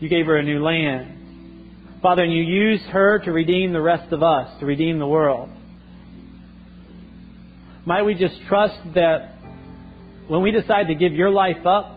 You 0.00 0.08
gave 0.08 0.26
her 0.26 0.36
a 0.36 0.42
new 0.42 0.62
land. 0.62 1.19
Father, 2.02 2.22
and 2.22 2.32
you 2.32 2.42
used 2.42 2.84
her 2.84 3.18
to 3.18 3.32
redeem 3.32 3.72
the 3.72 3.80
rest 3.80 4.12
of 4.12 4.22
us, 4.22 4.58
to 4.60 4.66
redeem 4.66 4.98
the 4.98 5.06
world. 5.06 5.50
Might 7.84 8.02
we 8.02 8.14
just 8.14 8.34
trust 8.48 8.78
that 8.94 9.34
when 10.28 10.42
we 10.42 10.50
decide 10.50 10.86
to 10.88 10.94
give 10.94 11.12
your 11.12 11.30
life 11.30 11.66
up, 11.66 11.96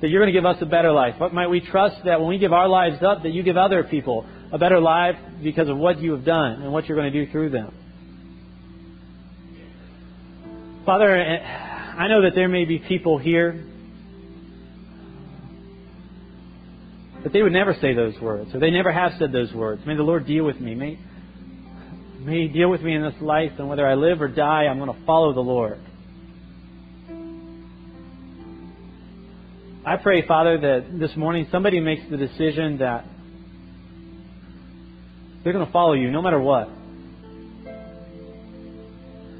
that 0.00 0.08
you're 0.08 0.20
going 0.20 0.32
to 0.32 0.38
give 0.38 0.44
us 0.44 0.56
a 0.60 0.66
better 0.66 0.92
life? 0.92 1.14
What 1.18 1.32
might 1.32 1.48
we 1.48 1.60
trust 1.60 2.04
that 2.04 2.20
when 2.20 2.28
we 2.28 2.38
give 2.38 2.52
our 2.52 2.68
lives 2.68 3.02
up, 3.02 3.22
that 3.22 3.32
you 3.32 3.42
give 3.42 3.56
other 3.56 3.82
people 3.84 4.26
a 4.52 4.58
better 4.58 4.80
life 4.80 5.16
because 5.42 5.68
of 5.68 5.76
what 5.76 6.00
you 6.00 6.12
have 6.12 6.24
done 6.24 6.62
and 6.62 6.72
what 6.72 6.86
you're 6.86 6.96
going 6.96 7.12
to 7.12 7.24
do 7.24 7.30
through 7.30 7.50
them? 7.50 7.74
Father, 10.84 11.16
eh, 11.16 11.38
I 11.98 12.08
know 12.08 12.22
that 12.22 12.34
there 12.34 12.48
may 12.48 12.64
be 12.64 12.78
people 12.78 13.18
here 13.18 13.64
that 17.24 17.32
they 17.32 17.42
would 17.42 17.52
never 17.52 17.74
say 17.80 17.94
those 17.94 18.18
words, 18.20 18.54
or 18.54 18.60
they 18.60 18.70
never 18.70 18.92
have 18.92 19.12
said 19.18 19.32
those 19.32 19.52
words. 19.52 19.82
May 19.86 19.96
the 19.96 20.02
Lord 20.02 20.26
deal 20.26 20.44
with 20.44 20.60
me. 20.60 20.74
May, 20.74 20.98
may 22.20 22.42
He 22.42 22.48
deal 22.48 22.70
with 22.70 22.82
me 22.82 22.94
in 22.94 23.02
this 23.02 23.20
life, 23.20 23.52
and 23.58 23.68
whether 23.68 23.86
I 23.86 23.94
live 23.94 24.20
or 24.20 24.28
die, 24.28 24.64
I'm 24.64 24.78
going 24.78 24.92
to 24.92 25.04
follow 25.04 25.32
the 25.32 25.40
Lord. 25.40 25.80
I 29.84 29.96
pray, 29.96 30.26
Father, 30.26 30.58
that 30.58 30.98
this 30.98 31.16
morning 31.16 31.46
somebody 31.50 31.80
makes 31.80 32.02
the 32.10 32.18
decision 32.18 32.78
that 32.78 33.06
they're 35.42 35.52
going 35.52 35.64
to 35.64 35.72
follow 35.72 35.94
you 35.94 36.10
no 36.10 36.20
matter 36.20 36.38
what. 36.38 36.68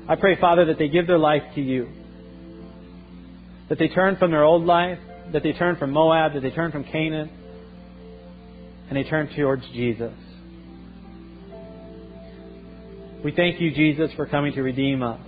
I 0.08 0.16
pray, 0.16 0.40
Father, 0.40 0.64
that 0.66 0.78
they 0.78 0.88
give 0.88 1.06
their 1.06 1.18
life 1.18 1.42
to 1.54 1.60
you. 1.60 1.88
That 3.68 3.78
they 3.78 3.88
turn 3.88 4.16
from 4.16 4.30
their 4.30 4.42
old 4.42 4.64
life, 4.64 4.98
that 5.34 5.42
they 5.42 5.52
turn 5.52 5.76
from 5.76 5.90
Moab, 5.90 6.32
that 6.32 6.40
they 6.40 6.50
turn 6.50 6.72
from 6.72 6.84
Canaan, 6.84 7.30
and 8.88 8.96
they 8.96 9.04
turn 9.04 9.28
towards 9.36 9.66
Jesus. 9.68 10.12
We 13.24 13.32
thank 13.32 13.60
you, 13.60 13.72
Jesus, 13.72 14.10
for 14.16 14.26
coming 14.26 14.52
to 14.54 14.62
redeem 14.62 15.02
us. 15.02 15.20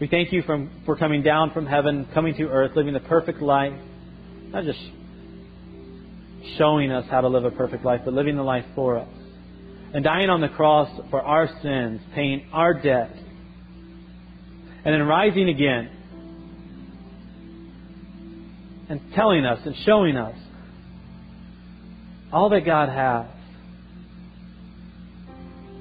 We 0.00 0.08
thank 0.08 0.32
you 0.32 0.42
from, 0.42 0.70
for 0.84 0.96
coming 0.96 1.22
down 1.22 1.52
from 1.52 1.66
heaven, 1.66 2.06
coming 2.12 2.34
to 2.34 2.44
earth, 2.48 2.72
living 2.76 2.92
the 2.92 3.00
perfect 3.00 3.40
life. 3.40 3.72
Not 4.48 4.64
just 4.64 4.78
showing 6.58 6.92
us 6.92 7.06
how 7.10 7.22
to 7.22 7.28
live 7.28 7.44
a 7.44 7.50
perfect 7.50 7.84
life, 7.84 8.02
but 8.04 8.12
living 8.12 8.36
the 8.36 8.42
life 8.42 8.64
for 8.74 8.98
us. 8.98 9.08
And 9.94 10.04
dying 10.04 10.28
on 10.28 10.40
the 10.40 10.48
cross 10.48 10.90
for 11.10 11.22
our 11.22 11.48
sins, 11.62 12.00
paying 12.14 12.46
our 12.52 12.74
debt. 12.74 13.10
And 14.84 14.94
then 14.94 15.02
rising 15.02 15.48
again 15.48 15.90
and 18.88 19.00
telling 19.14 19.44
us 19.44 19.60
and 19.64 19.74
showing 19.84 20.16
us 20.16 20.36
all 22.32 22.50
that 22.50 22.64
God 22.64 22.88
has 22.88 23.26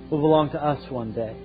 will 0.10 0.22
belong 0.22 0.52
to 0.52 0.64
us 0.64 0.90
one 0.90 1.14
day. 1.14 1.36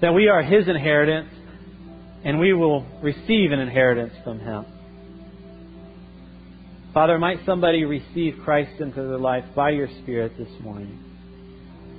That 0.00 0.12
we 0.12 0.28
are 0.28 0.42
His 0.42 0.68
inheritance 0.68 1.30
and 2.24 2.38
we 2.38 2.52
will 2.52 2.84
receive 3.02 3.52
an 3.52 3.60
inheritance 3.60 4.12
from 4.24 4.40
Him. 4.40 4.66
Father, 6.92 7.18
might 7.18 7.44
somebody 7.44 7.84
receive 7.84 8.40
Christ 8.42 8.80
into 8.80 8.96
their 8.96 9.18
life 9.18 9.44
by 9.54 9.70
your 9.70 9.88
Spirit 10.02 10.32
this 10.38 10.48
morning. 10.60 10.98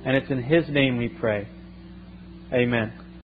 And 0.06 0.16
it's 0.16 0.30
in 0.30 0.42
His 0.44 0.68
name 0.70 0.98
we 0.98 1.08
pray. 1.08 1.48
Amen. 2.52 3.07